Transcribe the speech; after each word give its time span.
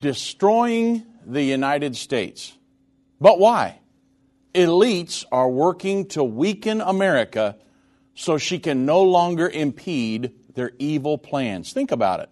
destroying 0.00 1.04
the 1.26 1.42
United 1.42 1.96
States. 1.96 2.56
But 3.20 3.38
why? 3.38 3.80
Elites 4.54 5.24
are 5.30 5.48
working 5.48 6.06
to 6.08 6.24
weaken 6.24 6.80
America 6.80 7.56
so 8.14 8.38
she 8.38 8.58
can 8.58 8.86
no 8.86 9.02
longer 9.02 9.48
impede 9.48 10.32
their 10.54 10.72
evil 10.78 11.18
plans. 11.18 11.72
Think 11.72 11.92
about 11.92 12.20
it. 12.20 12.28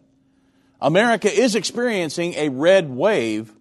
America 0.81 1.33
is 1.33 1.55
experiencing 1.55 2.35
a 2.35 2.49
red 2.49 2.91
wave, 2.91 3.53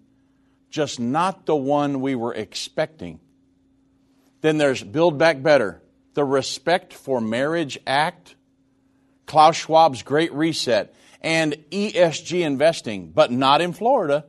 just 0.70 1.00
not 1.00 1.46
the 1.46 1.56
one 1.56 2.02
we 2.02 2.16
were 2.16 2.34
expecting. 2.34 3.20
Then 4.42 4.58
there's 4.58 4.84
Build 4.84 5.18
Back 5.18 5.42
Better, 5.42 5.82
the 6.14 6.24
Respect 6.24 6.94
for 6.94 7.22
Marriage 7.22 7.80
Act, 7.88 8.36
Klaus 9.26 9.56
Schwab's 9.56 10.04
Great 10.04 10.34
Reset, 10.34 10.94
and 11.26 11.56
ESG 11.72 12.42
investing, 12.42 13.10
but 13.10 13.32
not 13.32 13.60
in 13.60 13.74
Florida. 13.74 14.26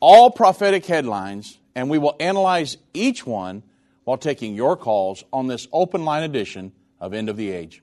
All 0.00 0.30
prophetic 0.30 0.86
headlines, 0.86 1.58
and 1.74 1.90
we 1.90 1.98
will 1.98 2.16
analyze 2.18 2.78
each 2.94 3.26
one 3.26 3.62
while 4.04 4.16
taking 4.16 4.54
your 4.54 4.76
calls 4.76 5.24
on 5.30 5.46
this 5.46 5.68
open 5.72 6.06
line 6.06 6.22
edition 6.22 6.72
of 6.98 7.12
End 7.12 7.28
of 7.28 7.36
the 7.36 7.50
Age. 7.50 7.82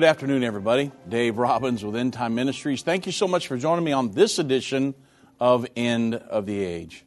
Good 0.00 0.08
afternoon, 0.08 0.44
everybody. 0.44 0.92
Dave 1.06 1.36
Robbins 1.36 1.84
with 1.84 1.94
End 1.94 2.14
Time 2.14 2.34
Ministries. 2.34 2.80
Thank 2.80 3.04
you 3.04 3.12
so 3.12 3.28
much 3.28 3.48
for 3.48 3.58
joining 3.58 3.84
me 3.84 3.92
on 3.92 4.12
this 4.12 4.38
edition 4.38 4.94
of 5.38 5.66
End 5.76 6.14
of 6.14 6.46
the 6.46 6.64
Age. 6.64 7.04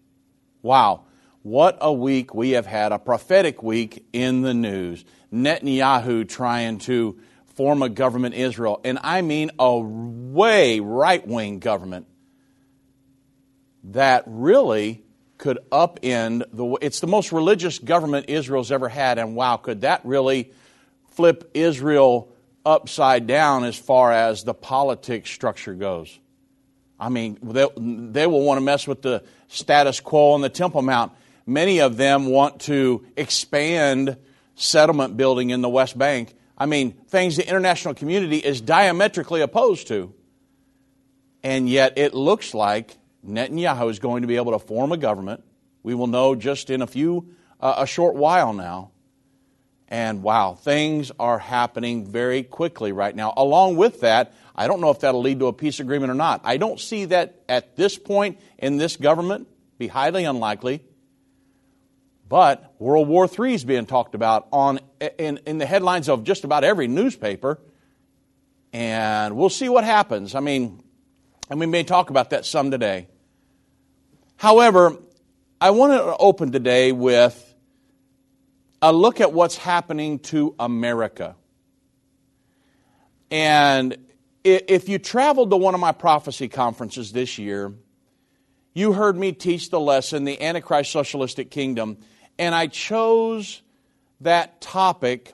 Wow, 0.61 1.05
what 1.41 1.75
a 1.81 1.91
week 1.91 2.36
we 2.36 2.52
have 2.52 2.67
had, 2.67 2.91
a 2.91 2.99
prophetic 2.99 3.64
week 3.64 4.05
in 4.14 4.44
the 4.44 4.53
news. 4.53 5.05
Netanyahu 5.33 6.30
trying 6.30 6.77
to 6.81 7.19
form 7.55 7.81
a 7.81 7.89
government 7.89 8.36
Israel, 8.36 8.80
and 8.83 8.99
I 9.02 9.23
mean 9.23 9.49
a 9.58 9.75
way 9.75 10.80
right 10.80 11.25
wing 11.25 11.58
government 11.58 12.05
that 13.86 14.23
really 14.27 15.03
could 15.39 15.58
upend 15.71 16.44
the. 16.53 16.77
It's 16.80 16.99
the 16.99 17.08
most 17.08 17.31
religious 17.31 17.80
government 17.80 18.30
Israel's 18.30 18.71
ever 18.71 18.88
had, 18.88 19.17
and 19.17 19.36
wow, 19.36 19.58
could 19.58 19.81
that 19.81 20.05
really 20.05 20.52
flip 21.09 21.49
Israel? 21.55 22.30
Upside 22.66 23.28
down 23.28 23.64
as 23.64 23.75
far 23.75 24.11
as 24.11 24.44
the 24.44 24.53
politics 24.53 25.30
structure 25.30 25.73
goes. 25.73 26.19
I 27.00 27.09
mean, 27.09 27.38
they, 27.42 27.67
they 27.78 28.28
will 28.28 28.44
want 28.44 28.58
to 28.58 28.64
mess 28.64 28.88
with 28.88 29.02
the 29.02 29.23
status 29.47 30.00
quo 30.00 30.31
on 30.31 30.42
the 30.42 30.50
Temple 30.50 30.81
Mount. 30.81 31.11
Many 31.45 31.81
of 31.81 31.97
them 31.97 32.28
want 32.28 32.61
to 32.61 33.05
expand 33.17 34.17
settlement 34.55 35.17
building 35.17 35.50
in 35.50 35.61
the 35.61 35.70
West 35.70 35.97
Bank. 35.97 36.33
I 36.58 36.66
mean, 36.66 36.94
things 37.08 37.36
the 37.36 37.47
international 37.47 37.94
community 37.94 38.38
is 38.38 38.61
diametrically 38.61 39.42
opposed 39.42 39.88
to. 39.88 40.14
And 41.44 41.67
yet 41.67 41.98
it 41.98 42.14
looks 42.14 42.53
like 42.53 42.95
Netanyahu 43.27 43.89
is 43.89 44.00
going 44.00 44.22
to 44.22 44.27
be 44.27 44.38
able 44.38 44.53
to 44.53 44.59
form 44.59 44.94
a 44.94 44.98
government. 44.98 45.43
We 45.82 45.93
will 45.93 46.08
know 46.08 46.36
just 46.36 46.70
in 46.70 46.82
a 46.82 46.88
few, 46.88 47.36
uh, 47.59 47.76
a 47.80 47.88
short 47.88 48.15
while 48.15 48.54
now. 48.54 48.92
And 49.88 50.23
wow, 50.23 50.55
things 50.55 51.11
are 51.20 51.38
happening 51.38 52.05
very 52.05 52.44
quickly 52.44 52.92
right 52.92 53.16
now. 53.16 53.33
Along 53.38 53.76
with 53.76 54.02
that, 54.02 54.33
I 54.55 54.67
don't 54.67 54.82
know 54.82 54.89
if 54.89 54.99
that'll 55.02 55.21
lead 55.21 55.39
to 55.39 55.48
a 55.48 55.54
peace 55.54 55.80
agreement 55.80 56.11
or 56.11 56.16
not. 56.16 56.42
I 56.44 56.58
don't 56.58 56.80
see 56.80 57.05
that 57.05 57.44
at 57.49 57.76
this 57.76 57.98
point 57.98 58.39
in 58.58 58.77
this 58.77 58.98
government, 58.98 59.48
be 59.77 59.88
highly 59.88 60.26
unlikely. 60.26 60.82
But 62.27 62.73
World 62.80 63.08
War 63.08 63.27
III 63.27 63.54
is 63.54 63.64
being 63.64 63.86
talked 63.86 64.16
about 64.16 64.48
on, 64.52 64.80
in, 65.20 65.39
in 65.45 65.58
the 65.58 65.66
headlines 65.66 66.10
of 66.10 66.23
just 66.23 66.44
about 66.44 66.64
every 66.64 66.88
newspaper. 66.88 67.60
And 68.71 69.36
we'll 69.36 69.50
see 69.50 69.70
what 69.70 69.83
happens. 69.83 70.33
I 70.33 70.39
mean, 70.39 70.83
and 71.50 71.60
we 71.60 71.65
may 71.65 71.83
talk 71.83 72.10
about 72.10 72.32
that 72.32 72.45
some 72.45 72.71
today. 72.71 73.08
However, 74.38 74.98
I 75.61 75.71
want 75.71 75.94
to 75.94 76.17
open 76.17 76.52
today 76.52 76.92
with 76.92 77.52
a 78.83 78.92
look 78.92 79.21
at 79.21 79.32
what's 79.32 79.55
happening 79.55 80.20
to 80.20 80.54
America. 80.60 81.38
And 83.32 83.95
if 84.44 84.89
you 84.89 84.99
traveled 84.99 85.52
to 85.52 85.55
one 85.55 85.73
of 85.73 85.80
my 85.80 85.94
prophecy 85.94 86.49
conferences 86.49 87.14
this 87.14 87.38
year, 87.38 87.73
you 88.73 88.92
heard 88.92 89.16
me 89.16 89.32
teach 89.32 89.70
the 89.70 89.80
lesson, 89.80 90.26
the 90.26 90.42
Antichrist 90.42 90.92
Socialistic 90.92 91.49
Kingdom, 91.49 91.98
and 92.38 92.54
I 92.54 92.67
chose 92.67 93.61
that 94.20 94.60
topic 94.60 95.33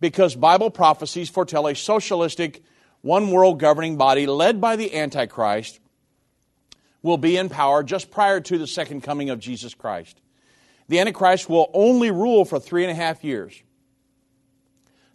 because 0.00 0.34
Bible 0.34 0.70
prophecies 0.70 1.28
foretell 1.28 1.66
a 1.66 1.74
socialistic, 1.74 2.62
one 3.02 3.30
world 3.30 3.60
governing 3.60 3.98
body 3.98 4.26
led 4.26 4.62
by 4.62 4.76
the 4.76 4.96
Antichrist 4.96 5.80
will 7.02 7.18
be 7.18 7.36
in 7.36 7.50
power 7.50 7.82
just 7.82 8.10
prior 8.10 8.40
to 8.40 8.56
the 8.56 8.66
second 8.66 9.02
coming 9.02 9.28
of 9.28 9.38
Jesus 9.38 9.74
Christ 9.74 10.18
the 10.88 11.00
Antichrist 11.00 11.48
will 11.48 11.70
only 11.72 12.10
rule 12.10 12.44
for 12.44 12.60
three 12.60 12.84
and 12.84 12.90
a 12.90 12.94
half 12.94 13.24
years. 13.24 13.60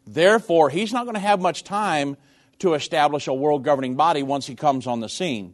Therefore, 0.06 0.70
he's 0.70 0.92
not 0.92 1.04
going 1.04 1.16
to 1.16 1.20
have 1.20 1.40
much 1.40 1.64
time 1.64 2.18
to 2.60 2.74
establish 2.74 3.28
a 3.28 3.34
world 3.34 3.64
governing 3.64 3.96
body 3.96 4.24
once 4.24 4.48
he 4.48 4.56
comes 4.56 4.88
on 4.88 5.00
the 5.00 5.10
scene. 5.10 5.54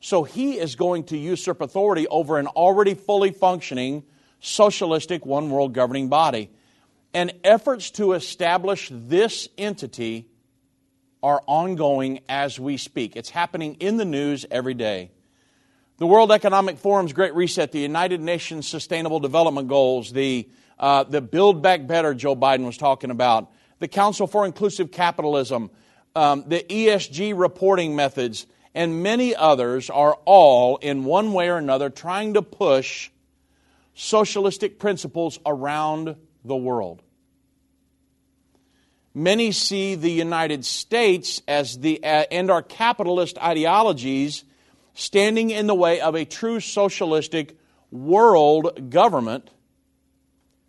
So 0.00 0.24
he 0.24 0.58
is 0.58 0.76
going 0.76 1.04
to 1.04 1.18
usurp 1.18 1.60
authority 1.60 2.08
over 2.08 2.38
an 2.38 2.46
already 2.46 2.94
fully 2.94 3.32
functioning 3.32 4.04
socialistic 4.40 5.26
one 5.26 5.50
world 5.50 5.74
governing 5.74 6.08
body. 6.08 6.50
And 7.12 7.32
efforts 7.44 7.90
to 7.92 8.14
establish 8.14 8.88
this 8.90 9.48
entity 9.58 10.26
are 11.22 11.42
ongoing 11.46 12.20
as 12.28 12.58
we 12.58 12.78
speak. 12.78 13.16
It's 13.16 13.28
happening 13.28 13.74
in 13.74 13.98
the 13.98 14.04
news 14.06 14.46
every 14.50 14.74
day. 14.74 15.10
The 16.00 16.06
World 16.06 16.32
Economic 16.32 16.78
Forum's 16.78 17.12
Great 17.12 17.34
Reset, 17.34 17.72
the 17.72 17.78
United 17.78 18.22
Nations 18.22 18.66
Sustainable 18.66 19.20
Development 19.20 19.68
Goals, 19.68 20.10
the, 20.10 20.48
uh, 20.78 21.04
the 21.04 21.20
Build 21.20 21.60
Back 21.60 21.86
Better 21.86 22.14
Joe 22.14 22.34
Biden 22.34 22.64
was 22.64 22.78
talking 22.78 23.10
about, 23.10 23.52
the 23.80 23.86
Council 23.86 24.26
for 24.26 24.46
Inclusive 24.46 24.92
Capitalism, 24.92 25.70
um, 26.16 26.44
the 26.46 26.64
ESG 26.66 27.38
reporting 27.38 27.96
methods, 27.96 28.46
and 28.74 29.02
many 29.02 29.36
others 29.36 29.90
are 29.90 30.14
all, 30.24 30.78
in 30.78 31.04
one 31.04 31.34
way 31.34 31.50
or 31.50 31.58
another, 31.58 31.90
trying 31.90 32.32
to 32.32 32.40
push 32.40 33.10
socialistic 33.92 34.78
principles 34.78 35.38
around 35.44 36.16
the 36.46 36.56
world. 36.56 37.02
Many 39.12 39.52
see 39.52 39.96
the 39.96 40.10
United 40.10 40.64
States 40.64 41.42
as 41.46 41.78
the, 41.78 42.02
uh, 42.02 42.24
and 42.30 42.50
our 42.50 42.62
capitalist 42.62 43.36
ideologies 43.36 44.44
standing 45.00 45.48
in 45.48 45.66
the 45.66 45.74
way 45.74 45.98
of 45.98 46.14
a 46.14 46.26
true 46.26 46.60
socialistic 46.60 47.56
world 47.90 48.90
government, 48.90 49.50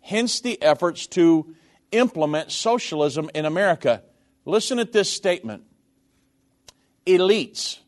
hence 0.00 0.40
the 0.40 0.60
efforts 0.62 1.06
to 1.06 1.54
implement 1.90 2.50
socialism 2.50 3.30
in 3.34 3.44
America. 3.44 4.02
Listen 4.46 4.78
at 4.78 4.90
this 4.90 5.12
statement 5.12 5.64
elites 7.06 7.78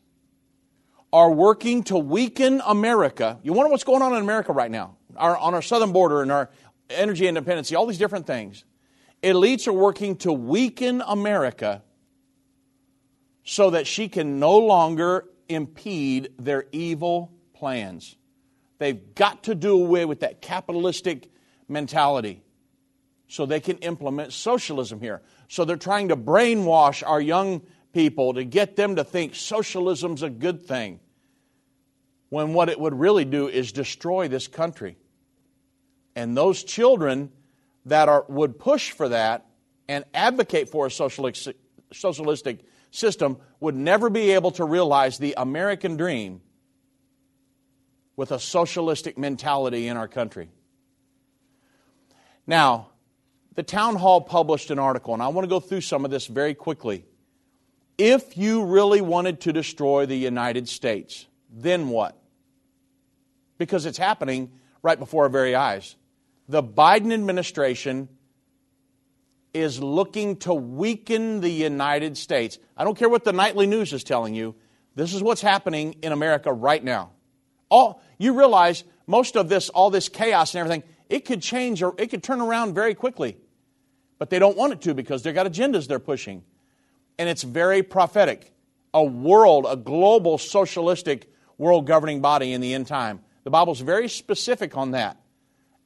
are 1.11 1.31
working 1.31 1.83
to 1.83 1.97
weaken 1.97 2.61
America. 2.65 3.39
You 3.41 3.53
wonder 3.53 3.71
what's 3.71 3.83
going 3.83 4.03
on 4.03 4.13
in 4.13 4.21
America 4.21 4.53
right 4.53 4.69
now, 4.69 4.97
our, 5.15 5.35
on 5.35 5.55
our 5.55 5.61
southern 5.63 5.93
border 5.93 6.21
and 6.21 6.31
our 6.31 6.51
energy 6.91 7.27
independence, 7.27 7.73
all 7.73 7.87
these 7.87 7.97
different 7.97 8.27
things. 8.27 8.65
Elites 9.23 9.67
are 9.67 9.73
working 9.73 10.17
to 10.17 10.31
weaken 10.31 11.01
America 11.07 11.81
so 13.43 13.71
that 13.71 13.87
she 13.87 14.09
can 14.09 14.39
no 14.39 14.57
longer 14.59 15.25
impede 15.49 16.29
their 16.37 16.65
evil 16.71 17.31
plans. 17.53 18.15
They've 18.77 19.15
got 19.15 19.43
to 19.43 19.55
do 19.55 19.73
away 19.73 20.05
with 20.05 20.19
that 20.21 20.41
capitalistic 20.41 21.29
mentality 21.67 22.43
so 23.27 23.45
they 23.45 23.59
can 23.59 23.77
implement 23.77 24.33
socialism 24.33 24.99
here. 24.99 25.21
So 25.47 25.65
they're 25.65 25.77
trying 25.77 26.09
to 26.09 26.17
brainwash 26.17 27.03
our 27.05 27.21
young 27.21 27.61
people 27.93 28.33
to 28.33 28.43
get 28.43 28.75
them 28.75 28.97
to 28.97 29.03
think 29.03 29.35
socialism's 29.35 30.21
a 30.21 30.29
good 30.29 30.65
thing 30.65 30.99
when 32.29 32.53
what 32.53 32.69
it 32.69 32.79
would 32.79 32.93
really 32.93 33.25
do 33.25 33.47
is 33.47 33.71
destroy 33.71 34.27
this 34.27 34.47
country. 34.47 34.97
And 36.15 36.35
those 36.35 36.63
children 36.63 37.31
that 37.85 38.09
are, 38.09 38.25
would 38.27 38.59
push 38.59 38.91
for 38.91 39.09
that 39.09 39.45
and 39.87 40.03
advocate 40.13 40.69
for 40.69 40.87
a 40.87 40.91
socialistic, 40.91 41.55
socialistic 41.93 42.65
system 42.95 43.37
would 43.59 43.75
never 43.75 44.09
be 44.09 44.31
able 44.31 44.51
to 44.51 44.65
realize 44.65 45.17
the 45.17 45.33
American 45.37 45.97
dream 45.97 46.41
with 48.15 48.31
a 48.31 48.39
socialistic 48.39 49.17
mentality 49.17 49.87
in 49.87 49.97
our 49.97 50.07
country. 50.07 50.49
Now, 52.47 52.89
the 53.55 53.63
town 53.63 53.95
hall 53.95 54.21
published 54.21 54.71
an 54.71 54.79
article, 54.79 55.13
and 55.13 55.23
I 55.23 55.29
want 55.29 55.45
to 55.45 55.49
go 55.49 55.59
through 55.59 55.81
some 55.81 56.05
of 56.05 56.11
this 56.11 56.27
very 56.27 56.53
quickly. 56.53 57.05
If 57.97 58.37
you 58.37 58.65
really 58.65 59.01
wanted 59.01 59.41
to 59.41 59.53
destroy 59.53 60.05
the 60.05 60.15
United 60.15 60.67
States, 60.67 61.27
then 61.49 61.89
what? 61.89 62.17
Because 63.57 63.85
it's 63.85 63.97
happening 63.97 64.51
right 64.81 64.99
before 64.99 65.23
our 65.23 65.29
very 65.29 65.55
eyes. 65.55 65.95
The 66.47 66.61
Biden 66.61 67.13
administration 67.13 68.09
is 69.55 69.81
looking 69.81 70.35
to 70.35 70.53
weaken 70.53 71.39
the 71.39 71.49
United 71.49 72.17
States. 72.17 72.59
I 72.75 72.83
don't 72.83 72.97
care 72.97 73.07
what 73.07 73.23
the 73.23 73.31
nightly 73.31 73.67
news 73.67 73.93
is 73.93 74.03
telling 74.03 74.35
you. 74.35 74.53
This 74.95 75.13
is 75.13 75.23
what's 75.23 75.41
happening 75.41 75.95
in 76.01 76.11
America 76.11 76.51
right 76.51 76.83
now. 76.83 77.11
All 77.69 78.01
you 78.17 78.37
realize 78.37 78.83
most 79.07 79.37
of 79.37 79.47
this 79.47 79.69
all 79.69 79.89
this 79.89 80.09
chaos 80.09 80.53
and 80.53 80.59
everything, 80.59 80.83
it 81.09 81.25
could 81.25 81.41
change 81.41 81.81
or 81.81 81.95
it 81.97 82.07
could 82.07 82.21
turn 82.21 82.41
around 82.41 82.75
very 82.75 82.93
quickly. 82.93 83.37
But 84.19 84.29
they 84.29 84.39
don't 84.39 84.57
want 84.57 84.73
it 84.73 84.81
to 84.81 84.93
because 84.93 85.23
they've 85.23 85.33
got 85.33 85.47
agendas 85.47 85.87
they're 85.87 85.99
pushing. 85.99 86.43
And 87.17 87.29
it's 87.29 87.43
very 87.43 87.81
prophetic. 87.81 88.51
A 88.93 89.03
world, 89.03 89.65
a 89.69 89.77
global 89.77 90.37
socialistic 90.37 91.29
world 91.57 91.87
governing 91.87 92.21
body 92.21 92.51
in 92.51 92.59
the 92.59 92.73
end 92.73 92.87
time. 92.87 93.21
The 93.45 93.51
Bible's 93.51 93.79
very 93.79 94.09
specific 94.09 94.75
on 94.75 94.91
that. 94.91 95.17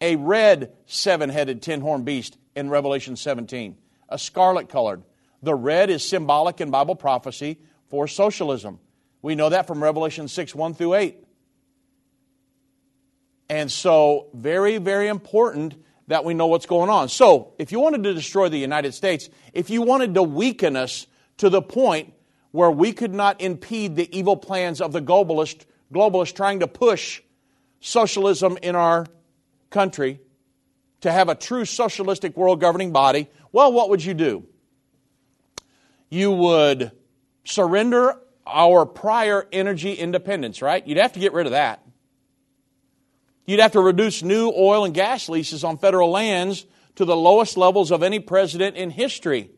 A 0.01 0.15
red 0.15 0.74
seven 0.88 1.30
headed 1.30 1.62
tin 1.62 1.81
horn 1.81 2.04
beast 2.04 2.38
in 2.60 2.70
Revelation 2.70 3.16
17, 3.16 3.76
a 4.10 4.20
scarlet 4.20 4.70
colored. 4.70 5.02
The 5.42 5.56
red 5.56 5.90
is 5.90 6.08
symbolic 6.08 6.62
in 6.62 6.70
Bible 6.70 6.96
prophecy 6.96 7.58
for 7.88 8.08
socialism. 8.08 8.80
We 9.22 9.36
know 9.36 9.50
that 9.50 9.66
from 9.66 9.82
Revelation 9.82 10.28
6 10.28 10.54
1 10.54 10.74
through 10.76 10.94
8. 10.96 11.24
And 13.50 13.72
so, 13.72 14.28
very, 14.34 14.78
very 14.78 15.08
important 15.08 15.76
that 16.08 16.24
we 16.24 16.34
know 16.34 16.48
what's 16.48 16.66
going 16.66 16.90
on. 16.90 17.10
So, 17.10 17.54
if 17.58 17.72
you 17.72 17.80
wanted 17.80 18.04
to 18.04 18.14
destroy 18.14 18.50
the 18.50 18.60
United 18.60 18.94
States, 18.94 19.30
if 19.54 19.70
you 19.70 19.82
wanted 19.82 20.14
to 20.14 20.24
weaken 20.24 20.76
us 20.76 21.08
to 21.38 21.50
the 21.50 21.62
point 21.62 22.14
where 22.52 22.70
we 22.70 22.92
could 22.92 23.14
not 23.14 23.42
impede 23.42 23.96
the 23.96 24.16
evil 24.16 24.36
plans 24.36 24.82
of 24.82 24.92
the 24.92 25.02
globalist, 25.02 25.66
globalists 25.94 26.36
trying 26.36 26.60
to 26.60 26.68
push 26.68 27.22
socialism 27.80 28.58
in 28.62 28.76
our 28.76 29.06
country, 29.70 30.20
to 31.01 31.12
have 31.12 31.30
a 31.30 31.36
true 31.36 31.66
socialistic 31.66 32.36
world 32.36 32.60
governing 32.60 32.92
body, 32.92 33.30
well, 33.51 33.72
what 33.72 33.90
would 33.90 34.04
you 34.04 34.13
do? 34.13 34.46
You 36.10 36.31
would 36.31 36.92
surrender 37.44 38.16
our 38.46 38.86
prior 38.86 39.48
energy 39.51 39.94
independence, 39.94 40.62
right? 40.62 40.86
You'd 40.86 40.98
have 40.98 41.13
to 41.13 41.19
get 41.19 41.34
rid 41.34 41.46
of 41.46 41.51
that. 41.51 41.86
You'd 43.46 43.60
have 43.60 43.72
to 43.74 43.81
reduce 43.81 44.22
new 44.22 44.51
oil 44.56 44.86
and 44.86 44.94
gas 44.94 45.30
leases 45.30 45.63
on 45.63 45.78
federal 45.78 46.12
lands 46.12 46.66
to 46.96 47.06
the 47.06 47.16
lowest 47.16 47.57
levels 47.57 47.92
of 47.92 48.04
any 48.04 48.19
president 48.19 48.75
in 48.75 48.90
history. 48.90 49.51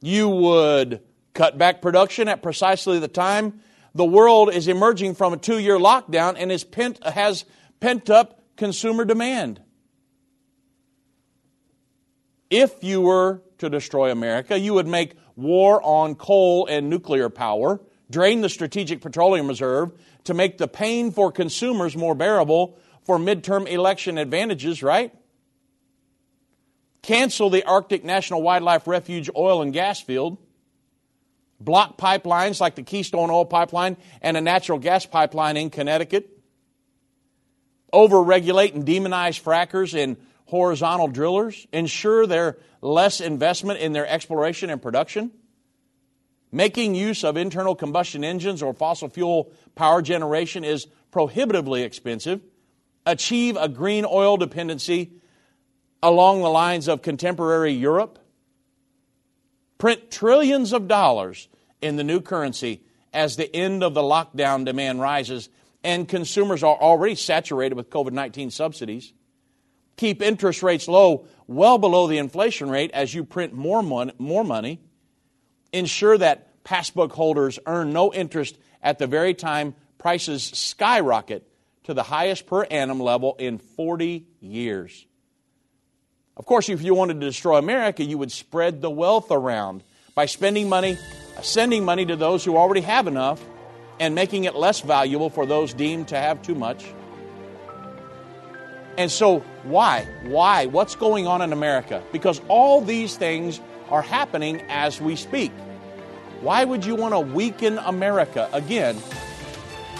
You 0.00 0.28
would 0.28 1.02
cut 1.34 1.58
back 1.58 1.80
production 1.80 2.28
at 2.28 2.42
precisely 2.42 2.98
the 2.98 3.08
time 3.08 3.60
the 3.94 4.04
world 4.04 4.52
is 4.52 4.68
emerging 4.68 5.14
from 5.14 5.32
a 5.32 5.36
two 5.36 5.58
year 5.58 5.78
lockdown 5.78 6.34
and 6.36 6.50
is 6.50 6.64
pent, 6.64 7.02
has 7.04 7.44
pent 7.80 8.10
up 8.10 8.41
consumer 8.62 9.04
demand. 9.04 9.60
If 12.48 12.84
you 12.84 13.00
were 13.00 13.42
to 13.58 13.68
destroy 13.68 14.12
America, 14.12 14.56
you 14.56 14.74
would 14.74 14.86
make 14.86 15.16
war 15.34 15.82
on 15.82 16.14
coal 16.14 16.66
and 16.66 16.88
nuclear 16.88 17.28
power, 17.28 17.80
drain 18.08 18.40
the 18.40 18.48
Strategic 18.48 19.00
Petroleum 19.00 19.48
Reserve, 19.48 19.90
to 20.22 20.32
make 20.32 20.58
the 20.58 20.68
pain 20.68 21.10
for 21.10 21.32
consumers 21.32 21.96
more 21.96 22.14
bearable 22.14 22.78
for 23.02 23.18
midterm 23.18 23.66
election 23.66 24.16
advantages, 24.16 24.80
right? 24.80 25.12
Cancel 27.02 27.50
the 27.50 27.64
Arctic 27.64 28.04
National 28.04 28.42
Wildlife 28.42 28.86
Refuge 28.86 29.28
oil 29.36 29.62
and 29.62 29.72
gas 29.72 30.00
field. 30.00 30.38
Block 31.58 31.98
pipelines 31.98 32.60
like 32.60 32.76
the 32.76 32.84
Keystone 32.84 33.28
XL 33.28 33.42
Pipeline 33.42 33.96
and 34.20 34.36
a 34.36 34.40
natural 34.40 34.78
gas 34.78 35.04
pipeline 35.04 35.56
in 35.56 35.68
Connecticut. 35.68 36.41
Overregulate 37.92 38.74
and 38.74 38.84
demonize 38.84 39.40
frackers 39.40 39.94
and 40.00 40.16
horizontal 40.46 41.08
drillers. 41.08 41.66
Ensure 41.72 42.26
their 42.26 42.58
less 42.80 43.20
investment 43.20 43.80
in 43.80 43.92
their 43.92 44.06
exploration 44.06 44.70
and 44.70 44.80
production 44.80 45.32
Making 46.54 46.94
use 46.94 47.24
of 47.24 47.38
internal 47.38 47.74
combustion 47.74 48.22
engines 48.22 48.62
or 48.62 48.74
fossil 48.74 49.08
fuel 49.08 49.50
power 49.74 50.02
generation 50.02 50.64
is 50.64 50.86
prohibitively 51.10 51.82
expensive. 51.82 52.42
Achieve 53.06 53.56
a 53.56 53.70
green 53.70 54.04
oil 54.04 54.36
dependency 54.36 55.12
along 56.02 56.42
the 56.42 56.50
lines 56.50 56.88
of 56.88 57.00
contemporary 57.00 57.72
Europe. 57.72 58.18
Print 59.78 60.10
trillions 60.10 60.74
of 60.74 60.88
dollars 60.88 61.48
in 61.80 61.96
the 61.96 62.04
new 62.04 62.20
currency 62.20 62.82
as 63.14 63.36
the 63.36 63.54
end 63.56 63.82
of 63.82 63.94
the 63.94 64.02
lockdown 64.02 64.66
demand 64.66 65.00
rises 65.00 65.48
and 65.84 66.08
consumers 66.08 66.62
are 66.62 66.76
already 66.76 67.14
saturated 67.14 67.74
with 67.74 67.90
COVID 67.90 68.12
19 68.12 68.50
subsidies. 68.50 69.12
Keep 69.96 70.22
interest 70.22 70.62
rates 70.62 70.88
low, 70.88 71.26
well 71.46 71.78
below 71.78 72.06
the 72.06 72.18
inflation 72.18 72.70
rate 72.70 72.90
as 72.92 73.14
you 73.14 73.24
print 73.24 73.52
more 73.52 73.82
money. 73.82 74.12
More 74.18 74.44
money 74.44 74.80
ensure 75.72 76.16
that 76.18 76.64
passbook 76.64 77.12
holders 77.12 77.58
earn 77.66 77.92
no 77.92 78.12
interest 78.12 78.58
at 78.82 78.98
the 78.98 79.06
very 79.06 79.34
time 79.34 79.74
prices 79.98 80.42
skyrocket 80.42 81.46
to 81.84 81.94
the 81.94 82.02
highest 82.02 82.46
per 82.46 82.64
annum 82.64 83.00
level 83.00 83.36
in 83.38 83.58
40 83.58 84.26
years. 84.40 85.06
Of 86.36 86.46
course, 86.46 86.68
if 86.68 86.82
you 86.82 86.94
wanted 86.94 87.20
to 87.20 87.26
destroy 87.26 87.58
America, 87.58 88.02
you 88.02 88.18
would 88.18 88.32
spread 88.32 88.80
the 88.80 88.90
wealth 88.90 89.30
around 89.30 89.82
by 90.14 90.26
spending 90.26 90.68
money, 90.68 90.96
sending 91.42 91.84
money 91.84 92.06
to 92.06 92.16
those 92.16 92.44
who 92.44 92.56
already 92.56 92.80
have 92.80 93.06
enough, 93.06 93.42
and 94.00 94.14
making 94.14 94.44
it 94.44 94.54
less 94.54 94.80
valuable 94.80 95.30
for 95.30 95.46
those 95.46 95.74
deemed 95.74 96.08
to 96.08 96.16
have 96.16 96.42
too 96.42 96.54
much. 96.54 96.84
And 98.98 99.10
so, 99.10 99.40
why? 99.62 100.06
Why? 100.24 100.66
What's 100.66 100.96
going 100.96 101.26
on 101.26 101.40
in 101.40 101.52
America? 101.52 102.02
Because 102.12 102.40
all 102.48 102.80
these 102.80 103.16
things 103.16 103.60
are 103.88 104.02
happening 104.02 104.62
as 104.68 105.00
we 105.00 105.16
speak. 105.16 105.52
Why 106.40 106.64
would 106.64 106.84
you 106.84 106.94
want 106.94 107.14
to 107.14 107.20
weaken 107.20 107.78
America 107.78 108.48
again 108.52 108.96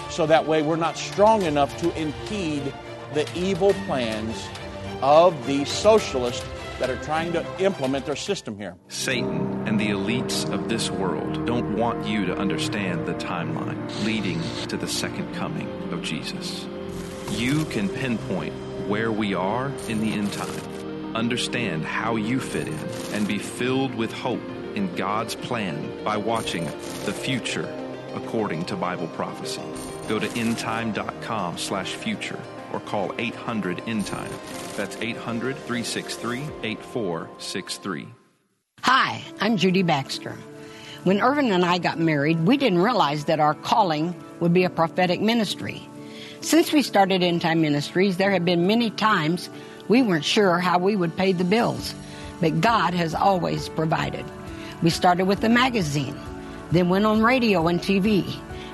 so 0.09 0.27
that 0.27 0.45
way 0.45 0.61
we're 0.61 0.75
not 0.75 0.97
strong 0.97 1.41
enough 1.43 1.75
to 1.79 1.99
impede 1.99 2.73
the 3.13 3.27
evil 3.35 3.73
plans 3.85 4.47
of 5.01 5.47
the 5.47 5.65
socialists 5.65 6.45
that 6.83 6.89
are 6.89 7.01
trying 7.05 7.31
to 7.31 7.45
implement 7.63 8.05
their 8.05 8.15
system 8.15 8.57
here? 8.57 8.75
Satan 8.89 9.65
and 9.65 9.79
the 9.79 9.87
elites 9.91 10.51
of 10.51 10.67
this 10.67 10.91
world 10.91 11.45
don't 11.45 11.77
want 11.77 12.05
you 12.05 12.25
to 12.25 12.35
understand 12.35 13.05
the 13.05 13.13
timeline 13.13 14.03
leading 14.03 14.41
to 14.67 14.75
the 14.75 14.87
second 14.87 15.33
coming 15.33 15.69
of 15.93 16.01
Jesus. 16.01 16.67
You 17.29 17.63
can 17.65 17.87
pinpoint 17.87 18.53
where 18.89 19.13
we 19.13 19.33
are 19.33 19.71
in 19.87 20.01
the 20.01 20.11
end 20.11 20.33
time, 20.33 21.15
understand 21.15 21.85
how 21.85 22.17
you 22.17 22.41
fit 22.41 22.67
in, 22.67 22.79
and 23.13 23.25
be 23.25 23.37
filled 23.37 23.95
with 23.95 24.11
hope 24.11 24.43
in 24.75 24.93
God's 24.95 25.35
plan 25.35 26.03
by 26.03 26.17
watching 26.17 26.65
The 27.05 27.13
Future 27.13 27.73
according 28.13 28.65
to 28.65 28.75
Bible 28.75 29.07
prophecy. 29.07 29.61
Go 30.09 30.19
to 30.19 30.27
endtime.com 30.27 31.57
slash 31.57 31.95
future 31.95 32.39
or 32.73 32.79
call 32.81 33.13
800 33.17 33.79
in 33.87 34.03
endtime. 34.03 34.75
That's 34.75 34.97
800 34.97 35.55
363 35.55 36.41
8463. 36.63 38.07
Hi, 38.81 39.23
I'm 39.39 39.55
Judy 39.55 39.83
Baxter. 39.83 40.35
When 41.03 41.21
Irvin 41.21 41.51
and 41.51 41.63
I 41.63 41.77
got 41.77 41.99
married, 41.99 42.45
we 42.45 42.57
didn't 42.57 42.79
realize 42.79 43.25
that 43.25 43.39
our 43.39 43.53
calling 43.53 44.15
would 44.39 44.53
be 44.53 44.63
a 44.63 44.69
prophetic 44.69 45.21
ministry. 45.21 45.81
Since 46.41 46.73
we 46.73 46.81
started 46.81 47.23
End 47.23 47.41
Time 47.41 47.61
Ministries, 47.61 48.17
there 48.17 48.31
have 48.31 48.43
been 48.43 48.67
many 48.67 48.89
times 48.89 49.49
we 49.87 50.01
weren't 50.01 50.25
sure 50.25 50.59
how 50.59 50.77
we 50.79 50.95
would 50.95 51.15
pay 51.15 51.31
the 51.31 51.43
bills, 51.43 51.95
but 52.41 52.59
God 52.59 52.93
has 52.93 53.15
always 53.15 53.69
provided. 53.69 54.25
We 54.81 54.89
started 54.89 55.25
with 55.25 55.39
the 55.39 55.49
magazine, 55.49 56.19
then 56.71 56.89
went 56.89 57.05
on 57.05 57.21
radio 57.21 57.67
and 57.67 57.79
TV, 57.79 58.25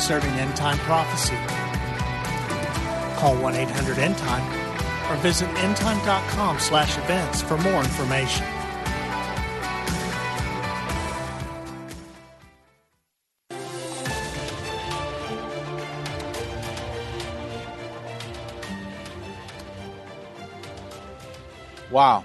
concerning 0.00 0.30
end 0.38 0.56
time 0.56 0.78
prophecy. 0.78 1.36
Call 3.20 3.36
1 3.36 3.54
800 3.54 3.98
End 3.98 4.16
Time 4.16 5.12
or 5.12 5.16
visit 5.20 5.46
endtime.com 5.56 6.58
slash 6.58 6.96
events 6.96 7.42
for 7.42 7.58
more 7.58 7.80
information. 7.80 8.46
Wow. 21.90 22.24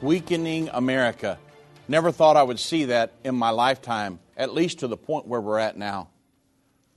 Weakening 0.00 0.70
America. 0.72 1.38
Never 1.86 2.10
thought 2.10 2.38
I 2.38 2.42
would 2.42 2.58
see 2.58 2.86
that 2.86 3.12
in 3.24 3.34
my 3.34 3.50
lifetime, 3.50 4.20
at 4.38 4.54
least 4.54 4.78
to 4.78 4.88
the 4.88 4.96
point 4.96 5.26
where 5.26 5.42
we're 5.42 5.58
at 5.58 5.76
now. 5.76 6.08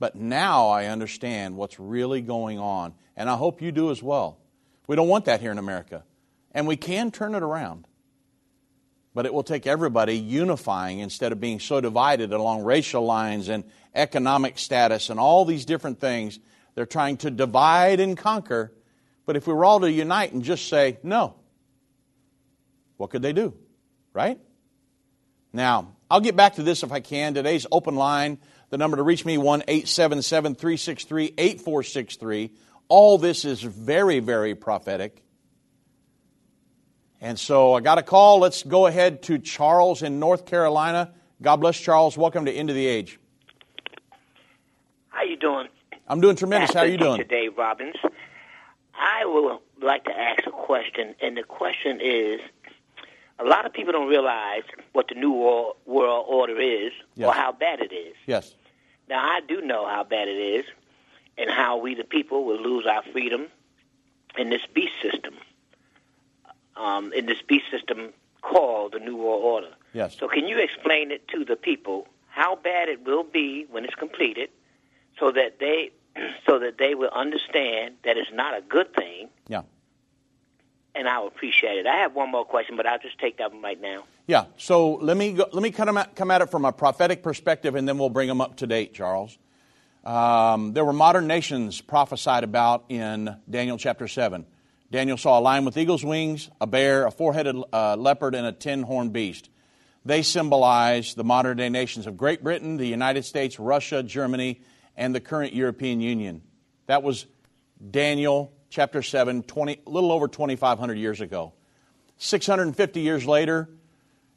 But 0.00 0.16
now 0.16 0.70
I 0.70 0.86
understand 0.86 1.56
what's 1.56 1.78
really 1.78 2.22
going 2.22 2.58
on, 2.58 2.94
and 3.16 3.30
I 3.30 3.36
hope 3.36 3.62
you 3.62 3.70
do 3.70 3.90
as 3.92 4.02
well. 4.02 4.38
We 4.88 4.96
don't 4.96 5.08
want 5.08 5.26
that 5.26 5.40
here 5.40 5.52
in 5.52 5.58
America, 5.58 6.02
and 6.50 6.66
we 6.66 6.76
can 6.76 7.12
turn 7.12 7.36
it 7.36 7.42
around. 7.44 7.86
But 9.14 9.26
it 9.26 9.34
will 9.34 9.42
take 9.42 9.66
everybody 9.66 10.16
unifying 10.16 11.00
instead 11.00 11.32
of 11.32 11.40
being 11.40 11.60
so 11.60 11.80
divided 11.80 12.32
along 12.32 12.64
racial 12.64 13.04
lines 13.04 13.48
and 13.48 13.64
economic 13.94 14.58
status 14.58 15.10
and 15.10 15.20
all 15.20 15.44
these 15.44 15.64
different 15.64 16.00
things. 16.00 16.38
They're 16.74 16.86
trying 16.86 17.18
to 17.18 17.30
divide 17.30 18.00
and 18.00 18.16
conquer. 18.16 18.72
But 19.26 19.36
if 19.36 19.46
we 19.46 19.52
were 19.52 19.64
all 19.64 19.80
to 19.80 19.90
unite 19.90 20.32
and 20.32 20.42
just 20.42 20.68
say, 20.68 20.98
no, 21.02 21.34
what 22.96 23.10
could 23.10 23.22
they 23.22 23.32
do? 23.32 23.54
Right? 24.12 24.38
Now, 25.52 25.96
I'll 26.10 26.20
get 26.20 26.36
back 26.36 26.54
to 26.54 26.62
this 26.62 26.82
if 26.82 26.92
I 26.92 27.00
can. 27.00 27.34
Today's 27.34 27.66
open 27.70 27.96
line, 27.96 28.38
the 28.70 28.78
number 28.78 28.96
to 28.96 29.02
reach 29.02 29.24
me, 29.24 29.36
1 29.36 29.64
877 29.68 30.54
363 30.54 31.34
8463. 31.36 32.52
All 32.88 33.18
this 33.18 33.44
is 33.44 33.62
very, 33.62 34.20
very 34.20 34.54
prophetic. 34.54 35.22
And 37.20 37.38
so 37.38 37.74
I 37.74 37.80
got 37.80 37.98
a 37.98 38.02
call. 38.02 38.38
Let's 38.38 38.62
go 38.62 38.86
ahead 38.86 39.22
to 39.24 39.38
Charles 39.38 40.02
in 40.02 40.18
North 40.18 40.46
Carolina. 40.46 41.12
God 41.42 41.56
bless 41.56 41.78
Charles. 41.78 42.16
Welcome 42.16 42.46
to 42.46 42.52
End 42.52 42.70
of 42.70 42.76
the 42.76 42.86
Age. 42.86 43.18
How 45.08 45.22
you 45.24 45.36
doing? 45.36 45.68
I'm 46.08 46.20
doing 46.20 46.36
tremendous. 46.36 46.72
How 46.72 46.80
are 46.80 46.86
you 46.86 46.96
doing? 46.96 47.18
Today, 47.18 47.48
Robbins. 47.48 47.96
I 48.94 49.24
would 49.24 49.58
like 49.84 50.04
to 50.04 50.18
ask 50.18 50.46
a 50.46 50.50
question, 50.50 51.14
and 51.20 51.36
the 51.36 51.42
question 51.42 52.00
is 52.02 52.40
a 53.38 53.44
lot 53.44 53.64
of 53.66 53.72
people 53.72 53.92
don't 53.92 54.08
realize 54.08 54.62
what 54.92 55.08
the 55.08 55.14
New 55.14 55.32
World 55.32 55.76
Order 55.86 56.60
is 56.60 56.92
Yes. 57.14 57.28
or 57.28 57.32
how 57.32 57.52
bad 57.52 57.80
it 57.80 57.92
is. 57.92 58.14
Yes. 58.26 58.54
Now, 59.10 59.18
I 59.18 59.40
do 59.40 59.60
know 59.60 59.86
how 59.86 60.04
bad 60.04 60.28
it 60.28 60.38
is 60.38 60.64
and 61.36 61.50
how 61.50 61.76
we, 61.76 61.96
the 61.96 62.04
people, 62.04 62.44
will 62.44 62.62
lose 62.62 62.86
our 62.86 63.02
freedom 63.12 63.48
in 64.38 64.50
this 64.50 64.62
beast 64.72 64.92
system, 65.02 65.34
um, 66.76 67.12
in 67.12 67.26
this 67.26 67.42
beast 67.42 67.64
system 67.72 68.12
called 68.40 68.92
the 68.92 69.00
New 69.00 69.16
World 69.16 69.42
Order. 69.42 69.74
Yes. 69.92 70.16
So, 70.16 70.28
can 70.28 70.46
you 70.46 70.58
explain 70.58 71.10
it 71.10 71.26
to 71.28 71.44
the 71.44 71.56
people 71.56 72.06
how 72.28 72.54
bad 72.54 72.88
it 72.88 73.04
will 73.04 73.24
be 73.24 73.66
when 73.68 73.84
it's 73.84 73.96
completed, 73.96 74.48
so 75.18 75.32
that 75.32 75.58
they, 75.58 75.90
so 76.46 76.60
that 76.60 76.78
they 76.78 76.94
will 76.94 77.10
understand 77.10 77.96
that 78.04 78.16
it's 78.16 78.30
not 78.32 78.56
a 78.56 78.62
good 78.62 78.94
thing, 78.94 79.28
Yeah. 79.48 79.62
And 80.94 81.08
I 81.08 81.18
will 81.18 81.28
appreciate 81.28 81.78
it. 81.78 81.86
I 81.86 81.96
have 81.98 82.14
one 82.14 82.30
more 82.30 82.44
question, 82.44 82.76
but 82.76 82.86
I'll 82.86 82.98
just 82.98 83.18
take 83.18 83.38
that 83.38 83.52
one 83.52 83.62
right 83.62 83.80
now. 83.80 84.04
Yeah. 84.26 84.46
So 84.56 84.94
let 84.94 85.16
me 85.16 85.32
go, 85.32 85.46
let 85.52 85.62
me 85.62 85.70
come 85.70 85.96
at, 85.96 86.14
come 86.14 86.30
at 86.30 86.42
it 86.42 86.50
from 86.50 86.64
a 86.64 86.72
prophetic 86.72 87.22
perspective, 87.22 87.74
and 87.74 87.88
then 87.88 87.98
we'll 87.98 88.10
bring 88.10 88.28
them 88.28 88.40
up 88.40 88.56
to 88.56 88.66
date, 88.66 88.94
Charles. 88.94 89.38
Um, 90.04 90.72
there 90.72 90.84
were 90.84 90.92
modern 90.92 91.26
nations 91.26 91.80
prophesied 91.80 92.44
about 92.44 92.84
in 92.88 93.36
Daniel 93.48 93.76
chapter 93.76 94.08
seven. 94.08 94.46
Daniel 94.90 95.16
saw 95.16 95.38
a 95.38 95.42
lion 95.42 95.64
with 95.64 95.76
eagle's 95.76 96.04
wings, 96.04 96.50
a 96.60 96.66
bear, 96.66 97.06
a 97.06 97.10
four-headed 97.10 97.56
uh, 97.72 97.96
leopard, 97.96 98.34
and 98.34 98.46
a 98.46 98.52
ten-horned 98.52 99.12
beast. 99.12 99.50
They 100.04 100.22
symbolize 100.22 101.14
the 101.14 101.24
modern 101.24 101.58
day 101.58 101.68
nations 101.68 102.06
of 102.06 102.16
Great 102.16 102.42
Britain, 102.42 102.76
the 102.78 102.86
United 102.86 103.24
States, 103.24 103.60
Russia, 103.60 104.02
Germany, 104.02 104.62
and 104.96 105.14
the 105.14 105.20
current 105.20 105.52
European 105.52 106.00
Union. 106.00 106.42
That 106.86 107.02
was 107.02 107.26
Daniel 107.90 108.52
chapter 108.70 109.02
7, 109.02 109.42
20, 109.42 109.80
a 109.86 109.90
little 109.90 110.12
over 110.12 110.28
2,500 110.28 110.96
years 110.96 111.20
ago. 111.20 111.52
650 112.18 113.00
years 113.00 113.26
later, 113.26 113.68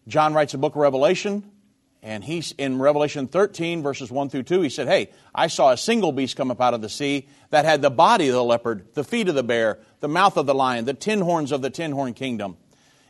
John 0.08 0.34
writes 0.34 0.54
a 0.54 0.58
book 0.58 0.74
of 0.74 0.82
Revelation, 0.82 1.50
and 2.02 2.24
he's 2.24 2.52
in 2.54 2.80
Revelation 2.80 3.28
13, 3.28 3.84
verses 3.84 4.12
1 4.12 4.30
through 4.30 4.44
2. 4.44 4.62
He 4.62 4.70
said, 4.70 4.88
Hey, 4.88 5.12
I 5.34 5.48
saw 5.48 5.72
a 5.72 5.78
single 5.78 6.12
beast 6.12 6.36
come 6.36 6.52
up 6.52 6.60
out 6.60 6.74
of 6.74 6.82
the 6.82 6.90
sea 6.90 7.28
that 7.52 7.64
had 7.64 7.82
the 7.82 7.92
body 7.92 8.28
of 8.28 8.34
the 8.34 8.44
leopard, 8.44 8.88
the 8.94 9.04
feet 9.04 9.30
of 9.30 9.36
the 9.36 9.44
bear, 9.44 9.80
the 10.00 10.10
mouth 10.10 10.36
of 10.36 10.46
the 10.46 10.56
lion, 10.56 10.86
the 10.86 10.94
ten 10.94 11.22
horns 11.22 11.52
of 11.52 11.62
the 11.62 11.70
ten 11.70 11.92
horn 11.92 12.14
kingdom. 12.14 12.58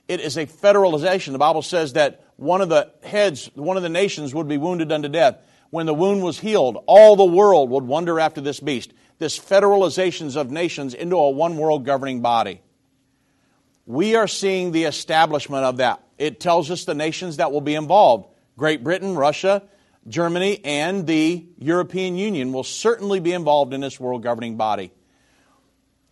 It 0.08 0.20
is 0.20 0.38
a 0.38 0.46
federalization. 0.46 1.32
The 1.32 1.38
Bible 1.40 1.62
says 1.62 1.94
that 1.94 2.26
one 2.36 2.62
of 2.62 2.70
the 2.70 2.92
heads, 3.04 3.50
one 3.56 3.78
of 3.78 3.84
the 3.84 3.90
nations 3.90 4.36
would 4.36 4.50
be 4.50 4.58
wounded 4.58 4.92
unto 4.92 5.08
death. 5.08 5.38
When 5.70 5.86
the 5.86 5.94
wound 5.94 6.22
was 6.22 6.40
healed, 6.40 6.84
all 6.86 7.16
the 7.16 7.24
world 7.24 7.70
would 7.72 7.86
wonder 7.86 8.20
after 8.20 8.42
this 8.42 8.60
beast. 8.60 8.94
This 9.24 9.40
federalizations 9.40 10.36
of 10.36 10.52
nations 10.52 10.94
into 10.94 11.16
a 11.16 11.30
one 11.30 11.56
world 11.56 11.86
governing 11.86 12.20
body. 12.20 12.62
We 13.86 14.18
are 14.18 14.28
seeing 14.28 14.74
the 14.74 14.84
establishment 14.84 15.64
of 15.64 15.78
that. 15.78 16.04
It 16.18 16.42
tells 16.42 16.70
us 16.70 16.84
the 16.84 16.94
nations 16.94 17.38
that 17.38 17.50
will 17.50 17.62
be 17.62 17.74
involved. 17.74 18.28
Great 18.58 18.84
Britain, 18.84 19.16
Russia, 19.16 19.64
Germany, 20.10 20.60
and 20.66 21.08
the 21.08 21.46
European 21.58 22.18
Union 22.18 22.52
will 22.52 22.66
certainly 22.66 23.22
be 23.22 23.32
involved 23.32 23.74
in 23.74 23.80
this 23.80 23.98
world 23.98 24.24
governing 24.24 24.58
body. 24.58 24.92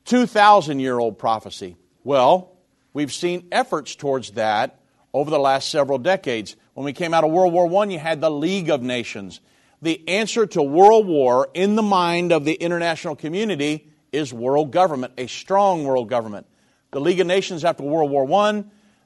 2,000 0.05 0.79
year 0.79 0.97
old 0.97 1.19
prophecy. 1.19 1.75
Well, 2.05 2.53
we've 2.93 3.11
seen 3.11 3.49
efforts 3.51 3.93
towards 3.93 4.31
that 4.31 4.79
over 5.13 5.29
the 5.29 5.37
last 5.37 5.67
several 5.67 5.97
decades. 5.97 6.55
When 6.75 6.85
we 6.85 6.93
came 6.93 7.13
out 7.13 7.25
of 7.25 7.31
World 7.31 7.51
War 7.51 7.83
I, 7.83 7.87
you 7.87 7.99
had 7.99 8.21
the 8.21 8.31
League 8.31 8.69
of 8.69 8.81
Nations. 8.81 9.41
The 9.81 10.07
answer 10.07 10.45
to 10.45 10.61
world 10.61 11.07
war 11.07 11.49
in 11.53 11.75
the 11.75 11.81
mind 11.81 12.31
of 12.31 12.45
the 12.45 12.53
international 12.53 13.15
community 13.15 13.87
is 14.11 14.33
world 14.33 14.71
government, 14.71 15.13
a 15.17 15.27
strong 15.27 15.85
world 15.85 16.09
government. 16.09 16.45
The 16.91 17.01
League 17.01 17.19
of 17.19 17.27
Nations 17.27 17.65
after 17.65 17.83
World 17.83 18.11
War 18.11 18.31
I, 18.45 18.63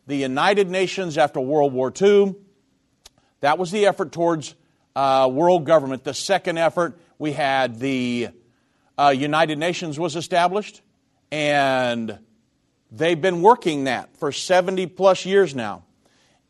the 0.07 0.17
United 0.17 0.69
Nations 0.69 1.17
after 1.17 1.39
World 1.39 1.71
War 1.71 1.93
II, 1.99 2.35
that 3.41 3.57
was 3.57 3.71
the 3.71 3.85
effort 3.85 4.11
towards 4.11 4.55
uh, 4.95 5.29
world 5.31 5.65
government. 5.65 6.03
The 6.03 6.13
second 6.13 6.57
effort, 6.57 6.99
we 7.19 7.31
had 7.31 7.79
the 7.79 8.29
uh, 8.97 9.13
United 9.15 9.57
Nations 9.57 9.99
was 9.99 10.15
established, 10.15 10.81
and 11.31 12.17
they've 12.91 13.21
been 13.21 13.41
working 13.41 13.85
that 13.85 14.17
for 14.17 14.31
70 14.31 14.87
plus 14.87 15.25
years 15.25 15.53
now. 15.53 15.83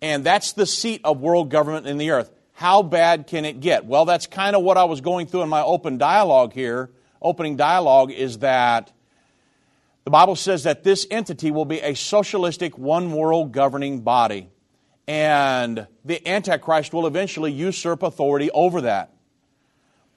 And 0.01 0.23
that's 0.23 0.53
the 0.53 0.65
seat 0.65 1.01
of 1.03 1.19
world 1.19 1.49
government 1.49 1.87
in 1.87 1.97
the 1.97 2.11
earth. 2.11 2.31
How 2.55 2.83
bad 2.83 3.27
can 3.27 3.43
it 3.43 3.59
get? 3.59 3.85
Well, 3.85 4.05
that's 4.05 4.27
kind 4.27 4.55
of 4.55 4.63
what 4.63 4.77
I 4.77 4.85
was 4.85 5.01
going 5.01 5.27
through 5.27 5.41
in 5.41 5.49
my 5.49 5.61
open 5.61 5.97
dialogue 5.97 6.53
here. 6.53 6.89
Opening 7.21 7.57
dialogue 7.57 8.11
is 8.11 8.39
that 8.39 8.93
the 10.05 10.09
Bible 10.09 10.37
says 10.37 10.63
that 10.63 10.81
this 10.81 11.05
entity 11.11 11.51
will 11.51 11.65
be 11.65 11.81
a 11.81 11.95
socialistic, 11.95 12.77
one 12.77 13.11
world 13.11 13.51
governing 13.51 14.01
body. 14.01 14.47
And 15.05 15.85
the 16.05 16.25
Antichrist 16.25 16.93
will 16.93 17.07
eventually 17.07 17.51
usurp 17.51 18.03
authority 18.03 18.49
over 18.51 18.81
that. 18.81 19.13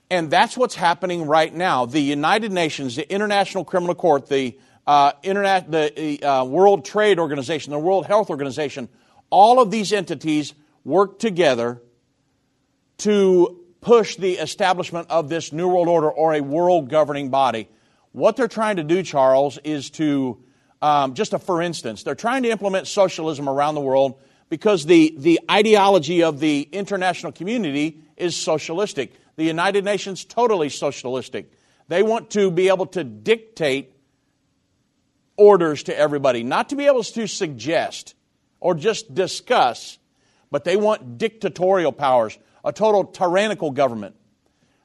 And 0.08 0.30
that's 0.30 0.56
what's 0.56 0.76
happening 0.76 1.26
right 1.26 1.52
now. 1.52 1.86
The 1.86 2.00
United 2.00 2.52
Nations, 2.52 2.94
the 2.94 3.12
International 3.12 3.64
Criminal 3.64 3.96
Court, 3.96 4.28
the, 4.28 4.56
uh, 4.86 5.10
Internet, 5.24 5.72
the 5.72 6.22
uh, 6.22 6.44
World 6.44 6.84
Trade 6.84 7.18
Organization, 7.18 7.72
the 7.72 7.80
World 7.80 8.06
Health 8.06 8.30
Organization, 8.30 8.88
all 9.28 9.60
of 9.60 9.72
these 9.72 9.92
entities 9.92 10.54
work 10.84 11.18
together 11.18 11.82
to 12.98 13.60
push 13.80 14.16
the 14.16 14.34
establishment 14.34 15.08
of 15.10 15.28
this 15.28 15.52
New 15.52 15.68
World 15.68 15.88
Order 15.88 16.10
or 16.10 16.34
a 16.34 16.40
world 16.40 16.88
governing 16.88 17.30
body. 17.30 17.68
What 18.12 18.36
they're 18.36 18.48
trying 18.48 18.76
to 18.76 18.84
do, 18.84 19.02
Charles, 19.02 19.58
is 19.64 19.90
to, 19.90 20.42
um, 20.82 21.14
just 21.14 21.32
a 21.32 21.38
for 21.38 21.62
instance, 21.62 22.02
they're 22.02 22.14
trying 22.14 22.42
to 22.42 22.50
implement 22.50 22.86
socialism 22.86 23.48
around 23.48 23.74
the 23.74 23.80
world 23.80 24.20
because 24.48 24.86
the, 24.86 25.14
the 25.16 25.40
ideology 25.50 26.22
of 26.22 26.40
the 26.40 26.62
international 26.72 27.32
community 27.32 28.00
is 28.16 28.34
socialistic. 28.34 29.12
The 29.36 29.44
United 29.44 29.84
Nations, 29.84 30.24
totally 30.24 30.68
socialistic. 30.68 31.52
They 31.86 32.02
want 32.02 32.30
to 32.30 32.50
be 32.50 32.68
able 32.68 32.86
to 32.86 33.04
dictate 33.04 33.92
orders 35.36 35.84
to 35.84 35.96
everybody, 35.96 36.42
not 36.42 36.70
to 36.70 36.76
be 36.76 36.86
able 36.86 37.04
to 37.04 37.28
suggest 37.28 38.14
or 38.60 38.74
just 38.74 39.14
discuss, 39.14 39.98
but 40.50 40.64
they 40.64 40.76
want 40.76 41.18
dictatorial 41.18 41.92
powers, 41.92 42.36
a 42.68 42.72
total 42.72 43.02
tyrannical 43.04 43.70
government. 43.70 44.14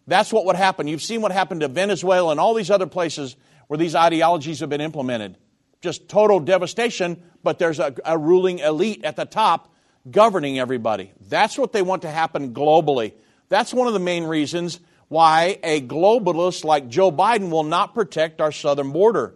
That's 0.08 0.32
what 0.32 0.46
would 0.46 0.56
happen. 0.56 0.88
You've 0.88 1.02
seen 1.02 1.22
what 1.22 1.34
happened 1.34 1.62
to 1.62 1.68
Venezuela 1.68 2.32
and 2.32 2.40
all 2.40 2.54
these 2.54 2.72
other 2.72 2.88
places 2.88 3.36
where 3.68 3.78
these 3.78 3.94
ideologies 3.94 4.62
have 4.62 4.70
been 4.70 4.80
implemented. 4.80 5.38
Just 5.82 6.08
total 6.08 6.40
devastation, 6.40 7.22
but 7.44 7.60
there's 7.60 7.80
a, 7.80 7.94
a 8.06 8.18
ruling 8.18 8.60
elite 8.60 9.04
at 9.04 9.18
the 9.18 9.26
top 9.26 9.74
governing 10.10 10.60
everybody. 10.60 11.12
That's 11.28 11.58
what 11.58 11.74
they 11.74 11.82
want 11.82 12.04
to 12.04 12.10
happen 12.10 12.54
globally. 12.54 13.14
That's 13.50 13.74
one 13.74 13.88
of 13.88 13.94
the 13.94 14.00
main 14.00 14.24
reasons 14.24 14.80
why 15.10 15.60
a 15.62 15.82
globalist 15.82 16.64
like 16.64 16.88
Joe 16.88 17.12
Biden 17.12 17.50
will 17.50 17.64
not 17.64 17.94
protect 17.94 18.40
our 18.40 18.54
southern 18.54 18.94
border. 18.94 19.36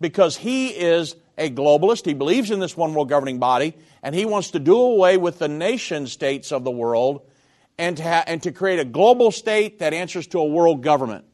Because 0.00 0.34
he 0.34 0.68
is 0.68 1.14
a 1.36 1.50
globalist, 1.50 2.06
he 2.06 2.14
believes 2.14 2.50
in 2.50 2.58
this 2.58 2.74
one 2.74 2.94
world 2.94 3.10
governing 3.10 3.38
body, 3.38 3.76
and 4.02 4.14
he 4.14 4.24
wants 4.24 4.52
to 4.52 4.58
do 4.58 4.78
away 4.78 5.18
with 5.18 5.38
the 5.38 5.48
nation 5.48 6.06
states 6.06 6.52
of 6.52 6.64
the 6.64 6.70
world 6.70 7.20
and 7.80 7.96
to, 7.96 8.02
ha- 8.02 8.24
and 8.26 8.42
to 8.42 8.52
create 8.52 8.78
a 8.78 8.84
global 8.84 9.30
state 9.30 9.78
that 9.78 9.94
answers 9.94 10.26
to 10.28 10.38
a 10.38 10.44
world 10.44 10.82
government. 10.82 11.24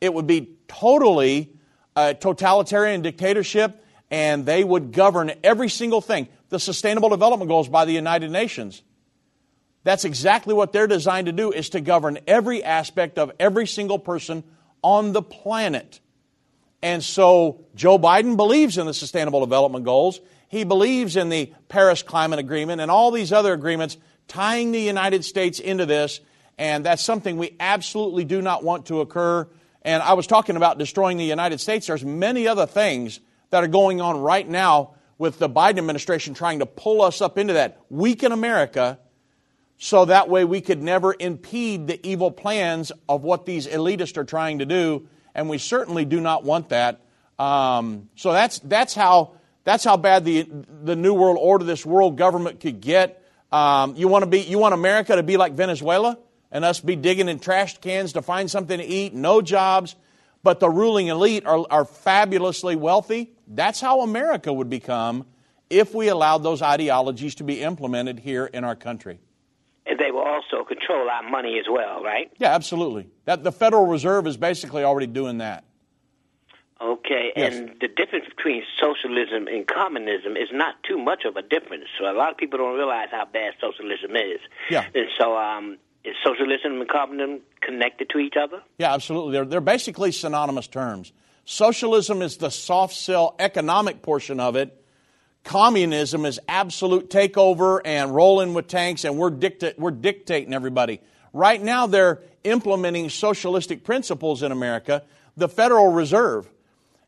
It 0.00 0.12
would 0.12 0.26
be 0.26 0.56
totally 0.66 1.52
a 1.94 2.14
totalitarian 2.14 3.00
dictatorship, 3.00 3.80
and 4.10 4.44
they 4.44 4.64
would 4.64 4.90
govern 4.92 5.32
every 5.44 5.68
single 5.70 6.00
thing. 6.00 6.26
The 6.48 6.58
Sustainable 6.58 7.10
Development 7.10 7.48
Goals 7.48 7.68
by 7.68 7.84
the 7.84 7.92
United 7.92 8.32
Nations. 8.32 8.82
That's 9.84 10.04
exactly 10.04 10.52
what 10.52 10.72
they're 10.72 10.88
designed 10.88 11.26
to 11.26 11.32
do 11.32 11.52
is 11.52 11.68
to 11.70 11.80
govern 11.80 12.18
every 12.26 12.64
aspect 12.64 13.16
of 13.16 13.30
every 13.38 13.66
single 13.66 14.00
person 14.00 14.42
on 14.82 15.12
the 15.12 15.22
planet. 15.22 16.00
And 16.82 17.04
so 17.04 17.64
Joe 17.76 18.00
Biden 18.00 18.36
believes 18.36 18.78
in 18.78 18.86
the 18.86 18.94
Sustainable 18.94 19.40
Development 19.40 19.84
Goals. 19.84 20.20
He 20.48 20.64
believes 20.64 21.16
in 21.16 21.28
the 21.28 21.52
Paris 21.68 22.02
Climate 22.02 22.40
Agreement 22.40 22.80
and 22.80 22.90
all 22.90 23.12
these 23.12 23.32
other 23.32 23.52
agreements 23.52 23.96
tying 24.28 24.72
the 24.72 24.80
United 24.80 25.24
States 25.24 25.58
into 25.58 25.86
this. 25.86 26.20
And 26.56 26.86
that's 26.86 27.02
something 27.02 27.36
we 27.36 27.56
absolutely 27.58 28.24
do 28.24 28.40
not 28.40 28.62
want 28.62 28.86
to 28.86 29.00
occur. 29.00 29.48
And 29.82 30.02
I 30.02 30.14
was 30.14 30.26
talking 30.26 30.56
about 30.56 30.78
destroying 30.78 31.16
the 31.16 31.24
United 31.24 31.60
States. 31.60 31.86
There's 31.86 32.04
many 32.04 32.46
other 32.46 32.66
things 32.66 33.20
that 33.50 33.62
are 33.62 33.68
going 33.68 34.00
on 34.00 34.20
right 34.20 34.48
now 34.48 34.94
with 35.18 35.38
the 35.38 35.48
Biden 35.48 35.78
administration 35.78 36.34
trying 36.34 36.60
to 36.60 36.66
pull 36.66 37.02
us 37.02 37.20
up 37.20 37.38
into 37.38 37.54
that. 37.54 37.80
Weaken 37.90 38.32
America 38.32 38.98
so 39.78 40.04
that 40.06 40.28
way 40.28 40.44
we 40.44 40.60
could 40.60 40.82
never 40.82 41.14
impede 41.18 41.86
the 41.86 42.04
evil 42.06 42.30
plans 42.30 42.92
of 43.08 43.22
what 43.22 43.44
these 43.44 43.66
elitists 43.66 44.16
are 44.16 44.24
trying 44.24 44.60
to 44.60 44.66
do, 44.66 45.08
and 45.34 45.48
we 45.48 45.58
certainly 45.58 46.04
do 46.04 46.20
not 46.20 46.44
want 46.44 46.70
that. 46.70 47.00
Um, 47.38 48.08
so 48.14 48.32
that's 48.32 48.60
that's 48.60 48.94
how 48.94 49.32
that's 49.64 49.84
how 49.84 49.96
bad 49.96 50.24
the 50.24 50.48
the 50.82 50.96
new 50.96 51.14
world 51.14 51.36
order, 51.40 51.64
this 51.64 51.84
world 51.84 52.16
government 52.16 52.60
could 52.60 52.80
get. 52.80 53.23
Um, 53.54 53.94
you 53.94 54.08
want 54.08 54.24
to 54.24 54.26
be 54.26 54.40
you 54.40 54.58
want 54.58 54.74
America 54.74 55.14
to 55.14 55.22
be 55.22 55.36
like 55.36 55.52
Venezuela 55.52 56.18
and 56.50 56.64
us 56.64 56.80
be 56.80 56.96
digging 56.96 57.28
in 57.28 57.38
trash 57.38 57.78
cans 57.78 58.14
to 58.14 58.22
find 58.22 58.50
something 58.50 58.78
to 58.78 58.84
eat, 58.84 59.14
no 59.14 59.40
jobs, 59.40 59.94
but 60.42 60.58
the 60.58 60.68
ruling 60.68 61.06
elite 61.06 61.46
are, 61.46 61.64
are 61.70 61.84
fabulously 61.84 62.74
wealthy. 62.74 63.30
That's 63.46 63.80
how 63.80 64.00
America 64.00 64.52
would 64.52 64.68
become 64.68 65.26
if 65.70 65.94
we 65.94 66.08
allowed 66.08 66.38
those 66.38 66.62
ideologies 66.62 67.36
to 67.36 67.44
be 67.44 67.62
implemented 67.62 68.18
here 68.18 68.46
in 68.46 68.64
our 68.64 68.74
country 68.74 69.20
and 69.86 69.98
they 69.98 70.10
will 70.10 70.22
also 70.22 70.64
control 70.64 71.08
our 71.08 71.22
money 71.28 71.58
as 71.58 71.66
well, 71.70 72.02
right? 72.02 72.32
Yeah, 72.38 72.54
absolutely. 72.54 73.08
That 73.26 73.44
the 73.44 73.52
Federal 73.52 73.86
Reserve 73.86 74.26
is 74.26 74.36
basically 74.36 74.82
already 74.82 75.06
doing 75.06 75.38
that. 75.38 75.64
Okay, 76.84 77.32
yes. 77.34 77.54
and 77.54 77.74
the 77.80 77.88
difference 77.88 78.26
between 78.28 78.62
socialism 78.78 79.48
and 79.48 79.66
communism 79.66 80.36
is 80.36 80.48
not 80.52 80.74
too 80.82 80.98
much 80.98 81.24
of 81.24 81.36
a 81.36 81.42
difference. 81.42 81.84
So 81.98 82.04
a 82.04 82.12
lot 82.12 82.30
of 82.30 82.36
people 82.36 82.58
don't 82.58 82.76
realize 82.76 83.08
how 83.10 83.24
bad 83.24 83.54
socialism 83.60 84.14
is. 84.16 84.40
Yeah. 84.68 84.84
And 84.94 85.06
so, 85.18 85.36
um, 85.36 85.78
is 86.04 86.14
socialism 86.22 86.80
and 86.80 86.88
communism 86.88 87.40
connected 87.62 88.10
to 88.10 88.18
each 88.18 88.34
other? 88.38 88.62
Yeah, 88.78 88.92
absolutely. 88.92 89.32
They're 89.32 89.46
they're 89.46 89.60
basically 89.62 90.12
synonymous 90.12 90.66
terms. 90.66 91.12
Socialism 91.46 92.20
is 92.20 92.36
the 92.36 92.50
soft 92.50 92.94
sell 92.94 93.34
economic 93.38 94.02
portion 94.02 94.40
of 94.40 94.56
it 94.56 94.84
communism 95.44 96.24
is 96.24 96.40
absolute 96.48 97.10
takeover 97.10 97.80
and 97.84 98.14
rolling 98.14 98.54
with 98.54 98.66
tanks 98.66 99.04
and 99.04 99.16
we're, 99.16 99.30
dicta- 99.30 99.74
we're 99.78 99.90
dictating 99.90 100.52
everybody. 100.54 101.00
Right 101.32 101.62
now, 101.62 101.86
they're 101.86 102.22
implementing 102.42 103.10
socialistic 103.10 103.84
principles 103.84 104.42
in 104.42 104.52
America. 104.52 105.02
The 105.36 105.48
Federal 105.48 105.92
Reserve 105.92 106.50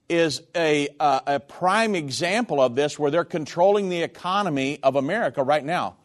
is 0.09 0.43
a, 0.55 0.89
uh, 1.01 1.21
a 1.27 1.41
prime 1.41 1.95
example 1.95 2.61
of 2.61 2.75
this 2.75 2.99
where 2.99 3.11
they're 3.11 3.25
controlling 3.25 3.89
the 3.89 4.03
economy 4.03 4.79
of 4.83 4.97
America 4.97 5.43
right 5.43 5.65
now. 5.65 5.97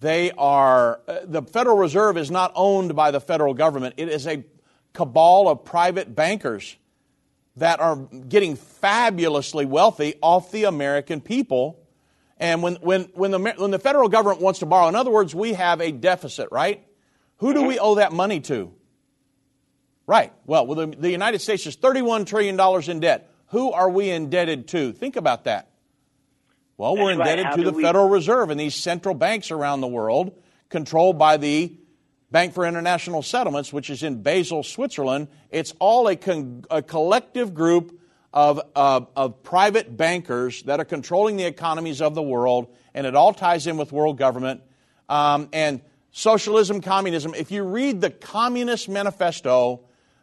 They 0.00 0.30
are, 0.32 1.00
uh, 1.06 1.20
the 1.24 1.42
Federal 1.42 1.76
Reserve 1.76 2.16
is 2.16 2.30
not 2.30 2.52
owned 2.54 2.96
by 2.96 3.10
the 3.10 3.20
federal 3.20 3.54
government, 3.54 3.94
it 3.98 4.08
is 4.08 4.26
a 4.26 4.44
cabal 4.92 5.48
of 5.48 5.64
private 5.64 6.14
bankers 6.14 6.76
that 7.56 7.80
are 7.80 7.96
getting 7.96 8.56
fabulously 8.56 9.66
wealthy 9.66 10.14
off 10.22 10.50
the 10.50 10.64
American 10.64 11.20
people 11.20 11.80
and 12.40 12.62
when, 12.62 12.76
when, 12.76 13.02
when, 13.12 13.30
the, 13.30 13.38
when 13.38 13.70
the 13.70 13.78
federal 13.78 14.08
government 14.08 14.40
wants 14.40 14.60
to 14.60 14.66
borrow, 14.66 14.88
in 14.88 14.96
other 14.96 15.10
words, 15.10 15.34
we 15.34 15.52
have 15.52 15.82
a 15.82 15.92
deficit, 15.92 16.48
right? 16.50 16.82
Who 17.36 17.52
do 17.52 17.62
we 17.62 17.78
owe 17.78 17.96
that 17.96 18.12
money 18.12 18.40
to? 18.40 18.72
Right. 20.06 20.32
Well, 20.46 20.64
the 20.64 21.10
United 21.10 21.40
States 21.40 21.66
is 21.66 21.76
$31 21.76 22.26
trillion 22.26 22.58
in 22.90 23.00
debt. 23.00 23.30
Who 23.50 23.72
are 23.72 23.90
we 23.90 24.10
indebted 24.10 24.68
to? 24.68 24.92
Think 24.92 25.16
about 25.16 25.44
that. 25.44 25.68
Well, 26.76 26.94
That's 26.94 27.04
we're 27.04 27.12
indebted 27.12 27.44
right. 27.46 27.56
to 27.56 27.62
the 27.64 27.72
we... 27.72 27.82
Federal 27.82 28.08
Reserve 28.08 28.50
and 28.50 28.58
these 28.58 28.74
central 28.74 29.14
banks 29.14 29.50
around 29.50 29.80
the 29.80 29.88
world, 29.88 30.32
controlled 30.68 31.18
by 31.18 31.36
the 31.36 31.76
Bank 32.30 32.54
for 32.54 32.64
International 32.64 33.22
Settlements, 33.22 33.72
which 33.72 33.90
is 33.90 34.02
in 34.02 34.22
Basel, 34.22 34.62
Switzerland. 34.62 35.28
It's 35.50 35.74
all 35.80 36.06
a, 36.06 36.16
con- 36.16 36.64
a 36.70 36.80
collective 36.80 37.54
group 37.54 38.00
of, 38.32 38.60
of, 38.76 39.08
of 39.16 39.42
private 39.42 39.96
bankers 39.96 40.62
that 40.62 40.78
are 40.78 40.84
controlling 40.84 41.36
the 41.36 41.44
economies 41.44 42.00
of 42.00 42.14
the 42.14 42.22
world, 42.22 42.68
and 42.94 43.06
it 43.06 43.16
all 43.16 43.34
ties 43.34 43.66
in 43.66 43.76
with 43.76 43.90
world 43.90 44.16
government. 44.16 44.62
Um, 45.08 45.48
and 45.52 45.80
socialism, 46.12 46.80
communism. 46.80 47.34
If 47.34 47.50
you 47.50 47.64
read 47.64 48.00
the 48.00 48.10
Communist 48.10 48.88
Manifesto, 48.88 49.80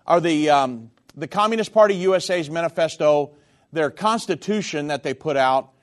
or 0.08 0.22
the, 0.22 0.50
um, 0.50 0.92
the 1.18 1.28
Communist 1.28 1.74
Party 1.74 1.96
USA's 1.96 2.50
manifesto, 2.50 3.32
their 3.74 3.90
constitution 3.90 4.88
that 4.88 5.04
they 5.04 5.14
put 5.14 5.36
out 5.36 5.74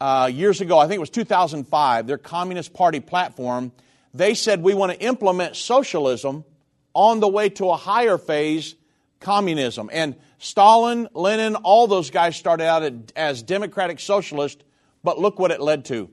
uh, 0.00 0.30
years 0.32 0.60
ago, 0.60 0.78
I 0.78 0.86
think 0.86 0.96
it 0.96 1.00
was 1.00 1.10
2005, 1.10 2.06
their 2.06 2.18
Communist 2.18 2.74
Party 2.74 3.00
platform, 3.00 3.72
they 4.12 4.34
said 4.34 4.62
we 4.62 4.74
want 4.74 4.92
to 4.92 5.00
implement 5.00 5.56
socialism 5.56 6.44
on 6.92 7.20
the 7.20 7.28
way 7.28 7.48
to 7.48 7.70
a 7.70 7.76
higher 7.76 8.18
phase, 8.18 8.74
communism. 9.20 9.88
And 9.92 10.16
Stalin, 10.38 11.08
Lenin, 11.14 11.54
all 11.56 11.86
those 11.86 12.10
guys 12.10 12.36
started 12.36 12.64
out 12.64 13.12
as 13.16 13.42
democratic 13.42 14.00
socialists, 14.00 14.62
but 15.02 15.18
look 15.18 15.38
what 15.38 15.50
it 15.50 15.60
led 15.60 15.86
to 15.86 16.10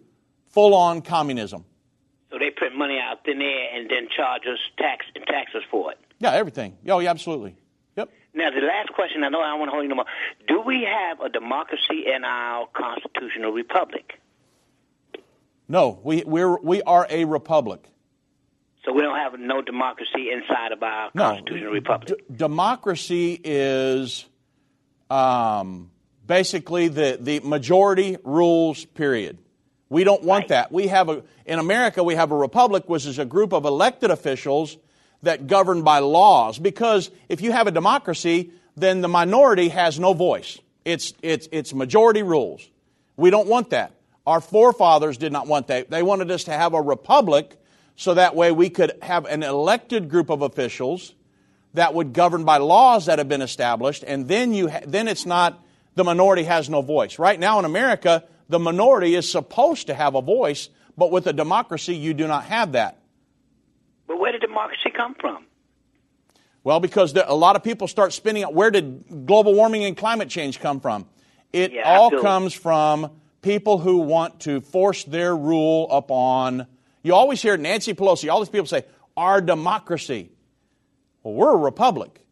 full 0.48 0.74
on 0.74 1.02
communism. 1.02 1.66
So 2.32 2.38
they 2.38 2.52
print 2.52 2.76
money 2.78 3.00
out 3.00 3.26
thin 3.26 3.42
air 3.42 3.68
and 3.74 3.90
then 3.90 4.08
charge 4.16 4.44
us 4.44 4.60
tax 4.78 5.06
and 5.16 5.26
tax 5.26 5.54
us 5.56 5.64
for 5.70 5.92
it. 5.92 5.98
Yeah, 6.20 6.32
everything. 6.32 6.78
Oh, 6.88 7.00
yeah, 7.00 7.10
absolutely. 7.10 7.56
Now, 8.40 8.52
the 8.52 8.66
last 8.66 8.94
question, 8.94 9.22
I 9.26 9.28
know 9.28 9.42
I 9.42 9.50
don't 9.50 9.60
want 9.60 9.70
to 9.70 9.74
hold 9.74 9.84
you 9.84 9.90
no 9.90 9.96
more. 9.96 10.06
Do 10.48 10.62
we 10.66 10.88
have 10.90 11.20
a 11.20 11.28
democracy 11.28 12.06
in 12.08 12.24
our 12.24 12.70
constitutional 12.74 13.52
republic? 13.52 14.14
No, 15.68 16.00
we, 16.06 16.24
we're, 16.26 16.58
we 16.58 16.82
are 16.84 17.06
a 17.10 17.26
republic. 17.26 17.84
So 18.86 18.94
we 18.94 19.02
don't 19.02 19.18
have 19.18 19.38
no 19.38 19.62
democracy 19.62 20.30
inside 20.32 20.72
of 20.72 20.82
our 20.82 21.12
no, 21.14 21.24
constitutional 21.24 21.74
republic. 21.74 22.18
D- 22.30 22.34
democracy 22.34 23.42
is 23.44 24.26
um, 25.10 25.92
basically 26.26 26.88
the, 26.88 27.18
the 27.20 27.42
majority 27.42 28.16
rules. 28.24 28.86
Period. 28.86 29.38
We 29.90 30.06
don't 30.06 30.24
want 30.24 30.44
right. 30.44 30.50
that. 30.50 30.72
We 30.72 30.88
have 30.88 31.10
a 31.10 31.24
in 31.46 31.60
America 31.60 32.06
we 32.06 32.16
have 32.16 32.32
a 32.32 32.38
republic, 32.38 32.88
which 32.88 33.06
is 33.06 33.20
a 33.20 33.26
group 33.26 33.52
of 33.52 33.66
elected 33.66 34.12
officials 34.12 34.78
that 35.24 35.48
govern 35.48 35.84
by 35.84 36.00
laws. 36.00 36.60
Because 36.60 37.12
if 37.28 37.42
you 37.42 37.52
have 37.52 37.68
a 37.68 37.72
democracy, 37.72 38.52
then 38.76 39.02
the 39.02 39.08
minority 39.08 39.70
has 39.70 40.00
no 40.00 40.14
voice. 40.14 40.60
It's 40.86 41.14
it's 41.22 41.48
it's 41.52 41.74
majority 41.74 42.24
rules. 42.24 42.68
We 43.18 43.30
don't 43.30 43.48
want 43.48 43.72
that. 43.72 43.94
Our 44.26 44.42
forefathers 44.42 45.18
did 45.18 45.32
not 45.32 45.48
want 45.48 45.68
that. 45.68 45.90
They 45.90 46.04
wanted 46.04 46.32
us 46.32 46.46
to 46.46 46.52
have 46.52 46.74
a 46.74 46.82
republic 46.82 47.58
so 47.96 48.14
that 48.14 48.36
way 48.36 48.52
we 48.52 48.70
could 48.70 48.94
have 49.02 49.26
an 49.26 49.44
elected 49.44 50.10
group 50.10 50.30
of 50.30 50.42
officials 50.42 51.14
that 51.74 51.94
would 51.94 52.14
govern 52.14 52.46
by 52.46 52.58
laws 52.58 53.08
that 53.08 53.20
have 53.20 53.28
been 53.28 53.42
established, 53.42 54.04
and 54.08 54.28
then 54.28 54.54
you 54.54 54.70
ha- 54.70 54.82
then 54.88 55.08
it's 55.08 55.26
not 55.26 55.62
the 55.96 56.04
minority 56.04 56.44
has 56.44 56.70
no 56.70 56.82
voice. 56.82 57.20
Right 57.20 57.40
now 57.40 57.60
in 57.60 57.66
America, 57.66 58.24
the 58.48 58.58
minority 58.58 59.16
is 59.16 59.30
supposed 59.30 59.88
to 59.88 59.94
have 59.94 60.16
a 60.16 60.22
voice, 60.22 60.70
But 60.98 61.12
with 61.12 61.28
a 61.28 61.34
democracy, 61.34 61.96
you 61.96 62.14
do 62.14 62.28
not 62.28 62.44
have 62.46 62.74
that. 62.74 62.99
But 64.10 64.20
where 64.20 64.32
did 64.32 64.42
democracy 64.42 64.90
come 64.90 65.14
from? 65.14 65.46
Well, 66.64 66.80
because 66.80 67.14
there, 67.14 67.26
a 67.28 67.36
lot 67.36 67.56
of 67.56 67.64
people 67.64 67.88
start 67.88 68.12
spinning 68.12 68.44
out 68.44 68.56
where 68.56 68.72
did 68.72 69.28
global 69.28 69.54
warming 69.54 69.86
and 69.86 69.96
climate 69.96 70.30
change 70.30 70.60
come 70.60 70.82
from? 70.82 71.06
It 71.54 71.72
Yeah, 71.72 71.84
all 71.84 72.10
comes 72.20 72.54
from 72.54 73.12
people 73.44 73.78
who 73.78 74.00
want 74.00 74.42
to 74.42 74.62
force 74.62 75.04
their 75.04 75.38
rule 75.38 75.88
upon. 75.92 76.66
You 77.04 77.14
always 77.14 77.40
hear 77.40 77.56
Nancy 77.56 77.94
Pelosi, 77.94 78.32
all 78.32 78.40
these 78.40 78.50
people 78.50 78.66
say, 78.66 78.84
our 79.16 79.42
democracy. 79.42 80.32
Well, 81.22 81.36
we're 81.36 81.54
a 81.54 81.58
republic. 81.58 82.26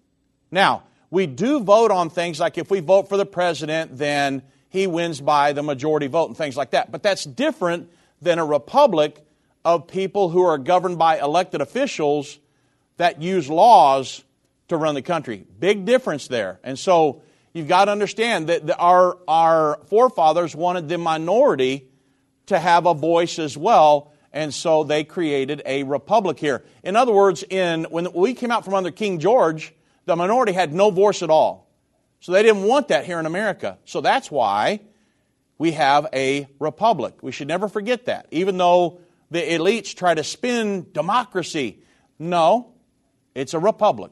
Now, 0.50 0.84
we 1.12 1.28
do 1.28 1.60
vote 1.60 1.92
on 1.92 2.10
things 2.10 2.40
like 2.40 2.58
if 2.58 2.72
we 2.72 2.80
vote 2.80 3.08
for 3.08 3.18
the 3.18 3.26
president, 3.26 3.98
then 4.00 4.42
he 4.70 4.88
wins 4.88 5.22
by 5.22 5.54
the 5.54 5.62
majority 5.62 6.08
vote 6.08 6.30
and 6.30 6.36
things 6.36 6.58
like 6.58 6.72
that. 6.72 6.92
But 6.92 7.04
that's 7.04 7.24
different 7.24 7.92
than 8.20 8.40
a 8.40 8.46
republic 8.46 9.24
of 9.68 9.86
people 9.86 10.30
who 10.30 10.44
are 10.44 10.58
governed 10.58 10.98
by 10.98 11.20
elected 11.20 11.60
officials 11.60 12.40
that 12.96 13.22
use 13.22 13.50
laws 13.50 14.24
to 14.70 14.78
run 14.78 14.96
the 14.96 15.02
country. 15.02 15.46
Big 15.60 15.84
difference 15.84 16.30
there. 16.30 16.58
And 16.64 16.80
so 16.80 17.22
you've 17.52 17.68
got 17.68 17.86
to 17.86 17.92
understand 17.92 18.48
that 18.48 18.74
our, 18.80 19.18
our 19.28 19.82
forefathers 19.90 20.56
wanted 20.56 20.88
the 20.88 20.98
minority 20.98 21.90
to 22.46 22.58
have 22.58 22.86
a 22.86 22.94
voice 22.94 23.40
as 23.40 23.58
well, 23.58 24.14
and 24.32 24.54
so 24.54 24.86
they 24.86 25.04
created 25.04 25.62
a 25.66 25.84
republic 25.84 26.40
here. 26.40 26.64
In 26.82 26.96
other 26.96 27.12
words, 27.12 27.44
in, 27.44 27.84
when 27.90 28.14
we 28.14 28.36
came 28.36 28.52
out 28.52 28.64
from 28.64 28.74
under 28.74 28.90
King 28.90 29.20
George, 29.20 29.74
the 30.06 30.16
minority 30.16 30.54
had 30.54 30.74
no 30.74 30.92
voice 30.92 31.22
at 31.22 31.30
all. 31.30 31.70
So 32.22 32.32
they 32.32 32.42
didn't 32.42 32.64
want 32.64 32.88
that 32.88 33.04
here 33.04 33.20
in 33.20 33.26
America. 33.26 33.80
So 33.84 34.00
that's 34.00 34.32
why 34.32 34.80
we 35.58 35.74
have 35.74 36.08
a 36.14 36.48
republic. 36.58 37.16
We 37.22 37.34
should 37.34 37.50
never 37.50 37.68
forget 37.68 38.06
that. 38.06 38.28
Even 38.32 38.58
though 38.58 39.02
the 39.32 39.42
elites 39.42 39.96
try 39.96 40.13
to 40.13 40.24
spin 40.24 40.88
democracy, 40.92 41.82
no, 42.20 42.74
it's 43.36 43.54
a 43.54 43.60
republic. 43.60 44.12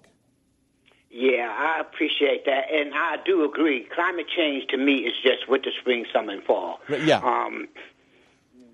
Yeah, 1.09 1.47
I 1.57 1.79
appreciate 1.79 2.45
that, 2.45 2.65
and 2.73 2.93
I 2.93 3.17
do 3.25 3.45
agree. 3.45 3.87
Climate 3.95 4.25
change 4.35 4.67
to 4.67 4.77
me 4.77 4.95
is 4.97 5.13
just 5.23 5.47
winter, 5.47 5.69
spring, 5.79 6.05
summer, 6.11 6.33
and 6.33 6.43
fall. 6.43 6.79
Yeah. 6.89 7.19
Um, 7.19 7.69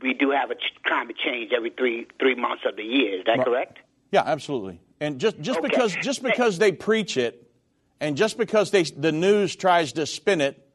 we 0.01 0.13
do 0.15 0.31
have 0.31 0.49
a 0.49 0.55
climate 0.83 1.17
change 1.23 1.51
every 1.55 1.69
three 1.69 2.07
three 2.19 2.33
months 2.33 2.63
of 2.65 2.75
the 2.75 2.83
year. 2.83 3.19
Is 3.19 3.25
that 3.25 3.37
Right. 3.37 3.45
correct? 3.45 3.79
Yeah, 4.11 4.23
absolutely. 4.25 4.81
And 4.99 5.19
just, 5.19 5.39
just 5.39 5.59
Okay. 5.59 5.67
because 5.67 5.95
just 5.97 6.23
because 6.23 6.57
they 6.57 6.71
preach 6.71 7.15
it, 7.17 7.47
and 7.99 8.17
just 8.17 8.39
because 8.39 8.71
they 8.71 8.83
the 8.83 9.11
news 9.11 9.55
tries 9.55 9.93
to 9.93 10.07
spin 10.07 10.41
it, 10.41 10.67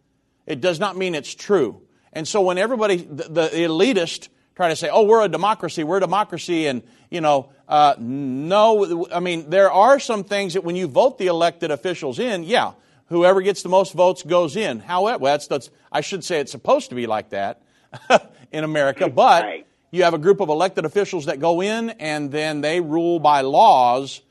it 0.46 0.60
does 0.60 0.78
not 0.78 0.96
mean 0.96 1.16
it's 1.16 1.34
true. 1.34 1.82
And 2.12 2.28
so 2.28 2.40
when 2.42 2.58
everybody 2.58 2.96
the, 2.98 3.24
the 3.24 3.48
elitist 3.54 4.28
try 4.56 4.68
to 4.68 4.76
say, 4.76 4.88
"Oh, 4.90 5.04
we're 5.04 5.22
a 5.22 5.28
democracy, 5.28 5.84
we're 5.84 5.98
a 5.98 6.00
democracy," 6.00 6.66
and 6.66 6.82
you 7.10 7.20
know, 7.20 7.50
uh, 7.68 7.94
no, 7.98 9.06
I 9.12 9.20
mean 9.20 9.50
there 9.50 9.70
are 9.70 10.00
some 10.00 10.24
things 10.24 10.54
that 10.54 10.64
when 10.64 10.74
you 10.76 10.86
vote 10.88 11.18
the 11.18 11.26
elected 11.28 11.70
officials 11.70 12.18
in, 12.18 12.42
yeah, 12.42 12.72
whoever 13.06 13.40
gets 13.42 13.62
the 13.62 13.68
most 13.68 13.92
votes 13.92 14.22
goes 14.22 14.56
in. 14.56 14.80
However, 14.80 15.18
well, 15.18 15.34
that's, 15.34 15.46
that's 15.46 15.70
I 15.92 16.00
should 16.00 16.24
say 16.24 16.40
it's 16.40 16.50
supposed 16.52 16.88
to 16.88 16.94
be 16.96 17.06
like 17.06 17.30
that 17.30 17.62
in 18.52 18.64
America, 18.64 19.08
but 19.08 19.44
Right. 19.44 19.66
you 19.92 20.02
have 20.02 20.14
a 20.14 20.18
group 20.18 20.40
of 20.40 20.48
elected 20.48 20.84
officials 20.84 21.26
that 21.26 21.38
go 21.38 21.60
in 21.62 21.90
and 21.90 22.30
then 22.32 22.60
they 22.60 22.80
rule 22.80 23.18
by 23.20 23.42
laws 23.42 24.22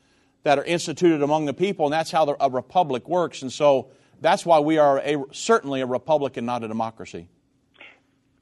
that 0.42 0.58
are 0.58 0.64
instituted 0.64 1.22
among 1.22 1.46
the 1.46 1.54
people, 1.54 1.86
and 1.86 1.92
that's 1.92 2.10
how 2.10 2.24
the, 2.24 2.36
a 2.38 2.48
republic 2.50 3.08
works. 3.08 3.42
And 3.42 3.52
so 3.52 3.88
that's 4.20 4.46
why 4.46 4.60
we 4.60 4.78
are 4.78 4.98
a, 4.98 5.24
certainly 5.32 5.80
a 5.80 5.86
republic 5.86 6.36
and 6.36 6.46
not 6.46 6.62
a 6.62 6.68
democracy. 6.68 7.28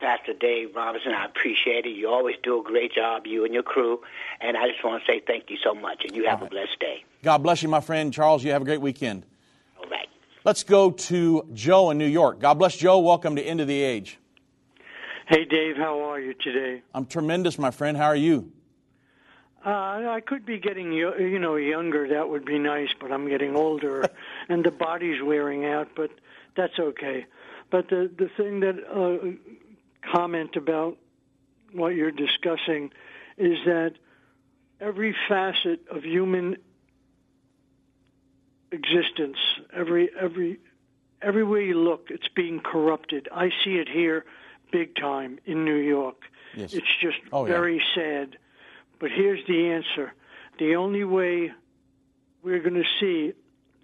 Pastor 0.04 0.34
Dave 0.34 0.76
Robinson, 0.76 1.12
I 1.12 1.24
appreciate 1.24 1.86
it. 1.86 1.96
You 1.96 2.10
always 2.10 2.36
do 2.42 2.60
a 2.60 2.62
great 2.62 2.92
job, 2.92 3.26
you 3.26 3.46
and 3.46 3.54
your 3.54 3.62
crew, 3.62 4.02
and 4.38 4.54
I 4.54 4.68
just 4.68 4.84
want 4.84 5.02
to 5.02 5.10
say 5.10 5.22
thank 5.26 5.48
you 5.48 5.56
so 5.64 5.74
much, 5.74 6.04
and 6.06 6.14
you 6.14 6.26
have 6.28 6.42
a 6.42 6.46
blessed 6.46 6.78
day. 6.78 7.04
God 7.22 7.38
bless 7.38 7.62
you, 7.62 7.70
my 7.70 7.80
friend. 7.80 8.12
Charles, 8.12 8.44
you 8.44 8.52
have 8.52 8.60
a 8.60 8.66
great 8.66 8.82
weekend. 8.82 9.24
All 9.78 9.88
right. 9.88 10.06
Let's 10.44 10.62
go 10.62 10.90
to 10.90 11.48
Joe 11.54 11.88
in 11.88 11.96
New 11.96 12.06
York. 12.06 12.38
God 12.38 12.54
bless 12.54 12.76
Joe. 12.76 12.98
Welcome 12.98 13.36
to 13.36 13.42
End 13.42 13.62
of 13.62 13.66
the 13.66 13.80
Age. 13.80 14.18
Hey, 15.26 15.46
Dave, 15.46 15.78
how 15.78 16.02
are 16.02 16.20
you 16.20 16.34
today? 16.34 16.82
I'm 16.92 17.06
tremendous, 17.06 17.58
my 17.58 17.70
friend. 17.70 17.96
How 17.96 18.08
are 18.08 18.14
you? 18.14 18.52
Uh, 19.64 19.70
I 19.70 20.20
could 20.20 20.44
be 20.44 20.58
getting 20.58 20.92
you 20.92 21.38
know 21.38 21.56
younger. 21.56 22.06
That 22.08 22.28
would 22.28 22.44
be 22.44 22.58
nice, 22.58 22.90
but 23.00 23.10
I'm 23.10 23.26
getting 23.26 23.56
older, 23.56 24.04
and 24.50 24.62
the 24.62 24.70
body's 24.70 25.22
wearing 25.22 25.64
out. 25.64 25.88
But 25.96 26.10
that's 26.58 26.78
okay. 26.78 27.24
But 27.70 27.88
the 27.88 28.10
the 28.18 28.28
thing 28.36 28.60
that 28.60 28.76
uh, 28.86 29.30
comment 30.12 30.56
about 30.56 30.96
what 31.72 31.88
you're 31.94 32.10
discussing 32.10 32.90
is 33.36 33.58
that 33.66 33.94
every 34.80 35.14
facet 35.28 35.80
of 35.90 36.04
human 36.04 36.56
existence, 38.72 39.36
every 39.72 40.10
every 40.20 40.58
everywhere 41.22 41.60
you 41.60 41.78
look, 41.78 42.08
it's 42.10 42.28
being 42.34 42.60
corrupted. 42.60 43.28
I 43.32 43.50
see 43.64 43.76
it 43.76 43.88
here, 43.88 44.24
big 44.72 44.94
time 44.96 45.38
in 45.46 45.64
New 45.64 45.76
York. 45.76 46.16
Yes. 46.54 46.74
It's 46.74 46.86
just 47.00 47.16
Oh, 47.32 47.46
yeah. 47.46 47.52
very 47.52 47.82
sad. 47.94 48.36
But 49.00 49.10
here's 49.10 49.44
the 49.46 49.70
answer: 49.70 50.12
the 50.58 50.76
only 50.76 51.04
way 51.04 51.52
we're 52.42 52.60
going 52.60 52.74
to 52.74 52.84
see, 53.00 53.32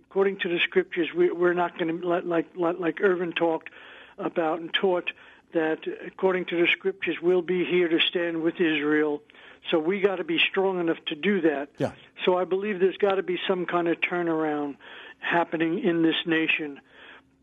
according 0.08 0.38
to 0.40 0.48
the 0.48 0.58
scriptures, 0.64 1.08
we, 1.16 1.30
we're 1.30 1.54
not 1.54 1.78
going 1.78 2.00
to 2.00 2.06
let, 2.06 2.26
like 2.26 2.46
like 2.56 2.78
like 2.78 3.00
Irvin 3.00 3.32
talked 3.32 3.70
about 4.18 4.60
and 4.60 4.72
taught 4.74 5.10
that 5.52 5.78
according 6.06 6.46
to 6.46 6.60
the 6.60 6.68
scriptures, 6.72 7.16
we'll 7.22 7.42
be 7.42 7.64
here 7.64 7.88
to 7.88 7.98
stand 8.08 8.42
with 8.42 8.54
Israel. 8.54 9.22
So 9.70 9.78
we 9.78 10.00
got 10.00 10.16
to 10.16 10.24
be 10.24 10.38
strong 10.50 10.80
enough 10.80 10.98
to 11.06 11.14
do 11.14 11.42
that. 11.42 11.68
Yeah. 11.78 11.92
So 12.24 12.36
I 12.36 12.44
believe 12.44 12.80
there's 12.80 12.96
got 12.96 13.16
to 13.16 13.22
be 13.22 13.38
some 13.46 13.66
kind 13.66 13.88
of 13.88 13.98
turnaround 14.00 14.76
happening 15.18 15.80
in 15.80 16.02
this 16.02 16.16
nation. 16.26 16.80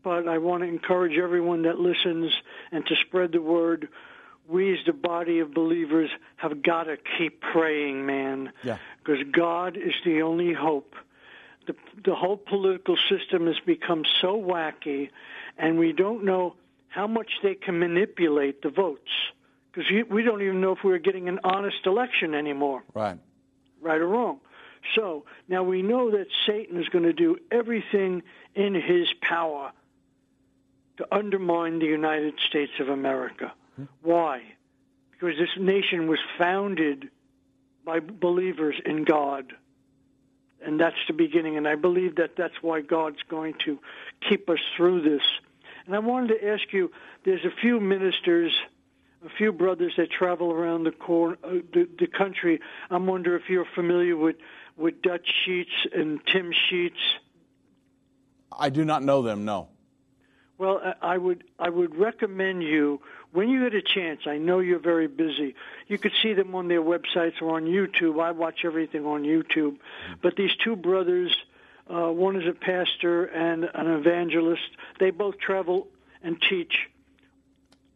But 0.02 0.28
I 0.28 0.38
want 0.38 0.62
to 0.62 0.68
encourage 0.68 1.18
everyone 1.18 1.62
that 1.62 1.78
listens 1.78 2.32
and 2.72 2.84
to 2.86 2.94
spread 3.06 3.32
the 3.32 3.42
word. 3.42 3.88
We, 4.48 4.72
as 4.72 4.78
the 4.86 4.92
body 4.92 5.40
of 5.40 5.52
believers, 5.52 6.10
have 6.36 6.62
got 6.62 6.84
to 6.84 6.96
keep 7.18 7.40
praying, 7.40 8.06
man. 8.06 8.52
Yeah. 8.62 8.78
Because 9.04 9.22
God 9.30 9.76
is 9.76 9.94
the 10.04 10.22
only 10.22 10.52
hope. 10.54 10.94
The, 11.66 11.74
the 12.04 12.14
whole 12.14 12.38
political 12.38 12.96
system 13.10 13.46
has 13.46 13.58
become 13.66 14.04
so 14.22 14.40
wacky, 14.40 15.10
and 15.58 15.78
we 15.78 15.92
don't 15.92 16.24
know 16.24 16.54
how 16.88 17.06
much 17.06 17.30
they 17.42 17.54
can 17.54 17.78
manipulate 17.78 18.62
the 18.62 18.70
votes. 18.70 19.10
Because 19.72 19.90
we 20.10 20.22
don't 20.22 20.42
even 20.42 20.60
know 20.60 20.72
if 20.72 20.78
we're 20.82 20.98
getting 20.98 21.28
an 21.28 21.40
honest 21.44 21.86
election 21.86 22.34
anymore 22.34 22.82
Right. 22.94 23.18
right 23.80 24.00
or 24.00 24.06
wrong. 24.08 24.40
So 24.94 25.24
now 25.48 25.62
we 25.62 25.82
know 25.82 26.10
that 26.12 26.26
Satan 26.46 26.80
is 26.80 26.88
going 26.88 27.04
to 27.04 27.12
do 27.12 27.36
everything 27.50 28.22
in 28.54 28.74
his 28.74 29.08
power 29.20 29.72
to 30.96 31.06
undermine 31.14 31.78
the 31.78 31.86
United 31.86 32.34
States 32.48 32.72
of 32.80 32.88
America. 32.88 33.52
Hmm. 33.76 33.84
Why? 34.02 34.42
Because 35.12 35.36
this 35.38 35.50
nation 35.58 36.08
was 36.08 36.18
founded 36.38 37.10
by 37.84 38.00
believers 38.00 38.76
in 38.84 39.04
God. 39.04 39.52
And 40.64 40.80
that's 40.80 40.96
the 41.06 41.12
beginning. 41.12 41.56
And 41.56 41.68
I 41.68 41.76
believe 41.76 42.16
that 42.16 42.36
that's 42.36 42.62
why 42.62 42.80
God's 42.80 43.22
going 43.28 43.54
to 43.64 43.78
keep 44.28 44.48
us 44.50 44.58
through 44.76 45.02
this. 45.02 45.22
And 45.88 45.96
I 45.96 46.00
wanted 46.00 46.38
to 46.38 46.48
ask 46.48 46.70
you 46.70 46.92
there's 47.24 47.44
a 47.46 47.60
few 47.62 47.80
ministers 47.80 48.52
a 49.26 49.28
few 49.36 49.50
brothers 49.50 49.94
that 49.96 50.10
travel 50.12 50.52
around 50.52 50.84
the, 50.84 50.92
cor- 50.92 51.38
uh, 51.42 51.54
the 51.72 51.88
the 51.98 52.06
country. 52.06 52.60
I'm 52.88 53.06
wonder 53.06 53.34
if 53.34 53.48
you're 53.48 53.66
familiar 53.74 54.16
with 54.16 54.36
with 54.76 55.02
Dutch 55.02 55.26
Sheets 55.44 55.72
and 55.92 56.20
Tim 56.24 56.52
Sheets. 56.68 57.00
I 58.56 58.68
do 58.68 58.84
not 58.84 59.02
know 59.02 59.22
them, 59.22 59.44
no. 59.44 59.70
Well, 60.56 60.80
I- 60.84 61.14
I 61.14 61.18
would 61.18 61.42
I 61.58 61.68
would 61.68 61.96
recommend 61.96 62.62
you 62.62 63.00
when 63.32 63.48
you 63.48 63.64
get 63.68 63.74
a 63.74 63.82
chance. 63.82 64.20
I 64.26 64.38
know 64.38 64.60
you're 64.60 64.78
very 64.78 65.08
busy. 65.08 65.56
You 65.88 65.98
could 65.98 66.12
see 66.22 66.34
them 66.34 66.54
on 66.54 66.68
their 66.68 66.82
websites 66.82 67.42
or 67.42 67.56
on 67.56 67.64
YouTube. 67.64 68.22
I 68.22 68.30
watch 68.32 68.64
everything 68.64 69.04
on 69.04 69.24
YouTube. 69.24 69.78
But 70.22 70.36
these 70.36 70.54
two 70.62 70.76
brothers, 70.76 71.34
uh, 71.88 72.10
one 72.12 72.36
is 72.36 72.46
a 72.46 72.52
pastor 72.52 73.24
and 73.24 73.64
an 73.64 73.86
evangelist. 73.86 74.68
They 75.00 75.10
both 75.10 75.38
travel 75.38 75.88
and 76.22 76.40
teach 76.48 76.88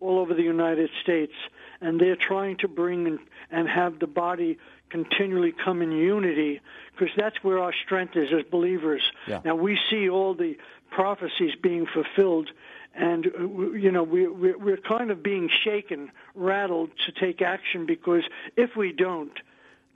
all 0.00 0.18
over 0.18 0.34
the 0.34 0.42
United 0.42 0.90
States, 1.02 1.32
and 1.80 2.00
they're 2.00 2.16
trying 2.16 2.56
to 2.58 2.68
bring 2.68 3.06
and, 3.06 3.18
and 3.50 3.68
have 3.68 3.98
the 3.98 4.06
body 4.06 4.58
continually 4.90 5.52
come 5.52 5.80
in 5.80 5.92
unity 5.92 6.60
because 6.92 7.14
that's 7.16 7.42
where 7.42 7.58
our 7.58 7.72
strength 7.84 8.16
is 8.16 8.28
as 8.32 8.44
believers. 8.50 9.02
Yeah. 9.26 9.40
Now 9.44 9.54
we 9.54 9.78
see 9.90 10.08
all 10.08 10.34
the 10.34 10.56
prophecies 10.90 11.54
being 11.62 11.86
fulfilled, 11.86 12.50
and 12.94 13.26
uh, 13.26 13.70
you 13.72 13.90
know 13.90 14.02
we, 14.02 14.26
we 14.26 14.52
we're 14.52 14.76
kind 14.76 15.10
of 15.10 15.22
being 15.22 15.48
shaken, 15.64 16.10
rattled 16.34 16.90
to 17.06 17.12
take 17.12 17.40
action 17.40 17.86
because 17.86 18.24
if 18.56 18.76
we 18.76 18.92
don't, 18.92 19.32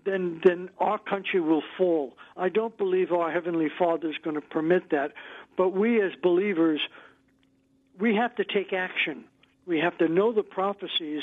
then 0.07 0.41
then 0.45 0.71
our 0.79 0.99
country 0.99 1.41
will 1.41 1.63
fall. 1.77 2.15
I 2.37 2.49
don't 2.49 2.77
believe 2.79 3.13
our 3.13 3.31
heavenly 3.31 3.69
Father 3.79 4.09
is 4.09 4.17
going 4.25 4.37
to 4.37 4.41
permit 4.41 4.91
that, 4.91 5.13
but 5.59 5.71
we 5.71 6.01
as 6.01 6.13
believers, 6.23 6.81
we 8.01 8.17
have 8.17 8.35
to 8.37 8.45
take 8.45 8.73
action. 8.73 9.25
We 9.67 9.81
have 9.81 9.99
to 9.99 10.09
know 10.09 10.33
the 10.33 10.45
prophecies 10.45 11.23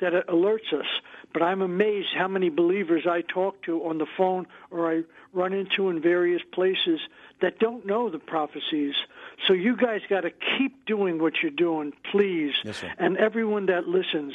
that 0.00 0.14
it 0.14 0.26
alerts 0.26 0.72
us. 0.72 0.86
But 1.32 1.42
I'm 1.42 1.62
amazed 1.62 2.08
how 2.16 2.28
many 2.28 2.50
believers 2.50 3.06
I 3.08 3.22
talk 3.22 3.62
to 3.62 3.84
on 3.84 3.98
the 3.98 4.06
phone 4.16 4.46
or 4.70 4.92
I 4.92 5.02
run 5.32 5.52
into 5.52 5.88
in 5.88 6.02
various 6.02 6.42
places 6.52 7.00
that 7.40 7.58
don't 7.58 7.86
know 7.86 8.10
the 8.10 8.18
prophecies. 8.18 8.94
So 9.46 9.54
you 9.54 9.76
guys 9.76 10.00
got 10.10 10.22
to 10.22 10.30
keep 10.58 10.84
doing 10.86 11.22
what 11.22 11.34
you're 11.42 11.50
doing, 11.50 11.92
please. 12.10 12.52
Yes. 12.64 12.84
And 12.98 13.16
everyone 13.16 13.66
that 13.66 13.88
listens, 13.88 14.34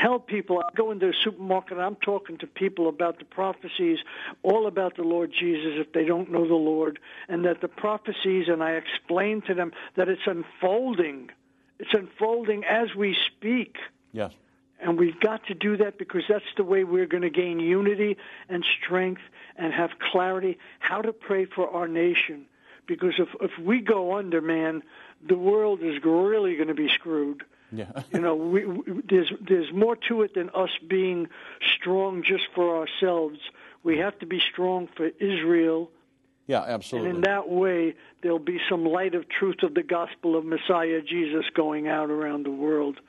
tell 0.00 0.18
people. 0.18 0.58
I 0.58 0.74
go 0.74 0.90
into 0.90 1.06
the 1.06 1.14
supermarket. 1.24 1.72
and 1.72 1.82
I'm 1.82 1.96
talking 1.96 2.38
to 2.38 2.46
people 2.46 2.88
about 2.88 3.18
the 3.18 3.24
prophecies, 3.24 3.98
all 4.42 4.66
about 4.66 4.96
the 4.96 5.02
Lord 5.02 5.32
Jesus, 5.32 5.72
if 5.76 5.92
they 5.92 6.04
don't 6.04 6.30
know 6.30 6.46
the 6.46 6.54
Lord, 6.54 6.98
and 7.28 7.44
that 7.44 7.60
the 7.60 7.68
prophecies, 7.68 8.48
and 8.48 8.62
I 8.62 8.72
explain 8.72 9.42
to 9.42 9.54
them 9.54 9.72
that 9.96 10.08
it's 10.08 10.26
unfolding. 10.26 11.30
It's 11.78 11.92
unfolding 11.92 12.64
as 12.64 12.94
we 12.94 13.16
speak. 13.26 13.76
Yes. 14.12 14.32
And 14.80 14.98
we've 14.98 15.18
got 15.20 15.46
to 15.46 15.54
do 15.54 15.76
that 15.78 15.98
because 15.98 16.22
that's 16.28 16.44
the 16.56 16.64
way 16.64 16.84
we're 16.84 17.06
going 17.06 17.22
to 17.22 17.30
gain 17.30 17.58
unity 17.58 18.16
and 18.48 18.64
strength 18.82 19.22
and 19.56 19.72
have 19.72 19.90
clarity 19.98 20.58
how 20.78 21.00
to 21.00 21.12
pray 21.12 21.46
for 21.46 21.70
our 21.70 21.88
nation. 21.88 22.46
Because 22.86 23.14
if, 23.18 23.28
if 23.40 23.52
we 23.58 23.80
go 23.80 24.16
under, 24.16 24.42
man, 24.42 24.82
the 25.26 25.38
world 25.38 25.80
is 25.82 25.94
really 26.04 26.56
going 26.56 26.68
to 26.68 26.74
be 26.74 26.88
screwed. 26.88 27.44
Yeah. 27.74 27.90
you 28.12 28.20
know, 28.20 28.34
we, 28.34 28.64
we, 28.66 29.02
there's 29.08 29.32
there's 29.46 29.72
more 29.72 29.96
to 30.08 30.22
it 30.22 30.34
than 30.34 30.50
us 30.50 30.70
being 30.88 31.28
strong 31.76 32.22
just 32.22 32.44
for 32.54 32.76
ourselves. 32.76 33.38
We 33.82 33.94
mm-hmm. 33.94 34.02
have 34.02 34.18
to 34.20 34.26
be 34.26 34.40
strong 34.52 34.88
for 34.96 35.08
Israel, 35.20 35.90
Yeah, 36.46 36.62
absolutely. 36.62 37.10
and 37.10 37.18
in 37.18 37.22
that 37.22 37.48
way, 37.48 37.94
there'll 38.22 38.38
be 38.38 38.60
some 38.68 38.84
light 38.84 39.14
of 39.14 39.28
truth 39.28 39.62
of 39.62 39.74
the 39.74 39.82
gospel 39.82 40.36
of 40.36 40.44
Messiah 40.44 41.00
Jesus 41.02 41.44
going 41.54 41.88
out 41.88 42.10
around 42.10 42.44
the 42.44 42.50
world. 42.50 43.00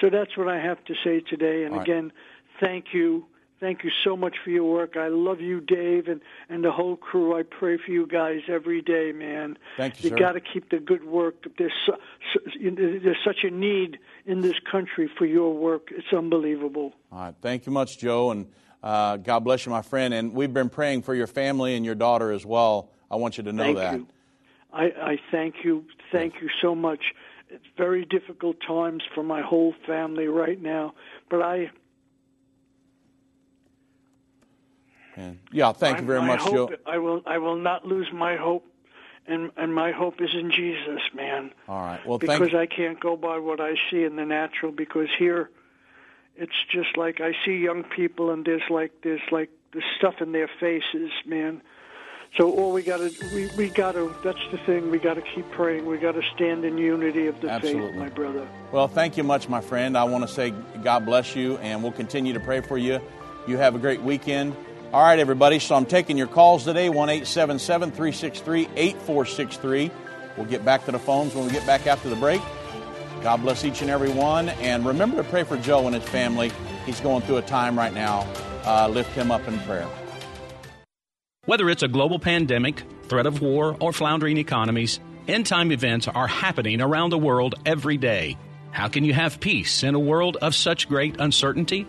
So 0.00 0.10
that's 0.10 0.36
what 0.36 0.48
I 0.48 0.58
have 0.58 0.84
to 0.86 0.94
say 1.04 1.20
today. 1.20 1.64
And 1.64 1.74
right. 1.74 1.82
again, 1.82 2.12
thank 2.60 2.86
you. 2.92 3.26
Thank 3.58 3.84
you 3.84 3.90
so 4.04 4.16
much 4.16 4.36
for 4.44 4.50
your 4.50 4.70
work. 4.70 4.96
I 4.98 5.08
love 5.08 5.40
you, 5.40 5.60
Dave, 5.60 6.08
and, 6.08 6.20
and 6.50 6.62
the 6.62 6.70
whole 6.70 6.96
crew. 6.96 7.38
I 7.38 7.42
pray 7.42 7.78
for 7.78 7.90
you 7.90 8.06
guys 8.06 8.40
every 8.48 8.82
day, 8.82 9.12
man. 9.12 9.56
Thank 9.78 10.04
you, 10.04 10.10
You 10.10 10.16
got 10.16 10.32
to 10.32 10.40
keep 10.40 10.68
the 10.70 10.78
good 10.78 11.04
work. 11.04 11.46
There's 11.56 11.72
so, 11.86 11.96
so, 12.34 12.40
there's 12.60 13.16
such 13.24 13.44
a 13.44 13.50
need 13.50 13.98
in 14.26 14.42
this 14.42 14.56
country 14.70 15.10
for 15.16 15.24
your 15.24 15.54
work. 15.54 15.88
It's 15.90 16.12
unbelievable. 16.12 16.92
All 17.10 17.18
right. 17.18 17.34
Thank 17.40 17.64
you 17.64 17.72
much, 17.72 17.96
Joe, 17.96 18.30
and 18.30 18.46
uh, 18.82 19.16
God 19.16 19.40
bless 19.40 19.64
you, 19.64 19.72
my 19.72 19.82
friend. 19.82 20.12
And 20.12 20.34
we've 20.34 20.52
been 20.52 20.68
praying 20.68 21.02
for 21.02 21.14
your 21.14 21.26
family 21.26 21.76
and 21.76 21.84
your 21.84 21.94
daughter 21.94 22.32
as 22.32 22.44
well. 22.44 22.90
I 23.10 23.16
want 23.16 23.38
you 23.38 23.44
to 23.44 23.52
know 23.52 23.64
Thank 23.64 23.78
that. 23.78 23.94
you. 23.94 24.06
I, 24.72 24.84
I 24.84 25.18
thank 25.30 25.64
you. 25.64 25.86
Thank 26.12 26.34
you 26.42 26.50
so 26.60 26.74
much. 26.74 27.00
It's 27.48 27.64
very 27.78 28.04
difficult 28.04 28.56
times 28.66 29.02
for 29.14 29.22
my 29.22 29.40
whole 29.40 29.74
family 29.86 30.26
right 30.26 30.60
now, 30.60 30.94
but 31.30 31.40
I 31.40 31.70
And 35.16 35.38
yeah, 35.50 35.72
thank 35.72 36.00
you 36.00 36.06
very 36.06 36.20
I 36.20 36.26
much, 36.26 36.44
Joe. 36.44 36.70
I 36.86 36.98
will 36.98 37.22
I 37.26 37.38
will 37.38 37.56
not 37.56 37.86
lose 37.86 38.08
my 38.12 38.36
hope, 38.36 38.66
and 39.26 39.50
and 39.56 39.74
my 39.74 39.90
hope 39.92 40.20
is 40.20 40.30
in 40.34 40.50
Jesus, 40.50 41.00
man. 41.14 41.52
All 41.68 41.80
right. 41.80 42.06
Well, 42.06 42.18
because 42.18 42.54
I 42.54 42.66
can't 42.66 43.00
go 43.00 43.16
by 43.16 43.38
what 43.38 43.60
I 43.60 43.74
see 43.90 44.04
in 44.04 44.16
the 44.16 44.26
natural. 44.26 44.72
Because 44.72 45.08
here, 45.18 45.50
it's 46.36 46.52
just 46.70 46.96
like 46.98 47.20
I 47.20 47.32
see 47.44 47.56
young 47.56 47.82
people, 47.82 48.30
and 48.30 48.44
there's 48.44 48.68
like 48.68 48.92
there's 49.02 49.22
like 49.30 49.50
the 49.72 49.82
stuff 49.98 50.20
in 50.20 50.32
their 50.32 50.50
faces, 50.60 51.10
man. 51.24 51.62
So 52.36 52.52
all 52.52 52.72
we 52.72 52.82
got 52.82 52.98
to 52.98 53.10
we 53.34 53.46
we 53.56 53.70
got 53.70 53.92
to 53.92 54.14
that's 54.22 54.38
the 54.50 54.58
thing 54.58 54.90
we 54.90 54.98
got 54.98 55.14
to 55.14 55.22
keep 55.22 55.50
praying. 55.52 55.86
We 55.86 55.96
got 55.96 56.12
to 56.12 56.22
stand 56.34 56.66
in 56.66 56.76
unity 56.76 57.26
of 57.26 57.40
the 57.40 57.48
Absolutely. 57.48 57.92
faith, 57.92 57.98
my 57.98 58.10
brother. 58.10 58.46
Well, 58.70 58.88
thank 58.88 59.16
you 59.16 59.24
much, 59.24 59.48
my 59.48 59.62
friend. 59.62 59.96
I 59.96 60.04
want 60.04 60.28
to 60.28 60.32
say 60.32 60.52
God 60.82 61.06
bless 61.06 61.34
you, 61.34 61.56
and 61.58 61.82
we'll 61.82 61.92
continue 61.92 62.34
to 62.34 62.40
pray 62.40 62.60
for 62.60 62.76
you. 62.76 63.00
You 63.46 63.56
have 63.56 63.74
a 63.74 63.78
great 63.78 64.02
weekend. 64.02 64.54
All 64.92 65.02
right, 65.02 65.18
everybody. 65.18 65.58
So 65.58 65.74
I'm 65.74 65.84
taking 65.84 66.16
your 66.16 66.28
calls 66.28 66.64
today 66.64 66.88
1 66.88 67.08
877 67.08 67.90
363 67.90 68.68
8463. 68.76 69.90
We'll 70.36 70.46
get 70.46 70.64
back 70.64 70.84
to 70.84 70.92
the 70.92 70.98
phones 70.98 71.34
when 71.34 71.44
we 71.44 71.50
get 71.50 71.66
back 71.66 71.88
after 71.88 72.08
the 72.08 72.16
break. 72.16 72.40
God 73.20 73.38
bless 73.38 73.64
each 73.64 73.82
and 73.82 73.90
every 73.90 74.10
one. 74.10 74.48
And 74.48 74.86
remember 74.86 75.16
to 75.16 75.28
pray 75.28 75.42
for 75.42 75.56
Joe 75.56 75.86
and 75.86 75.94
his 75.94 76.04
family. 76.04 76.52
He's 76.84 77.00
going 77.00 77.22
through 77.22 77.38
a 77.38 77.42
time 77.42 77.76
right 77.76 77.92
now. 77.92 78.26
Uh, 78.64 78.88
lift 78.88 79.10
him 79.10 79.32
up 79.32 79.46
in 79.48 79.58
prayer. 79.60 79.88
Whether 81.46 81.68
it's 81.68 81.82
a 81.82 81.88
global 81.88 82.20
pandemic, 82.20 82.82
threat 83.04 83.26
of 83.26 83.40
war, 83.40 83.76
or 83.80 83.92
floundering 83.92 84.36
economies, 84.36 85.00
end 85.26 85.46
time 85.46 85.72
events 85.72 86.06
are 86.06 86.28
happening 86.28 86.80
around 86.80 87.10
the 87.10 87.18
world 87.18 87.56
every 87.66 87.96
day. 87.96 88.36
How 88.70 88.86
can 88.86 89.04
you 89.04 89.14
have 89.14 89.40
peace 89.40 89.82
in 89.82 89.96
a 89.96 89.98
world 89.98 90.36
of 90.36 90.54
such 90.54 90.88
great 90.88 91.18
uncertainty? 91.18 91.88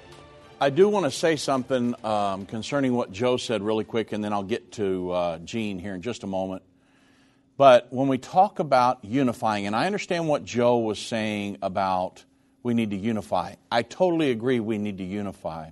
I 0.63 0.69
do 0.69 0.87
want 0.89 1.05
to 1.05 1.11
say 1.11 1.37
something 1.37 1.95
um, 2.05 2.45
concerning 2.45 2.93
what 2.93 3.11
Joe 3.11 3.37
said 3.37 3.63
really 3.63 3.83
quick, 3.83 4.11
and 4.11 4.23
then 4.23 4.31
I'll 4.31 4.43
get 4.43 4.73
to 4.73 5.09
uh, 5.09 5.37
Gene 5.39 5.79
here 5.79 5.95
in 5.95 6.03
just 6.03 6.21
a 6.21 6.27
moment. 6.27 6.61
But 7.57 7.87
when 7.91 8.07
we 8.07 8.19
talk 8.19 8.59
about 8.59 9.03
unifying, 9.03 9.65
and 9.65 9.75
I 9.75 9.87
understand 9.87 10.27
what 10.27 10.45
Joe 10.45 10.77
was 10.77 10.99
saying 10.99 11.57
about 11.63 12.23
we 12.61 12.75
need 12.75 12.91
to 12.91 12.95
unify, 12.95 13.55
I 13.71 13.81
totally 13.81 14.29
agree 14.29 14.59
we 14.59 14.77
need 14.77 14.99
to 14.99 15.03
unify. 15.03 15.71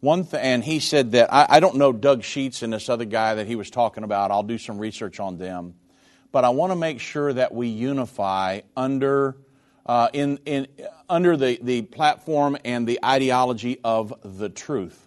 One 0.00 0.24
th- 0.24 0.42
and 0.42 0.64
he 0.64 0.80
said 0.80 1.12
that 1.12 1.32
I, 1.32 1.46
I 1.48 1.60
don't 1.60 1.76
know 1.76 1.92
Doug 1.92 2.24
Sheets 2.24 2.64
and 2.64 2.72
this 2.72 2.88
other 2.88 3.04
guy 3.04 3.36
that 3.36 3.46
he 3.46 3.54
was 3.54 3.70
talking 3.70 4.02
about. 4.02 4.32
I'll 4.32 4.42
do 4.42 4.58
some 4.58 4.78
research 4.80 5.20
on 5.20 5.38
them, 5.38 5.74
but 6.32 6.44
I 6.44 6.48
want 6.48 6.72
to 6.72 6.76
make 6.76 6.98
sure 6.98 7.32
that 7.32 7.54
we 7.54 7.68
unify 7.68 8.62
under 8.76 9.36
uh, 9.88 10.08
in, 10.12 10.38
in 10.44 10.68
under 11.08 11.36
the, 11.36 11.58
the 11.62 11.82
platform 11.82 12.56
and 12.64 12.86
the 12.86 13.00
ideology 13.04 13.80
of 13.82 14.14
the 14.22 14.50
truth. 14.50 15.06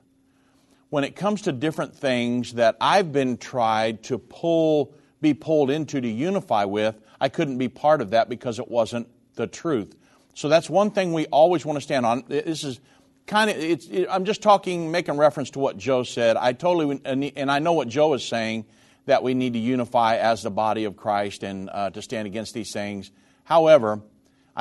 When 0.89 1.03
it 1.03 1.15
comes 1.15 1.43
to 1.43 1.51
different 1.51 1.95
things 1.95 2.55
that 2.55 2.75
I've 2.81 3.13
been 3.13 3.37
tried 3.37 4.03
to 4.03 4.17
pull 4.17 4.93
be 5.21 5.35
pulled 5.35 5.69
into 5.69 6.01
to 6.01 6.07
unify 6.07 6.65
with, 6.65 6.99
I 7.19 7.29
couldn't 7.29 7.59
be 7.59 7.69
part 7.69 8.01
of 8.01 8.09
that 8.09 8.27
because 8.27 8.57
it 8.57 8.67
wasn't 8.67 9.07
the 9.35 9.45
truth. 9.45 9.95
So 10.33 10.49
that's 10.49 10.67
one 10.69 10.89
thing 10.89 11.13
we 11.13 11.27
always 11.27 11.63
want 11.63 11.77
to 11.77 11.81
stand 11.81 12.05
on. 12.07 12.23
This 12.27 12.63
is 12.63 12.79
kind 13.27 13.51
of 13.51 13.57
it's 13.57 13.87
it, 13.87 14.07
I'm 14.09 14.25
just 14.25 14.41
talking 14.41 14.89
making 14.89 15.17
reference 15.17 15.51
to 15.51 15.59
what 15.59 15.77
Joe 15.77 16.01
said. 16.03 16.37
I 16.37 16.53
totally 16.53 16.99
and 17.05 17.51
I 17.51 17.59
know 17.59 17.73
what 17.73 17.87
Joe 17.87 18.13
is 18.15 18.25
saying 18.25 18.65
that 19.05 19.21
we 19.21 19.35
need 19.35 19.53
to 19.53 19.59
unify 19.59 20.17
as 20.17 20.41
the 20.41 20.51
body 20.51 20.85
of 20.85 20.97
Christ 20.97 21.43
and 21.43 21.69
uh, 21.71 21.91
to 21.91 22.01
stand 22.01 22.25
against 22.27 22.53
these 22.53 22.71
things. 22.71 23.11
However, 23.43 24.01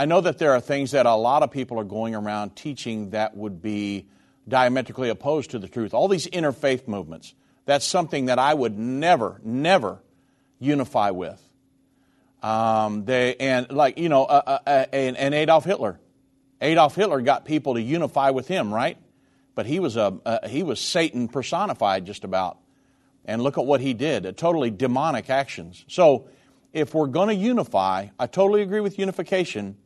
I 0.01 0.07
know 0.07 0.23
that 0.23 0.39
there 0.39 0.53
are 0.53 0.63
things 0.63 0.93
that 0.93 1.05
a 1.05 1.15
lot 1.15 1.43
of 1.43 1.51
people 1.51 1.79
are 1.79 1.85
going 1.85 2.15
around 2.15 2.57
teaching 2.57 3.11
that 3.11 3.37
would 3.37 3.61
be 3.61 4.07
diametrically 4.49 5.11
opposed 5.11 5.51
to 5.51 5.59
the 5.59 5.69
truth. 5.69 5.93
All 5.93 6.09
these 6.09 6.27
interfaith 6.27 6.89
movements. 6.89 7.35
That's 7.67 7.85
something 7.85 8.25
that 8.25 8.39
I 8.39 8.55
would 8.55 8.79
never, 8.79 9.43
never 9.45 10.01
unify 10.59 11.11
with. 11.11 11.39
Um, 12.43 13.05
they 13.05 13.37
and 13.37 13.71
like 13.71 13.99
you 13.99 14.09
know, 14.09 14.25
uh, 14.25 14.43
uh, 14.47 14.59
uh, 14.67 14.87
and, 14.91 15.19
and, 15.19 15.35
Adolf 15.35 15.67
Hitler. 15.67 16.01
Adolf 16.63 16.95
Hitler 16.95 17.21
got 17.21 17.45
people 17.45 17.75
to 17.75 17.83
unify 17.83 18.31
with 18.31 18.49
him, 18.49 18.73
right? 18.73 18.97
But 19.55 19.67
he 19.67 19.81
was 19.81 19.99
a 19.99 20.19
uh, 20.25 20.49
he 20.49 20.63
was 20.63 20.81
Satan 20.81 21.29
personified, 21.29 22.07
just 22.07 22.25
about. 22.25 22.57
And 23.27 23.43
look 23.43 23.59
at 23.59 23.67
what 23.67 23.83
he 23.83 23.93
did—a 23.93 24.33
totally 24.33 24.71
demonic 24.71 25.29
actions. 25.29 25.85
So, 25.89 26.31
if 26.73 26.95
we're 26.95 27.07
going 27.07 27.29
to 27.29 27.35
unify, 27.35 28.07
I 28.19 28.27
totally 28.27 28.63
agree 28.63 28.81
with 28.81 28.99
unification, 28.99 29.77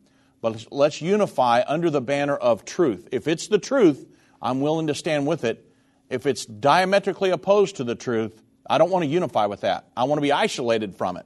but 0.45 0.67
let's, 0.71 1.01
unify 1.01 1.63
under 1.67 1.89
the 1.89 2.03
banner 2.03 2.37
of 2.37 2.67
truth. 2.67 3.09
If 3.11 3.29
it's 3.29 3.49
the 3.49 3.59
truth, 3.59 4.07
I'm 4.43 4.61
willing 4.61 4.89
to 4.89 4.95
stand 4.95 5.27
with 5.27 5.43
it. 5.43 5.67
If 6.11 6.27
it's 6.27 6.45
diametrically 6.45 7.31
opposed 7.31 7.77
to 7.77 7.85
the 7.85 7.95
truth, 7.95 8.43
I 8.69 8.77
don't 8.77 8.91
want 8.91 9.05
to 9.05 9.09
unify 9.09 9.47
with 9.47 9.63
that. 9.63 9.89
I 9.97 10.05
want 10.05 10.19
to 10.19 10.21
be 10.21 10.33
isolated 10.33 10.97
from 10.97 11.17
it. 11.17 11.25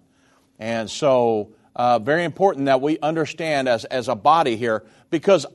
And 0.61 0.88
so, 0.88 1.52
uh, 1.74 1.98
very 1.98 2.22
important 2.22 2.66
that 2.66 2.81
we 2.81 3.00
understand 3.00 3.68
as, 3.68 3.85
as 3.87 4.07
a 4.07 4.14
body 4.14 4.54
here, 4.54 4.85
because 5.11 5.46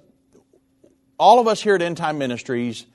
all 1.17 1.39
of 1.39 1.47
us 1.47 1.63
here 1.63 1.75
at 1.75 1.81
End 1.81 1.95
Time 1.95 2.17
Ministries 2.17 2.85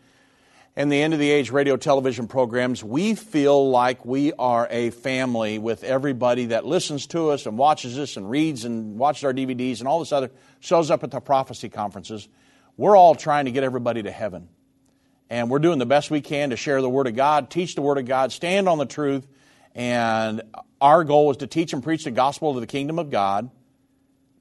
and 0.79 0.93
the 0.93 1.03
End 1.03 1.13
of 1.13 1.19
the 1.19 1.29
Age 1.29 1.51
radio 1.51 1.77
television 1.77 2.29
programs, 2.29 2.85
we 2.85 3.17
feel 3.17 3.69
like 3.69 4.07
we 4.07 4.33
are 4.35 4.69
a 4.71 4.91
family 4.91 5.59
with 5.59 5.83
everybody 5.83 6.47
that 6.47 6.65
listens 6.65 7.09
to 7.09 7.31
us 7.31 7.47
and 7.47 7.59
watches 7.59 7.99
us 7.99 8.17
and 8.17 8.31
reads 8.31 8.65
and 8.65 8.97
watches 8.97 9.25
our 9.25 9.35
DVDs 9.35 9.81
and 9.81 9.89
all 9.89 9.99
this 9.99 10.13
other, 10.13 10.31
shows 10.61 10.93
up 10.93 11.03
at 11.03 11.11
the 11.11 11.19
prophecy 11.19 11.69
conferences. 11.69 12.29
We're 12.77 12.97
all 12.97 13.17
trying 13.17 13.47
to 13.47 13.51
get 13.51 13.65
everybody 13.65 14.05
to 14.05 14.13
heaven. 14.13 14.51
And 15.29 15.51
we're 15.51 15.59
doing 15.59 15.81
the 15.81 15.85
best 15.85 16.13
we 16.13 16.21
can 16.21 16.51
to 16.51 16.57
share 16.57 16.81
the 16.81 16.89
Word 16.89 17.09
of 17.09 17.17
God, 17.17 17.51
teach 17.51 17.75
the 17.75 17.83
Word 17.83 17.99
of 17.99 18.05
God, 18.05 18.31
stand 18.31 18.69
on 18.69 18.79
the 18.79 18.87
truth, 18.87 19.27
and 19.75 20.43
our 20.81 21.03
goal 21.03 21.33
is 21.33 21.39
to 21.39 21.49
teach 21.49 21.73
and 21.73 21.83
preach 21.83 22.05
the 22.05 22.13
gospel 22.13 22.55
of 22.55 22.61
the 22.61 22.69
kingdom 22.69 23.01
of 23.01 23.11
God 23.11 23.51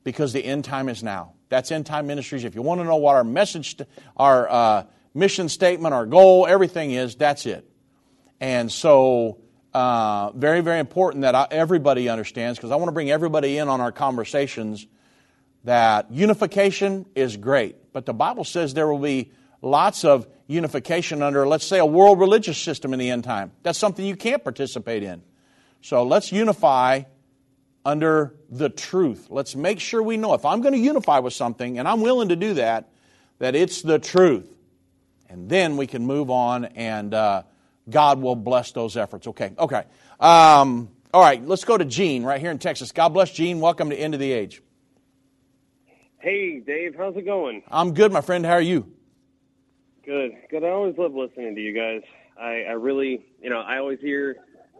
because 0.03 0.33
the 0.33 0.45
end 0.45 0.65
time 0.65 0.87
is 0.87 1.01
now. 1.01 1.33
That's 1.49 1.71
end 1.71 1.87
time 1.87 2.05
ministries. 2.05 2.43
If 2.43 2.53
you 2.53 2.61
want 2.61 2.79
to 2.79 2.85
know 2.85 2.97
what 2.97 3.15
our 3.15 3.23
message, 3.23 3.81
our 4.15 4.47
uh, 4.47 4.83
mission 5.17 5.49
statement, 5.49 5.93
our 5.93 6.05
goal, 6.05 6.45
everything 6.47 6.91
is, 6.91 7.15
that's 7.15 7.45
it. 7.45 7.69
And 8.39 8.71
so, 8.71 9.39
uh, 9.73 10.31
very, 10.31 10.61
very 10.61 10.79
important 10.79 11.23
that 11.23 11.35
I, 11.35 11.47
everybody 11.51 12.07
understands 12.07 12.57
because 12.57 12.71
I 12.71 12.75
want 12.75 12.87
to 12.87 12.93
bring 12.93 13.11
everybody 13.11 13.57
in 13.57 13.67
on 13.67 13.81
our 13.81 13.91
conversations 13.91 14.87
that 15.63 16.11
unification 16.11 17.05
is 17.15 17.35
great, 17.35 17.91
but 17.93 18.05
the 18.05 18.13
Bible 18.13 18.43
says 18.43 18.73
there 18.73 18.87
will 18.87 18.99
be 18.99 19.31
lots 19.61 20.05
of 20.05 20.27
unification 20.47 21.21
under, 21.21 21.47
let's 21.47 21.65
say, 21.65 21.79
a 21.79 21.85
world 21.85 22.19
religious 22.19 22.57
system 22.57 22.93
in 22.93 22.99
the 22.99 23.09
end 23.09 23.23
time. 23.23 23.51
That's 23.63 23.77
something 23.77 24.05
you 24.05 24.15
can't 24.15 24.43
participate 24.43 25.03
in. 25.03 25.21
So 25.81 26.03
let's 26.03 26.31
unify 26.31 27.03
under 27.85 28.35
the 28.49 28.69
truth. 28.69 29.27
Let's 29.29 29.55
make 29.55 29.79
sure 29.79 30.01
we 30.01 30.17
know 30.17 30.33
if 30.33 30.45
I'm 30.45 30.61
going 30.61 30.73
to 30.73 30.79
unify 30.79 31.19
with 31.19 31.33
something, 31.33 31.79
and 31.79 31.87
I'm 31.87 32.01
willing 32.01 32.29
to 32.29 32.35
do 32.35 32.55
that, 32.55 32.89
that 33.39 33.55
it's 33.55 33.81
the 33.81 33.99
truth. 33.99 34.56
And 35.29 35.49
then 35.49 35.77
we 35.77 35.87
can 35.87 36.05
move 36.05 36.29
on, 36.29 36.65
and 36.65 37.13
uh, 37.13 37.43
God 37.89 38.21
will 38.21 38.35
bless 38.35 38.71
those 38.71 38.95
efforts. 38.95 39.27
Okay, 39.27 39.51
okay. 39.57 39.83
Um, 40.19 40.89
all 41.13 41.21
right, 41.21 41.45
let's 41.45 41.65
go 41.65 41.77
to 41.77 41.85
Gene 41.85 42.23
right 42.23 42.39
here 42.39 42.51
in 42.51 42.59
Texas. 42.59 42.91
God 42.91 43.09
bless 43.09 43.31
Gene. 43.31 43.59
Welcome 43.59 43.89
to 43.89 43.95
End 43.95 44.13
of 44.13 44.19
the 44.19 44.31
Age. 44.31 44.61
Hey, 46.19 46.59
Dave. 46.59 46.95
How's 46.97 47.15
it 47.15 47.25
going? 47.25 47.63
I'm 47.69 47.93
good, 47.93 48.11
my 48.11 48.21
friend. 48.21 48.45
How 48.45 48.53
are 48.53 48.61
you? 48.61 48.91
Good. 50.05 50.31
Good. 50.49 50.63
I 50.63 50.69
always 50.69 50.97
love 50.97 51.13
listening 51.13 51.55
to 51.55 51.61
you 51.61 51.73
guys. 51.73 52.01
I, 52.39 52.63
I 52.69 52.73
really, 52.73 53.25
you 53.41 53.49
know, 53.49 53.59
I 53.59 53.77
always 53.77 53.99
hear 53.99 54.37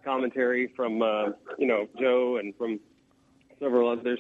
commentary 0.08 0.72
from 0.76 1.02
uh, 1.02 1.32
you 1.58 1.68
know 1.68 1.88
Joe 2.00 2.38
and 2.38 2.56
from 2.56 2.80
several 3.60 3.92
others. 3.92 4.20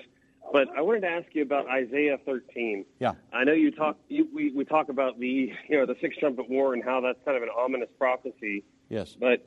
But 0.51 0.67
I 0.75 0.81
wanted 0.81 1.01
to 1.01 1.07
ask 1.07 1.27
you 1.33 1.41
about 1.41 1.67
Isaiah 1.67 2.17
13. 2.25 2.85
Yeah. 2.99 3.13
I 3.33 3.43
know 3.43 3.53
you 3.53 3.71
talk. 3.71 3.97
You, 4.07 4.27
we 4.33 4.51
we 4.51 4.63
talk 4.65 4.89
about 4.89 5.19
the 5.19 5.51
you 5.67 5.77
know 5.77 5.85
the 5.85 5.95
six 6.01 6.15
trumpet 6.17 6.49
war 6.49 6.73
and 6.73 6.83
how 6.83 7.01
that's 7.01 7.19
kind 7.25 7.37
of 7.37 7.43
an 7.43 7.49
ominous 7.49 7.89
prophecy. 7.97 8.63
Yes. 8.89 9.15
But 9.19 9.45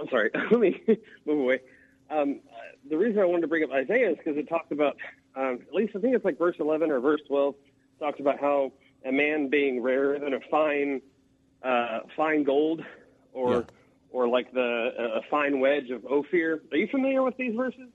I'm 0.00 0.08
sorry. 0.08 0.30
Let 0.50 0.60
me 0.60 0.80
move 1.26 1.40
away. 1.40 1.60
Um, 2.10 2.40
the 2.88 2.96
reason 2.96 3.20
I 3.20 3.24
wanted 3.24 3.42
to 3.42 3.48
bring 3.48 3.62
up 3.62 3.70
Isaiah 3.70 4.10
is 4.10 4.16
because 4.16 4.36
it 4.36 4.48
talks 4.48 4.72
about 4.72 4.96
um, 5.36 5.60
at 5.66 5.74
least 5.74 5.94
I 5.94 6.00
think 6.00 6.16
it's 6.16 6.24
like 6.24 6.38
verse 6.38 6.56
11 6.58 6.90
or 6.90 6.98
verse 7.00 7.20
12 7.28 7.54
talks 8.00 8.18
about 8.18 8.40
how 8.40 8.72
a 9.06 9.12
man 9.12 9.48
being 9.48 9.80
rarer 9.82 10.18
than 10.18 10.34
a 10.34 10.40
fine 10.50 11.00
uh, 11.62 12.00
fine 12.16 12.42
gold 12.42 12.82
or 13.32 13.54
yeah 13.54 13.62
or 14.12 14.28
like 14.28 14.52
the 14.52 14.90
a 15.16 15.20
fine 15.30 15.60
wedge 15.60 15.90
of 15.90 16.04
Ophir. 16.04 16.62
Are 16.72 16.76
you 16.76 16.88
familiar 16.88 17.22
with 17.22 17.36
these 17.36 17.54
verses? 17.54 17.88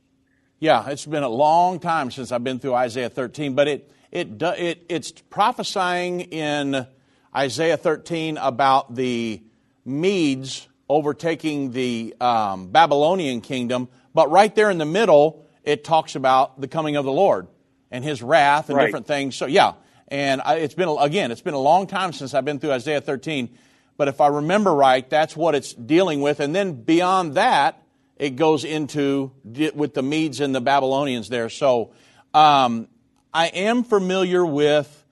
Yeah, 0.65 0.89
it's 0.89 1.05
been 1.05 1.21
a 1.21 1.29
long 1.29 1.79
time 1.79 2.09
since 2.09 2.31
I've 2.31 2.43
been 2.43 2.57
through 2.57 2.73
Isaiah 2.73 3.11
13, 3.11 3.53
but 3.53 3.67
it 3.67 3.91
it 4.11 4.41
it 4.41 4.83
it's 4.89 5.11
prophesying 5.11 6.21
in 6.21 6.87
Isaiah 7.35 7.77
13 7.77 8.37
about 8.37 8.95
the 8.95 9.43
Medes 9.85 10.67
overtaking 10.89 11.71
the 11.71 12.15
um, 12.19 12.69
Babylonian 12.69 13.41
kingdom, 13.41 13.89
but 14.15 14.31
right 14.31 14.55
there 14.55 14.71
in 14.71 14.79
the 14.79 14.87
middle, 14.87 15.45
it 15.63 15.83
talks 15.83 16.15
about 16.15 16.59
the 16.59 16.67
coming 16.67 16.95
of 16.95 17.05
the 17.05 17.13
Lord 17.13 17.45
and 17.91 18.03
His 18.03 18.23
wrath 18.23 18.69
and 18.69 18.75
right. 18.75 18.87
different 18.87 19.05
things. 19.05 19.35
So 19.35 19.45
yeah, 19.45 19.73
and 20.07 20.41
I, 20.41 20.55
it's 20.55 20.73
been 20.73 20.89
again, 20.99 21.29
it's 21.29 21.41
been 21.41 21.53
a 21.53 21.59
long 21.59 21.85
time 21.85 22.11
since 22.11 22.33
I've 22.33 22.43
been 22.43 22.57
through 22.57 22.71
Isaiah 22.71 23.01
13. 23.01 23.55
But 23.97 24.07
if 24.07 24.19
I 24.19 24.29
remember 24.29 24.73
right, 24.73 25.07
that's 25.07 25.37
what 25.37 25.53
it's 25.53 25.73
dealing 25.73 26.21
with. 26.21 26.39
And 26.39 26.55
then 26.55 26.81
beyond 26.81 27.35
that, 27.35 27.84
it 28.17 28.35
goes 28.35 28.63
into 28.63 29.31
with 29.73 29.93
the 29.93 30.03
Medes 30.03 30.39
and 30.39 30.55
the 30.55 30.61
Babylonians 30.61 31.29
there. 31.29 31.49
So 31.49 31.91
um, 32.33 32.87
I 33.33 33.47
am 33.47 33.83
familiar 33.83 34.45
with 34.45 35.03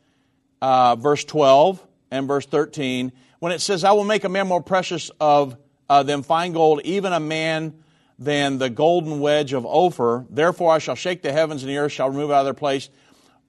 uh, 0.61 0.95
verse 0.95 1.25
12 1.25 1.85
and 2.11 2.27
verse 2.27 2.45
13 2.45 3.11
when 3.39 3.51
it 3.51 3.59
says, 3.59 3.83
I 3.83 3.91
will 3.91 4.05
make 4.05 4.23
a 4.23 4.29
man 4.29 4.47
more 4.47 4.61
precious 4.61 5.11
of 5.19 5.57
uh, 5.89 6.03
than 6.03 6.23
fine 6.23 6.53
gold, 6.53 6.81
even 6.85 7.11
a 7.11 7.19
man 7.19 7.83
than 8.17 8.57
the 8.57 8.69
golden 8.69 9.19
wedge 9.19 9.51
of 9.51 9.65
Ophir. 9.65 10.25
Therefore 10.29 10.71
I 10.71 10.79
shall 10.79 10.95
shake 10.95 11.21
the 11.21 11.33
heavens 11.33 11.63
and 11.63 11.69
the 11.69 11.77
earth 11.77 11.91
shall 11.91 12.09
remove 12.09 12.31
out 12.31 12.39
of 12.39 12.45
their 12.45 12.53
place 12.53 12.89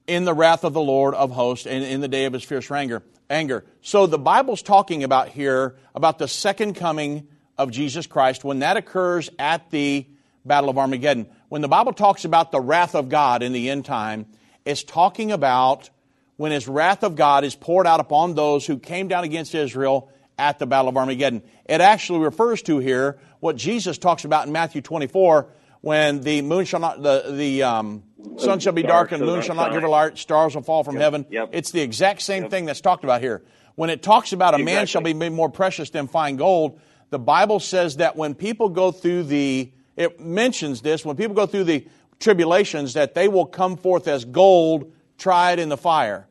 in 0.07 0.25
the 0.25 0.33
wrath 0.33 0.63
of 0.63 0.73
the 0.73 0.81
Lord 0.81 1.15
of 1.15 1.31
hosts 1.31 1.65
and 1.65 1.83
in 1.83 2.01
the 2.01 2.07
day 2.07 2.25
of 2.25 2.33
his 2.33 2.43
fierce 2.43 2.69
anger 2.69 3.03
anger. 3.29 3.65
So 3.81 4.05
the 4.05 4.19
Bible's 4.19 4.61
talking 4.61 5.03
about 5.03 5.29
here 5.29 5.75
about 5.93 6.19
the 6.19 6.27
second 6.27 6.75
coming 6.75 7.27
of 7.57 7.71
Jesus 7.71 8.07
Christ 8.07 8.43
when 8.43 8.59
that 8.59 8.77
occurs 8.77 9.29
at 9.39 9.69
the 9.71 10.05
Battle 10.45 10.69
of 10.69 10.77
Armageddon. 10.77 11.27
When 11.49 11.61
the 11.61 11.67
Bible 11.67 11.93
talks 11.93 12.25
about 12.25 12.51
the 12.51 12.61
wrath 12.61 12.95
of 12.95 13.09
God 13.09 13.41
in 13.41 13.51
the 13.51 13.69
end 13.69 13.85
time, 13.85 14.27
it's 14.63 14.83
talking 14.83 15.31
about 15.31 15.89
when 16.37 16.51
his 16.51 16.67
wrath 16.67 17.03
of 17.03 17.15
God 17.15 17.43
is 17.43 17.55
poured 17.55 17.87
out 17.87 17.99
upon 17.99 18.35
those 18.35 18.65
who 18.65 18.77
came 18.77 19.07
down 19.07 19.23
against 19.23 19.55
Israel 19.55 20.11
at 20.37 20.59
the 20.59 20.67
Battle 20.67 20.89
of 20.89 20.97
Armageddon. 20.97 21.41
It 21.65 21.81
actually 21.81 22.19
refers 22.19 22.61
to 22.63 22.79
here 22.79 23.17
what 23.39 23.55
Jesus 23.55 23.97
talks 23.97 24.25
about 24.25 24.47
in 24.47 24.53
Matthew 24.53 24.81
24 24.81 25.49
when 25.81 26.21
the 26.21 26.41
moon 26.41 26.65
shall 26.65 26.79
not, 26.79 27.01
the, 27.01 27.31
the 27.31 27.61
um, 27.63 28.03
sun 28.37 28.59
shall 28.59 28.73
be 28.73 28.81
dark 28.81 29.11
and 29.11 29.23
moon 29.23 29.41
shall 29.43 29.55
not 29.55 29.71
give 29.71 29.83
a 29.83 29.87
light, 29.87 30.17
stars 30.17 30.55
will 30.55 30.63
fall 30.63 30.83
from 30.83 30.95
yep. 30.95 31.03
heaven. 31.03 31.25
Yep. 31.29 31.49
It's 31.53 31.71
the 31.71 31.81
exact 31.81 32.21
same 32.21 32.43
yep. 32.43 32.51
thing 32.51 32.65
that's 32.65 32.81
talked 32.81 33.03
about 33.03 33.21
here. 33.21 33.43
When 33.75 33.89
it 33.89 34.01
talks 34.01 34.33
about 34.33 34.53
a 34.53 34.57
exactly. 34.57 34.73
man 34.73 34.87
shall 34.87 35.01
be 35.01 35.13
made 35.13 35.31
more 35.31 35.49
precious 35.49 35.91
than 35.91 36.07
fine 36.07 36.37
gold, 36.37 36.79
the 37.09 37.19
Bible 37.19 37.59
says 37.59 37.97
that 37.97 38.15
when 38.15 38.35
people 38.35 38.69
go 38.69 38.91
through 38.91 39.23
the, 39.23 39.71
it 39.95 40.19
mentions 40.19 40.81
this, 40.81 41.05
when 41.05 41.15
people 41.15 41.35
go 41.35 41.45
through 41.45 41.65
the 41.65 41.87
tribulations, 42.19 42.93
that 42.93 43.13
they 43.13 43.27
will 43.27 43.45
come 43.45 43.77
forth 43.77 44.07
as 44.07 44.25
gold 44.25 44.91
tried 45.17 45.59
in 45.59 45.69
the 45.69 45.77
fire. 45.77 46.27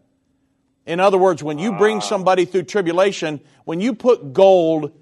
In 0.86 1.00
other 1.00 1.18
words, 1.18 1.42
when 1.42 1.58
you 1.58 1.72
bring 1.72 2.00
somebody 2.00 2.44
through 2.44 2.64
tribulation, 2.64 3.40
when 3.64 3.80
you 3.80 3.94
put 3.94 4.32
gold 4.32 4.92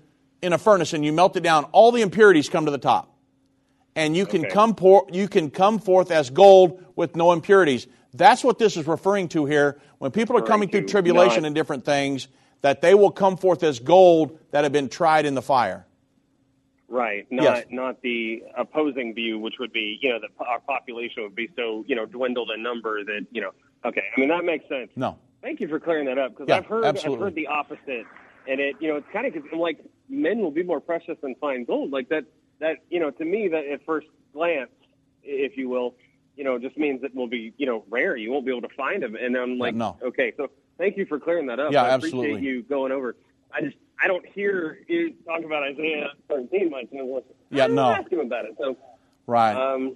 in 0.41 0.53
a 0.53 0.59
furnace 0.59 0.93
and 0.93 1.05
you 1.05 1.13
melt 1.13 1.37
it 1.37 1.43
down, 1.43 1.65
all 1.73 1.91
the 1.91 2.03
impurities 2.03 2.49
come 2.49 2.67
to 2.67 2.71
the 2.71 2.79
top 2.79 3.13
and 3.95 4.17
you 4.17 4.27
can 4.27 4.43
okay. 4.43 4.55
come 4.55 4.75
por- 4.75 5.07
you 5.13 5.29
can 5.29 5.51
come 5.51 5.79
forth 5.79 6.11
as 6.11 6.31
gold 6.31 6.85
with 6.97 7.17
no 7.17 7.33
impurities. 7.33 7.87
That's 8.15 8.45
what 8.45 8.59
this 8.59 8.77
is 8.77 8.87
referring 8.87 9.29
to 9.29 9.47
here. 9.47 9.81
When 9.99 10.11
people 10.11 10.37
are 10.37 10.43
coming 10.43 10.69
through 10.69 10.87
tribulation 10.87 11.45
and 11.45 11.55
different 11.55 11.85
things, 11.85 12.29
that 12.63 12.81
they 12.81 12.95
will 12.95 13.11
come 13.11 13.37
forth 13.37 13.63
as 13.63 13.79
gold 13.79 14.39
that 14.53 14.65
have 14.65 14.73
been 14.73 14.89
tried 14.89 15.27
in 15.27 15.35
the 15.35 15.43
fire. 15.43 15.87
Right, 16.89 17.27
not 17.31 17.43
yes. 17.43 17.65
not 17.71 18.03
the 18.03 18.43
opposing 18.57 19.15
view, 19.15 19.39
which 19.39 19.55
would 19.59 19.73
be 19.73 19.99
you 20.03 20.11
know 20.11 20.19
that 20.21 20.31
our 20.47 20.61
population 20.61 21.23
would 21.23 21.35
be 21.35 21.49
so 21.57 21.85
you 21.87 21.97
know 21.97 22.05
dwindled 22.05 22.51
in 22.55 22.63
number 22.63 23.03
that 23.05 23.27
you 23.31 23.41
know. 23.41 23.53
Okay, 23.85 24.03
I 24.15 24.21
mean 24.21 24.29
that 24.29 24.45
makes 24.45 24.69
sense. 24.69 24.91
No. 24.95 25.19
thank 25.41 25.61
you 25.61 25.69
for 25.69 25.81
clearing 25.81 26.05
that 26.07 26.19
up 26.19 26.33
because 26.33 26.49
Yeah, 26.49 26.59
I've 26.59 26.67
heard 26.67 26.85
absolutely. 26.85 27.17
I've 27.17 27.23
heard 27.25 27.35
the 27.35 27.47
opposite, 27.47 28.07
and 28.47 28.61
it 28.61 28.77
you 28.79 28.89
know 28.89 28.97
it's 28.97 29.07
kind 29.11 29.27
of 29.27 29.43
I'm 29.51 29.59
like 29.59 29.79
men 30.11 30.41
will 30.41 30.51
be 30.51 30.63
more 30.63 30.81
precious 30.81 31.17
than 31.23 31.35
fine 31.37 31.65
gold. 31.65 31.93
Like 31.93 32.11
that 32.11 32.25
that 32.61 32.77
you 32.91 33.01
know 33.01 33.11
to 33.11 33.25
me 33.25 33.49
that 33.49 33.65
at 33.65 33.87
first 33.87 34.09
glance, 34.35 34.71
if 35.23 35.57
you 35.57 35.71
will, 35.71 35.95
you 36.37 36.45
know 36.45 36.59
just 36.59 36.77
means 36.77 37.03
it 37.03 37.15
will 37.15 37.27
be 37.27 37.55
you 37.57 37.65
know 37.65 37.85
rare. 37.89 38.17
You 38.17 38.31
won't 38.33 38.45
be 38.45 38.53
able 38.53 38.69
to 38.69 38.75
find 38.77 39.03
them, 39.03 39.17
and 39.17 39.35
I'm 39.35 39.59
like, 39.59 39.75
no. 39.75 39.97
okay, 40.03 40.35
so 40.37 40.51
thank 40.83 40.97
you 40.97 41.07
for 41.07 41.21
clearing 41.21 41.47
that 41.47 41.61
up. 41.61 41.73
Yeah, 41.73 41.85
I 41.85 41.91
absolutely. 41.91 42.33
appreciate 42.33 42.43
you 42.55 42.63
going 42.65 42.91
over. 42.93 43.15
I 43.55 43.61
just 43.61 43.77
I 44.03 44.09
don't 44.09 44.27
hear 44.27 44.81
you 44.89 45.15
talk 45.25 45.45
about 45.45 45.63
Isaiah 45.63 46.09
13 46.29 46.71
much, 46.71 46.87
and 46.91 47.01
I 47.01 47.21
Yeah, 47.51 47.69
no. 47.69 47.91
ask 47.93 48.11
him 48.11 48.19
about 48.21 48.47
it. 48.47 48.57
So 48.59 48.77
Right. 49.29 49.55
um, 49.55 49.95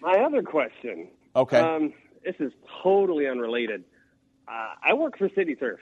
my 0.00 0.14
other 0.18 0.42
question. 0.42 1.08
Okay. 1.36 1.58
Um, 1.60 1.92
this 2.24 2.34
is 2.40 2.52
totally 2.82 3.28
unrelated. 3.28 3.84
Uh, 4.48 4.70
I 4.82 4.94
work 4.94 5.16
for 5.16 5.28
City 5.36 5.54
Turf. 5.54 5.78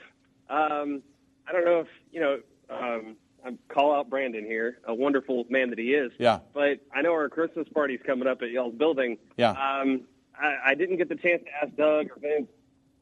Um, 0.47 1.01
I 1.47 1.51
don't 1.51 1.65
know 1.65 1.79
if 1.79 1.87
you 2.11 2.19
know. 2.21 2.39
Um, 2.69 3.15
I 3.43 3.57
call 3.69 3.95
out 3.95 4.09
Brandon 4.09 4.43
here, 4.45 4.79
a 4.83 4.93
wonderful 4.93 5.45
man 5.49 5.69
that 5.69 5.79
he 5.79 5.93
is. 5.93 6.11
Yeah. 6.19 6.39
But 6.53 6.81
I 6.93 7.01
know 7.01 7.13
our 7.13 7.29
Christmas 7.29 7.67
party's 7.73 8.01
coming 8.05 8.27
up 8.27 8.41
at 8.41 8.51
y'all's 8.51 8.75
building. 8.75 9.17
Yeah. 9.37 9.51
Um, 9.51 10.01
I, 10.37 10.57
I 10.67 10.75
didn't 10.75 10.97
get 10.97 11.07
the 11.07 11.15
chance 11.15 11.41
to 11.45 11.49
ask 11.65 11.75
Doug 11.77 12.07
or 12.11 12.19
Vince 12.19 12.49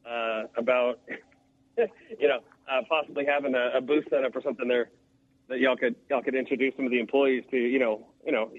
uh, 0.06 0.44
about, 0.56 1.00
you 1.78 2.28
know, 2.28 2.40
uh, 2.70 2.82
possibly 2.88 3.24
having 3.24 3.54
a, 3.54 3.78
a 3.78 3.80
booth 3.80 4.04
set 4.10 4.24
up 4.24 4.34
or 4.36 4.42
something 4.42 4.68
there 4.68 4.90
that 5.48 5.58
y'all 5.60 5.76
could 5.76 5.94
y'all 6.10 6.22
could 6.22 6.34
introduce 6.34 6.74
some 6.76 6.84
of 6.84 6.90
the 6.90 7.00
employees 7.00 7.44
to, 7.50 7.56
you 7.56 7.78
know, 7.78 8.06
you 8.26 8.32
know, 8.32 8.50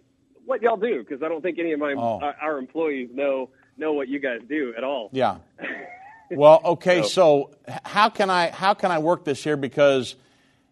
what 0.46 0.62
y'all 0.62 0.78
do 0.78 1.04
because 1.04 1.22
I 1.22 1.28
don't 1.28 1.42
think 1.42 1.60
any 1.60 1.72
of 1.74 1.80
my 1.80 1.94
Oh. 1.94 2.20
our, 2.22 2.36
our 2.42 2.58
employees 2.58 3.10
know 3.14 3.50
know 3.78 3.94
what 3.94 4.08
you 4.08 4.20
guys 4.20 4.40
do 4.50 4.74
at 4.78 4.84
all. 4.84 5.10
Yeah. 5.14 5.38
Well, 6.32 6.62
okay. 6.64 7.02
So- 7.02 7.08
So 7.08 7.52
how 7.84 8.10
can 8.10 8.30
I 8.30 8.52
how 8.52 8.76
can 8.76 8.92
I 8.92 9.00
work 9.00 9.26
this 9.26 9.44
here? 9.44 9.58
Because 9.58 10.16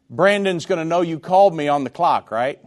Brandon's 0.07 0.67
going 0.67 0.77
to 0.77 0.85
know 0.85 1.01
you 1.01 1.19
called 1.19 1.55
me 1.55 1.67
on 1.67 1.83
the 1.83 1.89
clock, 1.89 2.29
right? 2.29 2.59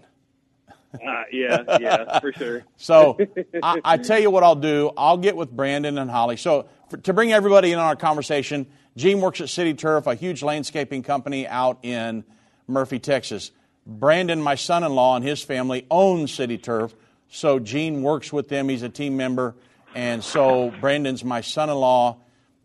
Uh, 0.92 1.22
yeah, 1.30 1.78
yeah, 1.80 2.18
for 2.18 2.32
sure. 2.32 2.64
So 2.76 3.16
I, 3.62 3.80
I 3.84 3.96
tell 3.96 4.18
you 4.18 4.28
what 4.32 4.42
I'll 4.42 4.56
do. 4.56 4.90
I'll 4.96 5.18
get 5.18 5.36
with 5.36 5.52
Brandon 5.52 5.98
and 5.98 6.10
Holly. 6.10 6.36
So 6.36 6.68
for, 6.90 6.96
to 6.98 7.12
bring 7.12 7.32
everybody 7.32 7.72
in 7.72 7.78
on 7.78 7.84
our 7.86 7.96
conversation, 7.96 8.66
Gene 8.96 9.20
works 9.20 9.40
at 9.40 9.48
City 9.48 9.74
Turf, 9.74 10.06
a 10.06 10.14
huge 10.14 10.42
landscaping 10.42 11.02
company 11.02 11.46
out 11.46 11.78
in 11.82 12.24
Murphy, 12.66 12.98
Texas. 12.98 13.52
Brandon, 13.86 14.42
my 14.42 14.56
son-in-law, 14.56 15.16
and 15.16 15.24
his 15.24 15.42
family 15.42 15.86
own 15.90 16.26
City 16.28 16.58
Turf. 16.58 16.94
So 17.28 17.58
Gene 17.58 18.02
works 18.02 18.32
with 18.32 18.48
them. 18.48 18.68
He's 18.68 18.82
a 18.82 18.88
team 18.88 19.16
member, 19.16 19.54
and 19.94 20.22
so 20.22 20.72
Brandon's 20.80 21.24
my 21.24 21.40
son-in-law. 21.40 22.18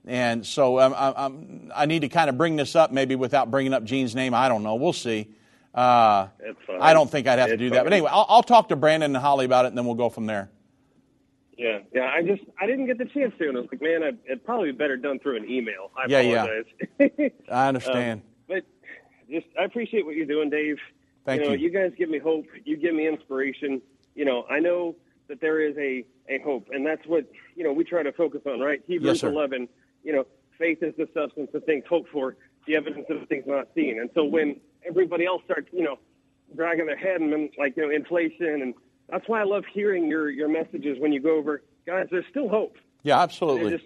And 0.07 0.45
so 0.45 0.78
I, 0.78 1.26
I'm, 1.26 1.71
I 1.76 1.86
need 1.86 2.01
to 2.01 2.09
kind 2.09 2.30
of 2.30 2.38
bring 2.38 2.57
this 2.57 2.76
up, 2.76 2.91
maybe 2.91 3.15
without 3.15 3.49
bringing 3.49 3.73
up 3.73 3.84
Gene's 3.84 4.13
name. 4.13 4.34
I 4.34 4.49
don't 4.49 4.61
know. 4.63 4.76
We'll 4.76 4.93
see. 4.93 5.30
Uh. 5.73 6.28
I 6.80 6.93
don't 6.93 7.09
think 7.09 7.28
I'd 7.28 7.39
have 7.39 7.47
to 7.47 7.53
It's 7.53 7.59
do 7.59 7.69
that. 7.71 7.84
But 7.84 7.93
anyway, 7.93 8.09
I'll, 8.11 8.26
I'll 8.30 8.43
talk 8.43 8.69
to 8.69 8.76
Brandon 8.76 9.15
and 9.15 9.23
Holly 9.23 9.45
about 9.45 9.65
it, 9.65 9.69
and 9.69 9.78
then 9.78 9.86
we'll 9.86 9.95
go 9.95 10.09
from 10.09 10.26
there. 10.26 10.49
Yeah, 11.58 11.80
yeah. 11.93 12.12
I 12.14 12.22
just 12.22 12.43
I 12.60 12.66
didn't 12.66 12.88
get 12.88 12.97
the 12.97 13.06
chance 13.06 13.34
to, 13.39 13.47
and 13.47 13.58
I 13.58 13.62
was 13.62 13.70
like, 13.72 13.82
man, 13.82 14.03
I, 14.03 14.12
it'd 14.26 14.43
probably 14.45 14.72
be 14.72 14.78
better 14.78 14.97
done 14.97 15.20
through 15.20 15.38
an 15.38 15.49
email. 15.49 15.91
I 15.97 16.06
Yeah, 16.08 16.22
yeah. 16.99 17.28
I 17.51 17.68
understand. 17.68 18.22
Um, 18.22 18.28
but 18.47 18.64
just 19.30 19.47
I 19.60 19.64
appreciate 19.64 20.06
what 20.06 20.16
you're 20.16 20.26
doing, 20.26 20.49
Dave. 20.49 20.78
Thank 21.26 21.41
you. 21.41 21.47
Know, 21.47 21.53
you. 21.53 21.68
you 21.68 21.70
guys 21.72 21.91
give 21.97 22.10
me 22.10 22.20
hope. 22.20 22.45
You 22.66 22.78
give 22.78 22.93
me 22.93 23.08
inspiration. 23.08 23.82
You 24.16 24.26
know, 24.26 24.45
I 24.49 24.60
know 24.60 24.95
that 25.28 25.41
there 25.41 25.62
is 25.62 25.76
a 25.78 26.06
a 26.30 26.39
hope, 26.43 26.70
and 26.72 26.86
that's 26.86 27.06
what 27.08 27.26
you 27.56 27.64
know 27.64 27.72
we 27.72 27.84
try 27.84 28.03
to 28.03 28.12
focus 28.12 28.41
on, 28.45 28.60
right? 28.60 28.82
Hebrews 28.86 29.22
sir. 29.22 29.30
11. 29.30 29.68
You 30.03 30.14
know, 30.14 30.26
faith 30.58 30.80
is 30.82 30.93
the 30.97 31.08
substance 31.14 31.49
of 31.53 31.64
things 31.64 31.84
hoped 31.89 32.10
for, 32.12 32.36
the 32.68 32.76
evidence 32.76 33.08
of 33.10 33.28
things 33.28 33.45
not 33.47 33.68
seen. 33.76 33.99
And 33.99 34.10
so 34.14 34.24
when 34.24 34.60
everybody 34.88 35.26
else 35.26 35.41
starts, 35.45 35.70
you 35.72 35.84
know, 35.84 35.97
dragging 36.56 36.86
their 36.86 36.97
head 36.97 37.22
and 37.22 37.32
then, 37.32 37.49
like 37.58 37.76
you 37.78 37.84
know 37.84 37.89
inflation, 37.89 38.62
and 38.62 38.74
that's 39.10 39.28
why 39.28 39.41
I 39.41 39.43
love 39.43 39.64
hearing 39.72 40.08
your 40.08 40.30
your 40.30 40.47
messages 40.49 40.97
when 40.99 41.12
you 41.14 41.20
go 41.22 41.38
over, 41.38 41.62
guys. 41.86 42.08
There's 42.12 42.26
still 42.30 42.49
hope. 42.49 42.78
Yeah, 43.03 43.20
absolutely. 43.22 43.72
just, 43.72 43.86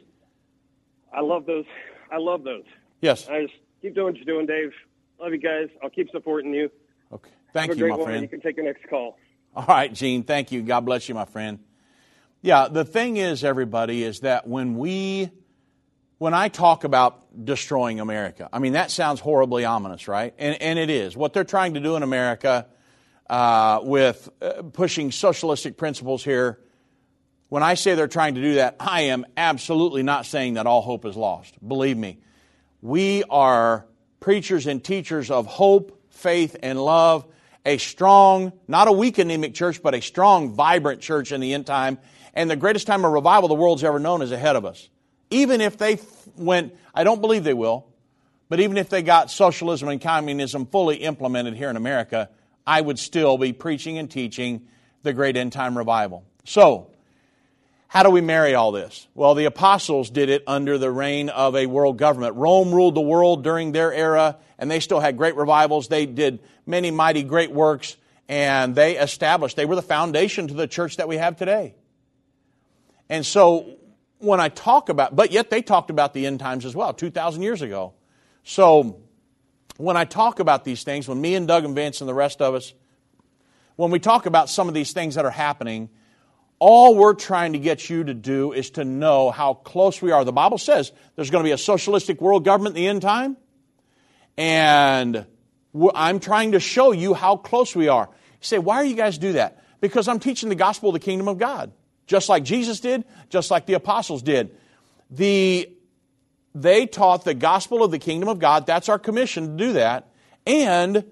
I 1.14 1.22
love 1.22 1.46
those. 1.46 1.66
I 2.12 2.18
love 2.18 2.44
those. 2.44 2.64
yes. 3.02 3.28
I 3.28 3.44
just 3.44 3.54
keep 3.82 3.96
doing 3.96 4.08
what 4.08 4.16
you're 4.16 4.26
doing, 4.26 4.46
Dave. 4.46 4.72
Love 5.20 5.34
you 5.34 5.38
guys. 5.38 5.68
I'll 5.84 5.90
keep 5.90 6.10
supporting 6.12 6.54
you. 6.54 6.72
Okay. 7.12 7.30
Thank 7.54 7.76
you, 7.76 7.88
my 7.88 7.96
one. 7.96 8.06
friend. 8.06 8.22
You 8.22 8.30
can 8.30 8.42
take 8.42 8.56
your 8.56 8.66
next 8.66 8.88
call. 8.90 9.18
All 9.56 9.66
right, 9.68 9.94
Gene. 9.94 10.24
Thank 10.24 10.52
you. 10.52 10.62
God 10.62 10.82
bless 10.82 11.10
you, 11.10 11.16
my 11.16 11.26
friend. 11.26 11.60
Yeah, 12.42 12.70
the 12.70 12.86
thing 12.86 13.18
is, 13.18 13.44
everybody, 13.44 14.04
is 14.04 14.22
that 14.22 14.48
when 14.48 14.78
we, 14.78 15.30
when 16.20 16.34
I 16.34 16.48
talk 16.48 16.86
about 16.86 17.46
destroying 17.46 18.00
America, 18.00 18.48
I 18.54 18.60
mean, 18.60 18.74
that 18.74 18.92
sounds 18.92 19.20
horribly 19.20 19.66
ominous, 19.66 20.08
right? 20.08 20.34
And, 20.38 20.62
and 20.62 20.80
it 20.80 20.90
is. 20.90 21.18
What 21.18 21.34
they're 21.34 21.44
trying 21.44 21.74
to 21.74 21.82
do 21.82 21.98
in 21.98 22.04
America 22.04 22.68
uh, 23.30 23.80
with 23.84 24.30
uh, 24.42 24.64
pushing 24.74 25.12
socialistic 25.12 25.78
principles 25.78 26.24
here, 26.24 26.60
when 27.50 27.64
I 27.64 27.74
say 27.74 27.96
they're 27.96 28.08
trying 28.08 28.36
to 28.36 28.42
do 28.42 28.56
that, 28.56 28.76
I 28.80 29.02
am 29.02 29.26
absolutely 29.38 30.04
not 30.04 30.26
saying 30.26 30.56
that 30.56 30.68
all 30.68 30.82
hope 30.82 31.06
is 31.06 31.16
lost. 31.16 31.56
Believe 31.66 31.98
me. 31.98 32.20
We 32.82 33.24
are 33.30 33.86
preachers 34.20 34.68
and 34.68 34.84
teachers 34.84 35.32
of 35.32 35.48
hope, 35.48 36.00
faith, 36.10 36.56
and 36.62 36.84
love. 36.84 37.26
A 37.66 37.78
strong, 37.78 38.54
not 38.68 38.88
a 38.88 38.92
weak 38.92 39.18
anemic 39.18 39.54
church, 39.54 39.84
but 39.84 39.94
a 39.94 40.02
strong, 40.02 40.54
vibrant 40.54 41.02
church 41.02 41.32
in 41.32 41.42
the 41.42 41.54
end 41.54 41.66
time. 41.66 42.00
And 42.34 42.50
the 42.50 42.56
greatest 42.56 42.88
time 42.88 43.04
of 43.04 43.12
revival 43.12 43.50
the 43.50 43.56
world's 43.56 43.84
ever 43.84 44.00
known 44.00 44.22
is 44.22 44.32
ahead 44.32 44.56
of 44.56 44.66
us. 44.66 44.88
Even 45.30 45.60
if 45.62 45.78
they 45.78 46.00
went, 46.38 46.76
I 46.94 47.04
don't 47.04 47.22
believe 47.22 47.44
they 47.44 47.54
will, 47.54 47.86
but 48.48 48.60
even 48.60 48.78
if 48.78 48.90
they 48.90 49.02
got 49.02 49.30
socialism 49.30 49.90
and 49.90 50.02
communism 50.02 50.66
fully 50.66 50.98
implemented 50.98 51.56
here 51.56 51.70
in 51.70 51.76
America, 51.76 52.30
I 52.70 52.82
would 52.82 53.00
still 53.00 53.40
be 53.40 53.52
preaching 53.52 53.98
and 53.98 54.12
teaching 54.12 54.68
the 55.02 55.12
great 55.12 55.36
end 55.36 55.54
time 55.54 55.76
revival. 55.76 56.24
So, 56.44 56.92
how 57.88 58.04
do 58.04 58.12
we 58.12 58.22
marry 58.22 58.54
all 58.54 58.72
this? 58.72 59.08
Well, 59.16 59.34
the 59.34 59.46
apostles 59.46 60.12
did 60.12 60.30
it 60.30 60.44
under 60.46 60.78
the 60.78 60.92
reign 60.92 61.30
of 61.30 61.56
a 61.56 61.66
world 61.66 61.98
government. 61.98 62.36
Rome 62.36 62.72
ruled 62.72 62.94
the 62.94 63.02
world 63.02 63.44
during 63.44 63.72
their 63.72 63.92
era, 63.92 64.38
and 64.60 64.70
they 64.70 64.82
still 64.82 65.00
had 65.00 65.18
great 65.18 65.36
revivals. 65.36 65.88
They 65.88 66.06
did 66.06 66.42
many 66.68 66.92
mighty 66.92 67.24
great 67.24 67.52
works, 67.52 67.98
and 68.28 68.76
they 68.76 68.98
established, 68.98 69.56
they 69.56 69.66
were 69.66 69.76
the 69.76 69.82
foundation 69.82 70.48
to 70.50 70.54
the 70.54 70.68
church 70.68 70.98
that 70.98 71.08
we 71.08 71.18
have 71.18 71.38
today. 71.38 71.74
And 73.10 73.26
so, 73.26 73.78
when 74.20 74.40
I 74.40 74.50
talk 74.50 74.90
about, 74.90 75.16
but 75.16 75.32
yet 75.32 75.50
they 75.50 75.64
talked 75.64 75.90
about 75.90 76.14
the 76.14 76.28
end 76.28 76.40
times 76.40 76.66
as 76.66 76.76
well, 76.76 76.94
2,000 76.94 77.42
years 77.42 77.64
ago. 77.64 77.96
So, 78.44 79.02
when 79.80 79.96
I 79.96 80.04
talk 80.04 80.42
about 80.42 80.66
these 80.66 80.84
things, 80.84 81.08
when 81.08 81.22
me 81.22 81.36
and 81.36 81.48
Doug 81.48 81.64
and 81.64 81.74
Vince 81.74 82.02
and 82.02 82.10
the 82.10 82.14
rest 82.14 82.42
of 82.42 82.54
us, 82.54 82.74
when 83.78 83.92
we 83.92 84.00
talk 84.00 84.26
about 84.26 84.50
some 84.50 84.68
of 84.68 84.74
these 84.74 84.92
things 84.92 85.16
that 85.16 85.24
are 85.24 85.32
happening, 85.32 85.88
all 86.60 86.96
we're 86.96 87.14
trying 87.14 87.54
to 87.54 87.60
get 87.60 87.90
you 87.90 88.04
to 88.04 88.14
do 88.14 88.52
is 88.52 88.72
to 88.72 88.84
know 88.84 89.32
how 89.32 89.54
close 89.54 90.02
we 90.02 90.12
are. 90.12 90.26
The 90.26 90.34
Bible 90.34 90.58
says 90.58 90.92
there's 91.16 91.30
going 91.30 91.46
to 91.46 91.48
be 91.48 91.54
a 91.54 91.58
socialistic 91.58 92.20
world 92.20 92.44
government 92.44 92.76
in 92.76 92.84
the 92.84 92.90
end 92.90 93.02
time, 93.02 93.38
and 94.38 95.26
I'm 95.96 96.20
trying 96.20 96.52
to 96.52 96.60
show 96.60 96.92
you 96.92 97.14
how 97.14 97.38
close 97.38 97.74
we 97.74 97.88
are. 97.88 98.10
You 98.12 98.38
say, 98.42 98.60
why 98.60 98.76
are 98.76 98.86
you 98.86 98.96
guys 98.96 99.18
do 99.18 99.34
that? 99.34 99.64
Because 99.80 100.10
I'm 100.10 100.20
teaching 100.20 100.50
the 100.50 100.56
gospel 100.56 100.90
of 100.90 100.94
the 100.94 101.00
kingdom 101.00 101.30
of 101.30 101.38
God, 101.38 101.72
just 102.06 102.28
like 102.28 102.44
Jesus 102.44 102.82
did, 102.82 103.06
just 103.30 103.50
like 103.50 103.66
the 103.66 103.76
apostles 103.76 104.22
did. 104.24 104.58
The 105.10 105.72
they 106.56 106.86
taught 106.86 107.26
the 107.26 107.34
gospel 107.34 107.84
of 107.84 107.92
the 107.92 108.00
kingdom 108.00 108.30
of 108.30 108.40
God. 108.40 108.66
That's 108.66 108.90
our 108.90 109.00
commission 109.00 109.58
to 109.58 109.66
do 109.66 109.74
that. 109.74 110.10
And 110.46 111.06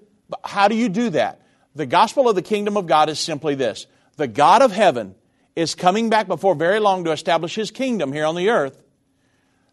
how 0.44 0.68
do 0.68 0.74
you 0.74 0.88
do 0.88 1.10
that? 1.10 1.42
The 1.74 1.86
gospel 1.86 2.28
of 2.28 2.34
the 2.34 2.42
kingdom 2.42 2.76
of 2.76 2.86
God 2.86 3.08
is 3.08 3.18
simply 3.18 3.54
this 3.54 3.86
the 4.16 4.26
God 4.26 4.62
of 4.62 4.72
heaven 4.72 5.14
is 5.54 5.74
coming 5.74 6.10
back 6.10 6.26
before 6.26 6.54
very 6.54 6.80
long 6.80 7.04
to 7.04 7.12
establish 7.12 7.54
his 7.54 7.70
kingdom 7.70 8.12
here 8.12 8.24
on 8.24 8.34
the 8.34 8.50
earth. 8.50 8.82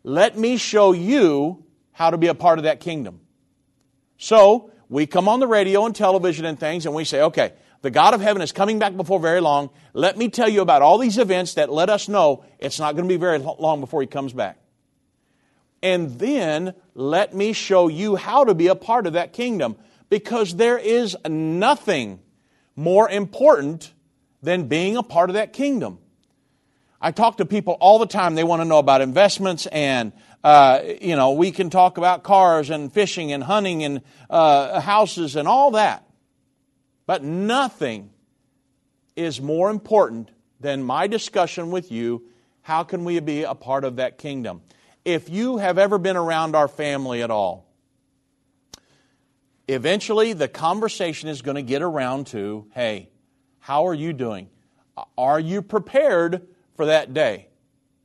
Let 0.03 0.37
me 0.37 0.57
show 0.57 0.91
you 0.91 1.63
how 1.91 2.11
to 2.11 2.17
be 2.17 2.27
a 2.27 2.35
part 2.35 2.59
of 2.59 2.63
that 2.63 2.79
kingdom. 2.79 3.21
So, 4.17 4.71
we 4.87 5.07
come 5.07 5.27
on 5.27 5.39
the 5.39 5.47
radio 5.47 5.85
and 5.85 5.95
television 5.95 6.45
and 6.45 6.59
things 6.59 6.85
and 6.85 6.93
we 6.93 7.05
say, 7.05 7.21
okay, 7.21 7.53
the 7.81 7.91
God 7.91 8.13
of 8.13 8.21
heaven 8.21 8.41
is 8.41 8.51
coming 8.51 8.79
back 8.79 8.95
before 8.95 9.19
very 9.19 9.41
long. 9.41 9.69
Let 9.93 10.17
me 10.17 10.29
tell 10.29 10.49
you 10.49 10.61
about 10.61 10.81
all 10.81 10.97
these 10.97 11.17
events 11.17 11.55
that 11.55 11.71
let 11.71 11.89
us 11.89 12.07
know 12.07 12.43
it's 12.59 12.79
not 12.79 12.95
going 12.95 13.07
to 13.07 13.13
be 13.13 13.19
very 13.19 13.39
long 13.39 13.79
before 13.79 14.01
he 14.01 14.07
comes 14.07 14.33
back. 14.33 14.59
And 15.85 16.17
then 16.17 16.73
let 16.95 17.35
me 17.35 17.53
show 17.53 17.89
you 17.89 18.15
how 18.15 18.43
to 18.45 18.55
be 18.55 18.65
a 18.65 18.75
part 18.75 19.05
of 19.05 19.13
that 19.13 19.33
kingdom 19.33 19.75
because 20.09 20.55
there 20.55 20.79
is 20.79 21.15
nothing 21.29 22.21
more 22.75 23.07
important 23.07 23.93
than 24.41 24.67
being 24.67 24.97
a 24.97 25.03
part 25.03 25.29
of 25.29 25.35
that 25.35 25.53
kingdom. 25.53 25.99
I 26.99 27.11
talk 27.11 27.37
to 27.37 27.45
people 27.45 27.77
all 27.79 27.99
the 27.99 28.07
time. 28.07 28.33
They 28.33 28.43
want 28.43 28.63
to 28.63 28.65
know 28.65 28.79
about 28.79 29.01
investments, 29.01 29.67
and 29.67 30.11
uh, 30.43 30.81
you 30.99 31.15
know, 31.15 31.33
we 31.33 31.51
can 31.51 31.69
talk 31.69 31.99
about 31.99 32.23
cars 32.23 32.71
and 32.71 32.91
fishing 32.91 33.31
and 33.31 33.43
hunting 33.43 33.83
and 33.83 34.01
uh, 34.27 34.79
houses 34.81 35.35
and 35.35 35.47
all 35.47 35.69
that. 35.71 36.03
But 37.05 37.23
nothing 37.23 38.09
is 39.15 39.39
more 39.39 39.69
important 39.69 40.31
than 40.59 40.81
my 40.81 41.05
discussion 41.05 41.69
with 41.69 41.91
you. 41.91 42.23
How 42.63 42.83
can 42.83 43.05
we 43.05 43.19
be 43.19 43.43
a 43.43 43.53
part 43.53 43.83
of 43.83 43.97
that 43.97 44.17
kingdom? 44.17 44.63
If 45.05 45.29
you 45.29 45.57
have 45.57 45.77
ever 45.77 45.97
been 45.99 46.17
around 46.17 46.55
our 46.55 46.67
family 46.67 47.21
at 47.21 47.29
all, 47.29 47.71
eventually 49.67 50.33
the 50.33 50.47
conversation 50.47 51.29
is 51.29 51.43
going 51.43 51.55
to 51.55 51.61
get 51.61 51.81
around 51.81 52.27
to 52.27 52.67
hey, 52.73 53.09
how 53.59 53.87
are 53.87 53.93
you 53.93 54.13
doing? 54.13 54.49
Are 55.17 55.39
you 55.39 55.61
prepared 55.61 56.47
for 56.75 56.87
that 56.87 57.13
day? 57.13 57.47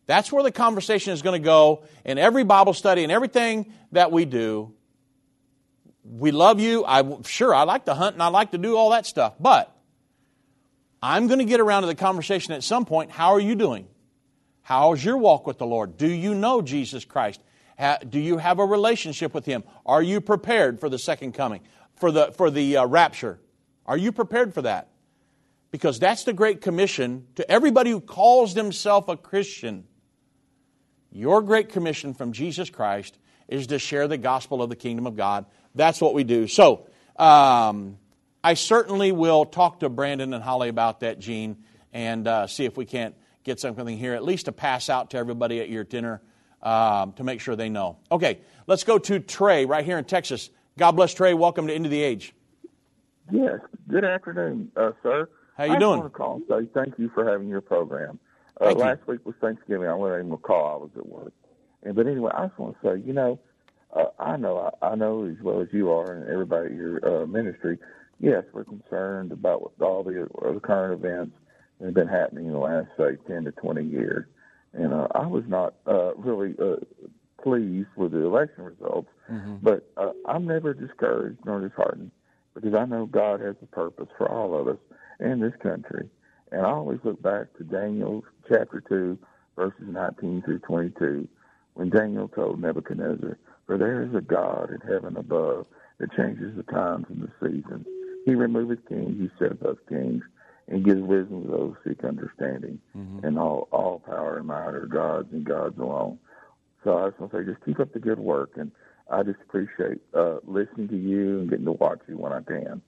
That's 0.07 0.33
where 0.33 0.43
the 0.43 0.51
conversation 0.51 1.13
is 1.13 1.23
going 1.23 1.41
to 1.41 1.45
go 1.45 1.85
in 2.05 2.19
every 2.19 2.45
Bible 2.45 2.75
study 2.75 3.03
and 3.03 3.13
everything 3.13 3.73
that 3.93 4.11
we 4.11 4.25
do. 4.25 4.75
We 6.05 6.33
love 6.33 6.59
you. 6.59 6.85
I 6.85 7.19
sure 7.23 7.55
I 7.55 7.63
like 7.63 7.85
to 7.85 7.95
hunt 7.95 8.15
and 8.15 8.23
I 8.23 8.29
like 8.29 8.51
to 8.51 8.59
do 8.59 8.77
all 8.77 8.91
that 8.91 9.07
stuff, 9.07 9.35
but 9.39 9.75
I'm 11.03 11.29
going 11.29 11.39
to 11.39 11.45
get 11.45 11.61
around 11.61 11.83
to 11.83 11.87
the 11.87 11.95
conversation 11.95 12.53
at 12.55 12.65
some 12.65 12.85
point. 12.85 13.11
How 13.11 13.33
are 13.35 13.41
you 13.41 13.55
doing? 13.55 13.87
How's 14.71 15.05
your 15.05 15.17
walk 15.17 15.49
with 15.49 15.59
the 15.59 15.67
Lord? 15.67 15.97
Do 15.97 16.07
you 16.07 16.33
know 16.33 16.63
Jesus 16.63 17.05
Christ? 17.05 17.41
Do 18.09 18.21
you 18.21 18.39
have 18.39 18.61
a 18.61 18.65
relationship 18.65 19.35
with 19.35 19.45
Him? 19.45 19.65
Are 19.85 20.01
you 20.01 20.21
prepared 20.21 20.79
for 20.79 20.89
the 20.89 20.97
second 20.97 21.33
coming, 21.33 21.63
for 21.97 22.13
the, 22.13 22.31
for 22.31 22.53
the 22.53 22.77
uh, 22.77 22.87
rapture? 22.87 23.41
Are 23.85 23.97
you 23.97 24.13
prepared 24.13 24.55
for 24.55 24.63
that? 24.63 24.87
Because 25.73 25.99
that's 25.99 26.23
the 26.23 26.33
Great 26.33 26.61
Commission 26.61 27.27
to 27.35 27.51
everybody 27.51 27.91
who 27.91 28.01
calls 28.01 28.55
themselves 28.55 29.07
a 29.09 29.17
Christian. 29.17 29.89
Your 31.11 31.43
Great 31.43 31.71
Commission 31.71 32.15
from 32.15 32.31
Jesus 32.31 32.71
Christ 32.71 33.19
is 33.49 33.67
to 33.67 33.79
share 33.81 34.07
the 34.07 34.19
gospel 34.19 34.63
of 34.63 34.71
the 34.71 34.77
kingdom 34.77 35.05
of 35.05 35.17
God. 35.17 35.47
That's 35.75 36.01
what 36.01 36.15
we 36.15 36.23
do. 36.23 36.47
So, 36.47 36.87
um, 37.17 37.99
I 38.45 38.55
certainly 38.55 39.11
will 39.11 39.47
talk 39.47 39.81
to 39.81 39.89
Brandon 39.89 40.33
and 40.33 40.45
Holly 40.45 40.69
about 40.69 41.01
that, 41.01 41.19
Gene, 41.19 41.57
and 41.93 42.29
uh, 42.29 42.47
see 42.47 42.67
if 42.67 42.77
we 42.77 42.85
can't 42.85 43.17
get 43.45 43.61
something 43.61 43.97
here, 43.97 44.15
at 44.15 44.25
least 44.25 44.47
to 44.47 44.53
pass 44.53 44.89
out 44.89 45.11
to 45.11 45.17
everybody 45.17 45.61
at 45.61 45.69
your 45.69 45.85
dinner 45.85 46.21
um, 46.63 47.13
to 47.15 47.25
make 47.25 47.41
sure 47.41 47.57
they 47.57 47.69
know. 47.69 47.99
Okay, 48.11 48.41
let's 48.67 48.85
go 48.85 48.99
to 48.99 49.21
Trey 49.21 49.65
right 49.65 49.85
here 49.85 49.99
in 49.99 50.05
Texas. 50.05 50.51
God 50.79 50.93
bless 50.93 51.15
Trey. 51.15 51.35
Welcome 51.35 51.67
to 51.67 51.75
End 51.75 51.85
of 51.85 51.91
the 51.91 52.03
Age. 52.03 52.35
Yes. 53.31 53.61
Good 53.89 54.05
afternoon, 54.05 54.71
uh, 54.77 54.93
sir. 55.03 55.29
How 55.57 55.65
you 55.65 55.75
I 55.75 55.79
doing? 55.79 55.99
I 55.99 56.03
want 56.03 56.13
to 56.13 56.17
call 56.17 56.35
and 56.37 56.45
say 56.49 56.71
thank 56.75 56.99
you 56.99 57.11
for 57.15 57.29
having 57.29 57.49
your 57.49 57.61
program. 57.61 58.19
Uh, 58.61 58.73
last 58.73 59.07
week 59.07 59.25
was 59.25 59.35
Thanksgiving. 59.41 59.89
I 59.89 59.95
wasn't 59.95 60.27
able 60.27 60.37
to 60.37 60.43
call. 60.43 60.75
I 60.75 60.77
was 60.77 60.91
at 60.97 61.07
work. 61.07 61.33
And 61.83 61.95
but 61.95 62.07
anyway, 62.07 62.31
I 62.35 62.47
just 62.47 62.59
want 62.59 62.77
to 62.81 62.89
say, 62.89 63.03
you 63.07 63.13
know, 63.13 63.39
uh, 63.95 64.07
I 64.19 64.37
know 64.37 64.71
I, 64.83 64.89
I 64.89 64.95
know 64.97 65.25
as 65.25 65.43
well 65.43 65.61
as 65.61 65.69
you 65.73 65.91
are, 65.91 66.13
and 66.13 66.31
everybody 66.31 66.67
at 66.67 66.73
your 66.75 67.23
uh, 67.23 67.27
ministry. 67.27 67.79
Yes, 68.21 68.45
we're 68.53 68.65
concerned 68.65 69.33
about 69.33 69.73
all 69.81 70.03
the, 70.03 70.29
uh, 70.43 70.53
the 70.53 70.61
current 70.61 71.03
events 71.03 71.33
have 71.87 71.95
been 71.95 72.09
happening 72.09 72.47
in 72.47 72.53
the 72.53 72.59
last 72.59 72.89
say 72.97 73.17
ten 73.27 73.45
to 73.45 73.53
twenty 73.53 73.85
years. 73.85 74.27
And 74.73 74.93
uh, 74.93 75.09
I 75.15 75.27
was 75.27 75.45
not 75.49 75.75
uh, 75.87 76.15
really 76.15 76.55
uh, 76.63 76.77
pleased 77.43 77.89
with 77.97 78.13
the 78.13 78.25
election 78.25 78.65
results, 78.65 79.09
mm-hmm. 79.31 79.57
but 79.63 79.91
uh, 79.97 80.13
I'm 80.27 80.47
never 80.47 80.75
discouraged 80.75 81.41
nor 81.45 81.61
disheartened 81.61 82.13
because 82.55 82.75
I 82.75 82.85
know 82.85 83.07
God 83.07 83.41
has 83.41 83.57
a 83.63 83.67
purpose 83.67 84.09
for 84.17 84.31
all 84.31 84.59
of 84.59 84.69
us 84.69 84.79
in 85.19 85.41
this 85.41 85.55
country. 85.63 86.09
And 86.53 86.63
I 86.63 86.71
always 86.71 86.99
look 87.05 87.23
back 87.23 87.53
to 87.59 87.65
Daniel 87.65 88.25
chapter 88.49 88.83
2, 88.89 89.19
verses 89.57 89.85
19 89.87 90.43
through 90.43 90.59
22, 90.61 91.29
when 91.75 91.91
Daniel 91.91 92.29
told 92.29 92.61
Nebuchadnezzar, 92.61 93.39
For 93.67 93.79
there 93.79 94.03
is 94.03 94.15
a 94.15 94.21
God 94.21 94.71
in 94.71 94.81
heaven 94.81 95.17
above 95.17 95.67
that 95.99 96.13
changes 96.17 96.57
the 96.57 96.65
times 96.65 97.07
and 97.09 97.23
the 97.23 97.31
seasons. 97.41 97.87
He 98.25 98.35
removeth 98.35 98.87
kings, 98.89 99.21
he 99.21 99.31
setteth 99.39 99.65
up 99.65 99.77
kings, 99.89 100.23
and 100.69 100.85
gives 100.85 101.01
wisdom 101.01 101.43
to 101.43 101.49
those 101.49 101.75
who 101.83 101.91
seek 101.91 102.05
understanding. 102.05 102.79
Mm-hmm. 102.97 103.27
And 103.27 103.39
all, 103.39 103.69
all 103.73 104.01
power 104.01 104.39
and 104.39 104.47
might 104.47 104.75
are 104.75 104.87
God's 104.87 105.33
and 105.33 105.45
God's 105.45 105.79
alone. 105.79 106.19
So 106.85 106.99
I 106.99 107.09
just 107.09 107.21
want 107.21 107.33
to 107.33 107.39
say, 107.39 107.45
just 107.45 107.65
keep 107.65 107.81
up 107.81 107.93
the 107.93 107.99
good 107.99 108.19
work. 108.19 108.53
And 108.57 108.71
I 109.11 109.23
just 109.23 109.41
appreciate 109.43 109.99
uh, 110.15 110.37
listening 110.45 110.89
to 110.89 110.97
you 110.97 111.41
and 111.41 111.51
getting 111.51 111.65
to 111.65 111.73
watch 111.73 112.01
you 112.09 112.17
when 112.17 112.33
I 112.33 112.41
can. 112.41 112.81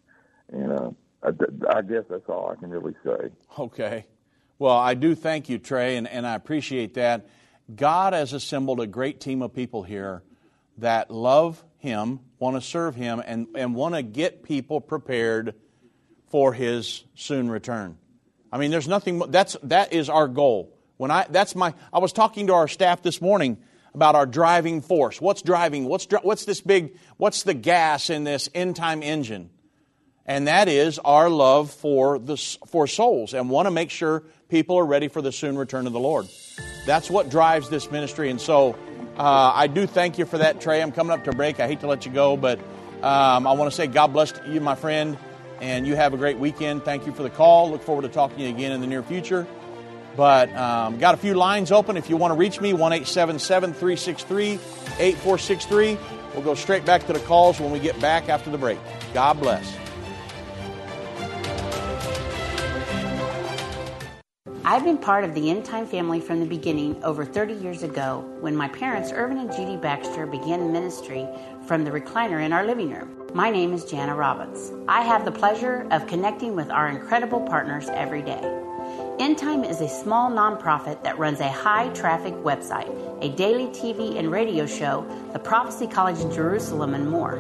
And 0.52 0.72
uh, 0.72 0.90
I, 1.22 1.28
I 1.76 1.82
guess 1.82 2.04
that's 2.08 2.28
all 2.28 2.50
I 2.50 2.56
can 2.56 2.70
really 2.70 2.94
say. 3.04 3.30
Okay. 3.58 4.06
Well, 4.58 4.76
I 4.76 4.94
do 4.94 5.14
thank 5.14 5.48
you, 5.48 5.58
Trey, 5.58 5.96
and, 5.96 6.06
and 6.06 6.26
I 6.26 6.36
appreciate 6.36 6.94
that. 6.94 7.26
God 7.74 8.12
has 8.12 8.32
assembled 8.32 8.80
a 8.80 8.86
great 8.86 9.20
team 9.20 9.42
of 9.42 9.54
people 9.54 9.82
here 9.82 10.22
that 10.78 11.10
love 11.10 11.64
Him, 11.78 12.20
want 12.38 12.56
to 12.56 12.60
serve 12.60 12.94
Him, 12.94 13.22
and, 13.26 13.48
and 13.56 13.74
want 13.74 13.94
to 13.94 14.02
get 14.02 14.42
people 14.42 14.80
prepared 14.80 15.54
for 16.32 16.52
His 16.52 17.04
soon 17.14 17.48
return. 17.48 17.96
I 18.50 18.58
mean, 18.58 18.72
there's 18.72 18.88
nothing, 18.88 19.20
that's, 19.28 19.56
that 19.62 19.92
is 19.92 20.08
our 20.08 20.26
goal. 20.26 20.76
When 20.96 21.12
I, 21.12 21.26
that's 21.30 21.54
my, 21.54 21.74
I 21.92 22.00
was 22.00 22.12
talking 22.12 22.48
to 22.48 22.54
our 22.54 22.66
staff 22.66 23.02
this 23.02 23.22
morning 23.22 23.58
about 23.94 24.16
our 24.16 24.26
driving 24.26 24.82
force. 24.82 25.20
What's 25.20 25.42
driving? 25.42 25.84
What's, 25.84 26.08
what's 26.22 26.44
this 26.44 26.60
big, 26.60 26.96
what's 27.18 27.44
the 27.44 27.54
gas 27.54 28.10
in 28.10 28.24
this 28.24 28.48
end 28.52 28.74
time 28.74 29.02
engine? 29.04 29.50
and 30.26 30.46
that 30.46 30.68
is 30.68 30.98
our 31.00 31.28
love 31.28 31.70
for 31.70 32.18
the 32.18 32.36
for 32.66 32.86
souls 32.86 33.34
and 33.34 33.50
want 33.50 33.66
to 33.66 33.70
make 33.70 33.90
sure 33.90 34.22
people 34.48 34.76
are 34.76 34.86
ready 34.86 35.08
for 35.08 35.20
the 35.20 35.32
soon 35.32 35.56
return 35.58 35.86
of 35.86 35.92
the 35.92 36.00
Lord. 36.00 36.28
That's 36.86 37.10
what 37.10 37.28
drives 37.30 37.68
this 37.68 37.90
ministry, 37.90 38.30
and 38.30 38.40
so 38.40 38.76
uh, 39.16 39.52
I 39.54 39.66
do 39.66 39.86
thank 39.86 40.18
you 40.18 40.26
for 40.26 40.38
that, 40.38 40.60
Trey. 40.60 40.80
I'm 40.80 40.92
coming 40.92 41.12
up 41.12 41.24
to 41.24 41.32
break. 41.32 41.60
I 41.60 41.66
hate 41.66 41.80
to 41.80 41.86
let 41.86 42.06
you 42.06 42.12
go, 42.12 42.36
but 42.36 42.58
um, 43.02 43.46
I 43.46 43.52
want 43.52 43.70
to 43.70 43.76
say 43.76 43.86
God 43.86 44.12
bless 44.12 44.32
you, 44.46 44.60
my 44.60 44.74
friend, 44.74 45.18
and 45.62 45.86
you 45.86 45.94
have 45.94 46.12
a 46.12 46.16
great 46.16 46.38
weekend. 46.38 46.84
Thank 46.84 47.06
you 47.06 47.12
for 47.12 47.22
the 47.22 47.30
call. 47.30 47.70
Look 47.70 47.82
forward 47.82 48.02
to 48.02 48.08
talking 48.08 48.38
to 48.38 48.42
you 48.42 48.50
again 48.50 48.72
in 48.72 48.80
the 48.80 48.86
near 48.86 49.02
future. 49.02 49.46
But 50.16 50.54
um, 50.54 50.98
got 50.98 51.14
a 51.14 51.16
few 51.16 51.34
lines 51.34 51.72
open. 51.72 51.96
If 51.96 52.10
you 52.10 52.18
want 52.18 52.32
to 52.32 52.36
reach 52.36 52.60
me, 52.60 52.74
one 52.74 52.92
eight 52.92 53.06
seven 53.06 53.38
seven 53.38 53.72
three 53.72 53.96
six 53.96 54.24
three 54.24 54.58
eight 54.98 55.16
four 55.16 55.38
six 55.38 55.64
three. 55.64 55.96
We'll 56.34 56.42
go 56.42 56.54
straight 56.54 56.84
back 56.84 57.06
to 57.06 57.12
the 57.12 57.20
calls 57.20 57.60
when 57.60 57.70
we 57.70 57.78
get 57.78 57.98
back 58.00 58.28
after 58.28 58.50
the 58.50 58.58
break. 58.58 58.78
God 59.14 59.38
bless. 59.38 59.74
I've 64.64 64.84
been 64.84 64.98
part 64.98 65.24
of 65.24 65.34
the 65.34 65.50
End 65.50 65.64
Time 65.64 65.86
family 65.86 66.20
from 66.20 66.40
the 66.40 66.46
beginning 66.46 67.02
over 67.04 67.24
30 67.24 67.54
years 67.54 67.82
ago 67.82 68.24
when 68.40 68.56
my 68.56 68.68
parents, 68.68 69.12
Irvin 69.12 69.38
and 69.38 69.52
Judy 69.52 69.76
Baxter, 69.76 70.26
began 70.26 70.72
ministry 70.72 71.26
from 71.66 71.84
the 71.84 71.90
recliner 71.90 72.44
in 72.44 72.52
our 72.52 72.64
living 72.64 72.90
room. 72.90 73.21
My 73.34 73.48
name 73.48 73.72
is 73.72 73.86
Jana 73.86 74.14
Robbins. 74.14 74.72
I 74.86 75.00
have 75.00 75.24
the 75.24 75.32
pleasure 75.32 75.86
of 75.90 76.06
connecting 76.06 76.54
with 76.54 76.68
our 76.68 76.88
incredible 76.88 77.40
partners 77.40 77.88
every 77.88 78.20
day. 78.20 78.42
End 79.18 79.38
Time 79.38 79.64
is 79.64 79.80
a 79.80 79.88
small 79.88 80.30
nonprofit 80.30 81.02
that 81.02 81.18
runs 81.18 81.40
a 81.40 81.50
high 81.50 81.88
traffic 81.94 82.34
website, 82.34 82.90
a 83.24 83.34
daily 83.34 83.68
TV 83.68 84.18
and 84.18 84.30
radio 84.30 84.66
show, 84.66 85.06
the 85.32 85.38
Prophecy 85.38 85.86
College 85.86 86.20
in 86.20 86.30
Jerusalem, 86.30 86.92
and 86.92 87.08
more. 87.10 87.38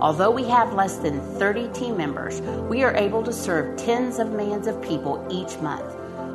Although 0.00 0.32
we 0.32 0.48
have 0.48 0.72
less 0.72 0.96
than 0.96 1.20
30 1.38 1.68
team 1.68 1.96
members, 1.96 2.40
we 2.62 2.82
are 2.82 2.96
able 2.96 3.22
to 3.22 3.32
serve 3.32 3.76
tens 3.76 4.18
of 4.18 4.32
millions 4.32 4.66
of 4.66 4.82
people 4.82 5.24
each 5.30 5.60
month. 5.60 5.93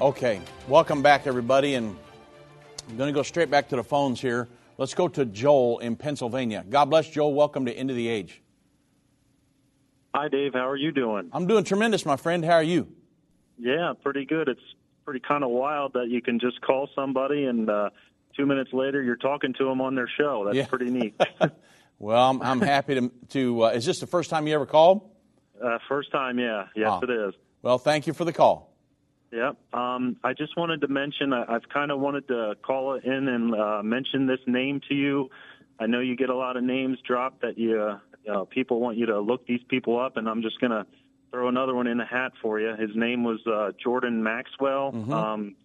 Okay, 0.00 0.40
welcome 0.66 1.02
back, 1.02 1.26
everybody, 1.26 1.74
and 1.74 1.94
I'm 2.88 2.96
going 2.96 3.08
to 3.08 3.12
go 3.14 3.22
straight 3.22 3.50
back 3.50 3.68
to 3.68 3.76
the 3.76 3.84
phones 3.84 4.20
here. 4.20 4.48
Let's 4.78 4.94
go 4.94 5.08
to 5.08 5.26
Joel 5.26 5.78
in 5.80 5.94
Pennsylvania. 5.96 6.64
God 6.68 6.86
bless 6.86 7.08
Joel. 7.10 7.34
Welcome 7.34 7.66
to 7.66 7.72
End 7.72 7.90
of 7.90 7.96
the 7.96 8.08
Age. 8.08 8.40
Hi, 10.14 10.28
Dave. 10.28 10.54
How 10.54 10.66
are 10.68 10.76
you 10.76 10.90
doing? 10.90 11.28
I'm 11.32 11.46
doing 11.46 11.64
tremendous, 11.64 12.06
my 12.06 12.16
friend. 12.16 12.42
How 12.44 12.52
are 12.54 12.62
you? 12.62 12.88
Yeah, 13.58 13.92
pretty 14.02 14.24
good. 14.24 14.48
It's 14.48 14.60
pretty 15.04 15.20
kind 15.20 15.44
of 15.44 15.50
wild 15.50 15.92
that 15.92 16.08
you 16.08 16.22
can 16.22 16.40
just 16.40 16.62
call 16.62 16.88
somebody 16.94 17.44
and 17.44 17.68
uh, 17.68 17.90
two 18.34 18.46
minutes 18.46 18.70
later 18.72 19.02
you're 19.02 19.16
talking 19.16 19.52
to 19.58 19.64
them 19.64 19.82
on 19.82 19.94
their 19.94 20.08
show. 20.18 20.44
That's 20.46 20.56
Yeah. 20.56 20.66
pretty 20.66 20.90
neat. 20.90 21.20
Well, 22.02 22.30
I'm, 22.30 22.40
I'm 22.40 22.60
happy 22.62 22.94
to. 22.94 23.12
to 23.28 23.64
uh, 23.64 23.68
is 23.72 23.84
this 23.84 23.98
the 24.00 24.06
first 24.06 24.30
time 24.30 24.46
you 24.46 24.54
ever 24.54 24.64
called? 24.64 25.02
uh, 25.62 25.76
first 25.86 26.10
time, 26.10 26.38
yeah. 26.38 26.64
Yes, 26.74 26.88
Ah. 26.90 27.00
it 27.02 27.10
is. 27.10 27.34
Well, 27.60 27.76
thank 27.76 28.06
you 28.06 28.14
for 28.14 28.24
the 28.24 28.32
call. 28.32 28.69
Yep. 29.32 29.56
Um, 29.72 30.16
I 30.24 30.32
just 30.32 30.56
wanted 30.56 30.80
to 30.80 30.88
mention 30.88 31.32
I, 31.32 31.44
I've 31.54 31.68
kind 31.68 31.90
of 31.90 32.00
wanted 32.00 32.26
to 32.28 32.56
call 32.62 32.94
it 32.94 33.04
in 33.04 33.28
and 33.28 33.54
uh, 33.54 33.82
mention 33.82 34.26
this 34.26 34.40
name 34.46 34.80
to 34.88 34.94
you. 34.94 35.30
I 35.78 35.86
know 35.86 36.00
you 36.00 36.16
get 36.16 36.30
a 36.30 36.36
lot 36.36 36.56
of 36.56 36.64
names 36.64 36.98
dropped 37.06 37.42
that 37.42 37.56
you, 37.56 37.80
uh, 37.80 37.98
you 38.24 38.32
know, 38.32 38.44
people 38.44 38.80
want 38.80 38.98
you 38.98 39.06
to 39.06 39.20
look 39.20 39.46
these 39.46 39.62
people 39.68 39.98
up, 39.98 40.16
and 40.16 40.28
I'm 40.28 40.42
just 40.42 40.60
gonna 40.60 40.86
throw 41.30 41.48
another 41.48 41.74
one 41.74 41.86
in 41.86 41.98
the 41.98 42.04
hat 42.04 42.32
for 42.42 42.58
you. 42.60 42.74
His 42.74 42.90
name 42.94 43.22
was 43.22 43.38
uh, 43.46 43.70
Jordan 43.82 44.22
Maxwell. 44.22 44.92
Mhm. 44.92 45.12
Um, 45.12 45.56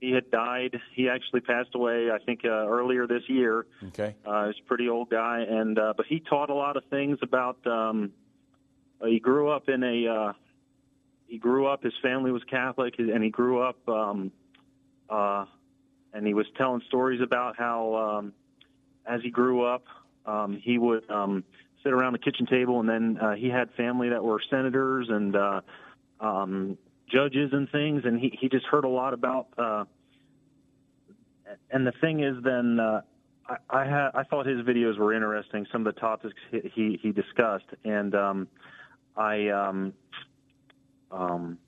he 0.00 0.10
had 0.10 0.30
died. 0.30 0.78
He 0.94 1.08
actually 1.08 1.40
passed 1.40 1.74
away, 1.74 2.10
I 2.10 2.18
think, 2.18 2.44
uh, 2.44 2.48
earlier 2.48 3.06
this 3.06 3.22
year. 3.26 3.64
Okay. 3.88 4.14
Uh, 4.26 4.48
he's 4.48 4.56
a 4.62 4.68
pretty 4.68 4.88
old 4.88 5.08
guy, 5.08 5.40
and 5.40 5.78
uh, 5.78 5.94
but 5.96 6.04
he 6.06 6.20
taught 6.20 6.50
a 6.50 6.54
lot 6.54 6.76
of 6.76 6.84
things 6.90 7.18
about. 7.22 7.66
Um, 7.66 8.12
uh, 9.00 9.06
he 9.06 9.18
grew 9.18 9.48
up 9.50 9.68
in 9.70 9.82
a. 9.82 10.06
Uh, 10.06 10.32
he 11.26 11.38
grew 11.38 11.66
up. 11.66 11.82
His 11.82 11.94
family 12.02 12.32
was 12.32 12.42
Catholic, 12.44 12.94
and 12.98 13.22
he 13.22 13.30
grew 13.30 13.62
up. 13.62 13.88
Um, 13.88 14.32
uh, 15.08 15.46
and 16.12 16.26
he 16.26 16.34
was 16.34 16.46
telling 16.56 16.80
stories 16.88 17.20
about 17.20 17.56
how, 17.56 17.94
um, 17.96 18.32
as 19.04 19.20
he 19.22 19.30
grew 19.30 19.64
up, 19.64 19.84
um, 20.26 20.60
he 20.62 20.78
would 20.78 21.08
um, 21.10 21.44
sit 21.82 21.92
around 21.92 22.12
the 22.12 22.18
kitchen 22.18 22.46
table, 22.46 22.80
and 22.80 22.88
then 22.88 23.18
uh, 23.20 23.34
he 23.34 23.48
had 23.48 23.68
family 23.76 24.08
that 24.08 24.22
were 24.22 24.40
senators 24.48 25.08
and 25.10 25.36
uh, 25.36 25.60
um, 26.20 26.78
judges 27.12 27.50
and 27.52 27.68
things, 27.70 28.02
and 28.04 28.18
he 28.18 28.36
he 28.40 28.48
just 28.48 28.66
heard 28.66 28.84
a 28.84 28.88
lot 28.88 29.12
about. 29.12 29.48
Uh, 29.58 29.84
and 31.70 31.86
the 31.86 31.92
thing 32.00 32.20
is, 32.20 32.36
then 32.42 32.80
uh, 32.80 33.02
I 33.48 33.56
I, 33.68 34.10
I 34.14 34.22
thought 34.24 34.46
his 34.46 34.60
videos 34.60 34.98
were 34.98 35.12
interesting. 35.12 35.66
Some 35.70 35.86
of 35.86 35.94
the 35.94 36.00
topics 36.00 36.34
he 36.50 36.72
he, 36.74 37.00
he 37.02 37.12
discussed, 37.12 37.68
and 37.84 38.14
um, 38.14 38.48
I 39.16 39.48
um, 39.48 39.92
um, 41.14 41.58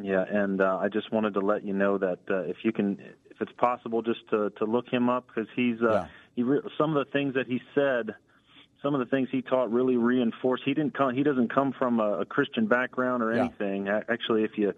yeah, 0.00 0.24
and 0.30 0.60
uh, 0.60 0.78
I 0.80 0.88
just 0.88 1.12
wanted 1.12 1.34
to 1.34 1.40
let 1.40 1.64
you 1.64 1.72
know 1.72 1.98
that 1.98 2.20
uh, 2.30 2.42
if 2.42 2.58
you 2.62 2.72
can, 2.72 2.98
if 3.30 3.40
it's 3.40 3.52
possible, 3.58 4.02
just 4.02 4.20
to 4.30 4.50
to 4.50 4.64
look 4.64 4.88
him 4.88 5.08
up 5.08 5.26
because 5.26 5.48
he's 5.56 5.80
uh, 5.82 6.06
he 6.36 6.42
re- 6.42 6.60
some 6.78 6.96
of 6.96 7.04
the 7.04 7.10
things 7.12 7.34
that 7.34 7.46
he 7.46 7.60
said. 7.74 8.14
Some 8.80 8.94
of 8.94 9.00
the 9.00 9.06
things 9.06 9.28
he 9.32 9.42
taught 9.42 9.72
really 9.72 9.96
reinforced. 9.96 10.62
He 10.64 10.72
didn't 10.72 10.96
come. 10.96 11.12
He 11.12 11.24
doesn't 11.24 11.52
come 11.52 11.74
from 11.76 11.98
a, 11.98 12.20
a 12.20 12.24
Christian 12.24 12.68
background 12.68 13.24
or 13.24 13.34
Yeah. 13.34 13.40
anything. 13.40 13.88
Actually, 13.88 14.44
if 14.44 14.52
you 14.56 14.72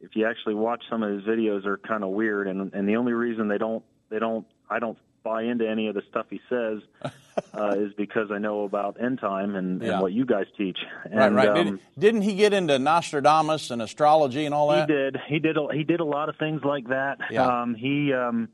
if 0.00 0.16
you 0.16 0.26
actually 0.26 0.54
watch 0.54 0.82
some 0.90 1.04
of 1.04 1.12
his 1.12 1.22
videos, 1.22 1.62
they're 1.62 1.76
kind 1.76 2.02
of 2.02 2.10
weird. 2.10 2.48
And 2.48 2.72
and 2.74 2.88
the 2.88 2.96
only 2.96 3.12
reason 3.12 3.46
they 3.46 3.58
don't 3.58 3.84
they 4.10 4.18
don't 4.18 4.44
I 4.68 4.80
don't 4.80 4.98
buy 5.22 5.42
into 5.42 5.68
any 5.68 5.88
of 5.88 5.94
the 5.94 6.02
stuff 6.10 6.26
he 6.30 6.40
says 6.48 6.80
uh, 7.54 7.74
is 7.76 7.92
because 7.94 8.30
I 8.30 8.38
know 8.38 8.64
about 8.64 8.96
end 9.00 9.20
time 9.20 9.54
and, 9.56 9.82
Yeah. 9.82 9.92
and 9.94 10.00
what 10.02 10.12
you 10.12 10.24
guys 10.24 10.46
teach. 10.56 10.78
And, 11.04 11.34
right, 11.34 11.48
right. 11.48 11.58
um, 11.58 11.64
Did, 11.66 11.80
didn't 11.98 12.22
he 12.22 12.34
get 12.34 12.52
into 12.52 12.78
Nostradamus 12.78 13.70
and 13.70 13.82
astrology 13.82 14.44
and 14.46 14.54
all 14.54 14.68
that? 14.68 14.88
he 14.88 14.94
did. 14.94 15.16
He 15.28 15.38
did. 15.38 15.56
A, 15.56 15.66
he 15.72 15.84
did 15.84 16.00
a 16.00 16.04
lot 16.04 16.28
of 16.28 16.36
things 16.36 16.62
like 16.64 16.88
that. 16.88 17.18
Yeah. 17.30 17.46
Um, 17.62 17.74
he, 17.74 18.12
um, 18.12 18.48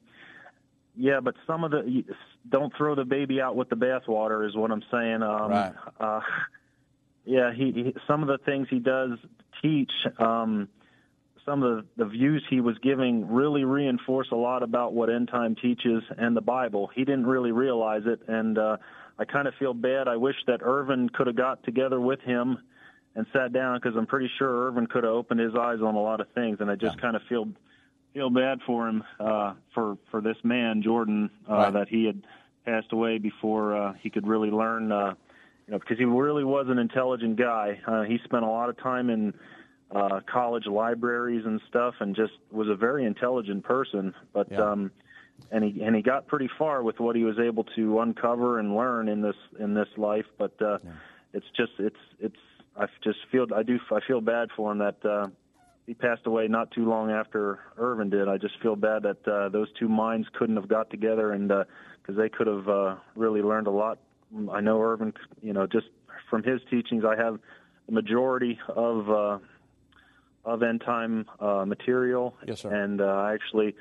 yeah, 0.96 1.20
but 1.20 1.34
some 1.46 1.64
of 1.64 1.70
the 1.70 2.04
don't 2.48 2.72
throw 2.76 2.94
the 2.94 3.04
baby 3.04 3.40
out 3.40 3.56
with 3.56 3.68
the 3.68 3.76
bathwater 3.76 4.46
is 4.48 4.54
what 4.56 4.70
I'm 4.70 4.82
saying. 4.90 5.22
Um, 5.22 5.50
Right. 5.50 5.72
Uh, 5.98 6.20
yeah, 7.24 7.52
he, 7.54 7.72
he 7.72 7.94
some 8.06 8.22
of 8.22 8.28
the 8.28 8.38
things 8.44 8.68
he 8.70 8.78
does 8.78 9.12
teach. 9.62 9.90
Um, 10.18 10.68
some 11.44 11.62
of 11.62 11.84
the, 11.96 12.04
views 12.06 12.42
he 12.48 12.60
was 12.60 12.76
giving 12.78 13.28
really 13.30 13.64
reinforce 13.64 14.28
a 14.32 14.36
lot 14.36 14.62
about 14.62 14.92
what 14.94 15.10
end 15.10 15.28
time 15.28 15.54
teaches 15.54 16.02
and 16.16 16.36
the 16.36 16.40
Bible. 16.40 16.90
He 16.94 17.04
didn't 17.04 17.26
really 17.26 17.52
realize 17.52 18.02
it, 18.06 18.20
and 18.28 18.56
uh, 18.58 18.76
I 19.18 19.24
kind 19.24 19.46
of 19.46 19.54
feel 19.58 19.74
bad. 19.74 20.08
I 20.08 20.16
wish 20.16 20.36
that 20.46 20.60
Irvin 20.62 21.08
could 21.10 21.26
have 21.26 21.36
got 21.36 21.62
together 21.64 22.00
with 22.00 22.20
him 22.20 22.58
and 23.14 23.26
sat 23.32 23.52
down 23.52 23.78
because 23.78 23.96
I'm 23.96 24.06
pretty 24.06 24.30
sure 24.38 24.66
Irvin 24.68 24.86
could 24.86 25.04
have 25.04 25.12
opened 25.12 25.40
his 25.40 25.54
eyes 25.54 25.80
on 25.82 25.94
a 25.94 26.00
lot 26.00 26.20
of 26.20 26.28
things, 26.34 26.58
and 26.60 26.70
I 26.70 26.76
just 26.76 27.00
kind 27.00 27.14
of 27.16 27.22
feel 27.28 27.46
feel 28.12 28.30
bad 28.30 28.60
for 28.66 28.88
him 28.88 29.02
uh, 29.20 29.54
for 29.74 29.98
for 30.10 30.20
this 30.20 30.36
man 30.44 30.82
Jordan 30.82 31.30
uh, 31.48 31.54
Right. 31.54 31.72
that 31.74 31.88
he 31.88 32.04
had 32.06 32.22
passed 32.64 32.92
away 32.92 33.18
before 33.18 33.76
uh, 33.76 33.92
he 34.00 34.08
could 34.08 34.26
really 34.26 34.50
learn. 34.50 34.90
Uh, 34.90 35.14
you 35.66 35.72
know, 35.72 35.78
because 35.78 35.96
he 35.96 36.04
really 36.04 36.44
was 36.44 36.66
an 36.68 36.78
intelligent 36.78 37.36
guy. 37.36 37.80
Uh, 37.86 38.02
he 38.02 38.18
spent 38.24 38.44
a 38.44 38.48
lot 38.48 38.68
of 38.68 38.76
time 38.78 39.08
in 39.08 39.32
uh, 39.94 40.20
college 40.26 40.66
libraries 40.66 41.44
and 41.46 41.60
stuff, 41.68 41.94
and 42.00 42.14
just 42.16 42.32
was 42.50 42.68
a 42.68 42.74
very 42.74 43.04
intelligent 43.04 43.64
person. 43.64 44.14
But 44.32 44.50
Yeah. 44.50 44.72
um, 44.72 44.90
and 45.50 45.64
he 45.64 45.82
and 45.82 45.96
he 45.96 46.02
got 46.02 46.26
pretty 46.26 46.48
far 46.58 46.82
with 46.82 47.00
what 47.00 47.16
he 47.16 47.24
was 47.24 47.38
able 47.38 47.64
to 47.76 48.00
uncover 48.00 48.58
and 48.60 48.76
learn 48.76 49.08
in 49.08 49.20
this 49.20 49.36
in 49.58 49.74
this 49.74 49.88
life. 49.96 50.26
But 50.38 50.60
uh, 50.62 50.78
it's 51.32 51.46
just 51.56 51.72
it's 51.78 51.96
it's 52.20 52.36
I 52.76 52.86
just 53.02 53.18
feel 53.30 53.46
I 53.54 53.62
do 53.62 53.78
I 53.90 54.00
feel 54.06 54.20
bad 54.20 54.50
for 54.56 54.72
him 54.72 54.78
that 54.78 55.04
uh, 55.04 55.26
he 55.86 55.94
passed 55.94 56.26
away 56.26 56.48
not 56.48 56.70
too 56.70 56.88
long 56.88 57.10
after 57.10 57.58
Irvin 57.76 58.10
did. 58.10 58.28
I 58.28 58.38
just 58.38 58.60
feel 58.62 58.76
bad 58.76 59.02
that 59.02 59.28
uh, 59.28 59.48
those 59.48 59.68
two 59.78 59.88
minds 59.88 60.28
couldn't 60.34 60.56
have 60.56 60.68
got 60.68 60.88
together 60.90 61.32
and 61.32 61.48
because 61.48 62.16
they 62.16 62.28
could 62.28 62.46
have 62.46 62.68
uh, 62.68 62.96
really 63.16 63.42
learned 63.42 63.66
a 63.66 63.70
lot. 63.70 63.98
I 64.52 64.60
know 64.60 64.80
Irvin, 64.80 65.12
you 65.42 65.52
know, 65.52 65.66
just 65.66 65.86
from 66.30 66.42
his 66.42 66.60
teachings, 66.70 67.04
I 67.04 67.16
have 67.16 67.38
the 67.86 67.92
majority 67.92 68.58
of 68.68 69.10
uh, 69.10 69.38
of 70.44 70.62
end 70.62 70.82
time 70.84 71.26
uh, 71.40 71.64
material. 71.66 72.34
Yes, 72.46 72.60
sir. 72.60 72.72
And 72.72 73.00
uh, 73.00 73.04
I 73.04 73.34
actually, 73.34 73.74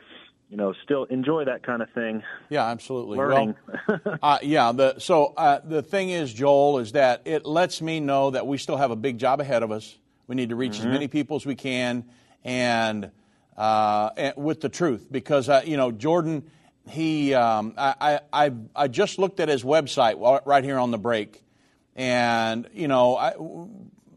you 0.50 0.58
know, 0.58 0.74
still 0.84 1.04
enjoy 1.06 1.46
that 1.46 1.64
kind 1.64 1.82
of 1.82 1.90
thing. 1.92 2.24
Yeah, 2.50 2.66
absolutely. 2.66 3.18
Learning. 3.18 3.56
Well, 3.88 4.00
uh, 4.22 4.40
yeah. 4.42 4.72
The, 4.72 5.00
so 5.00 5.34
uh, 5.38 5.60
the 5.64 5.82
thing 5.82 6.10
is, 6.10 6.34
Joel, 6.34 6.80
is 6.80 6.92
that 6.94 7.22
it 7.26 7.46
lets 7.46 7.82
me 7.82 8.00
know 8.00 8.32
that 8.32 8.46
we 8.48 8.58
still 8.58 8.78
have 8.78 8.92
a 8.92 8.96
big 8.96 9.18
job 9.18 9.42
ahead 9.42 9.64
of 9.64 9.72
us. 9.72 9.98
We 10.28 10.36
need 10.36 10.50
to 10.50 10.56
reach 10.56 10.80
as 10.80 10.86
Mhm. 10.86 10.92
many 10.92 11.08
people 11.08 11.36
as 11.36 11.46
we 11.46 11.56
can, 11.56 12.06
and, 12.46 13.12
uh, 13.58 14.10
and 14.16 14.34
with 14.38 14.62
the 14.62 14.70
truth, 14.70 15.08
because 15.12 15.50
uh, 15.50 15.62
you 15.66 15.76
know 15.76 15.92
Jordan, 15.92 16.50
he, 16.88 17.34
um, 17.34 17.74
I, 17.78 17.96
I, 18.00 18.46
I, 18.46 18.52
I 18.76 18.88
just 18.88 19.20
looked 19.20 19.40
at 19.42 19.50
his 19.50 19.64
website 19.64 20.46
right 20.46 20.64
here 20.64 20.78
on 20.80 20.92
the 20.92 20.98
break, 20.98 21.44
and 21.96 22.68
you 22.74 22.88
know, 22.88 23.16
I, 23.18 23.34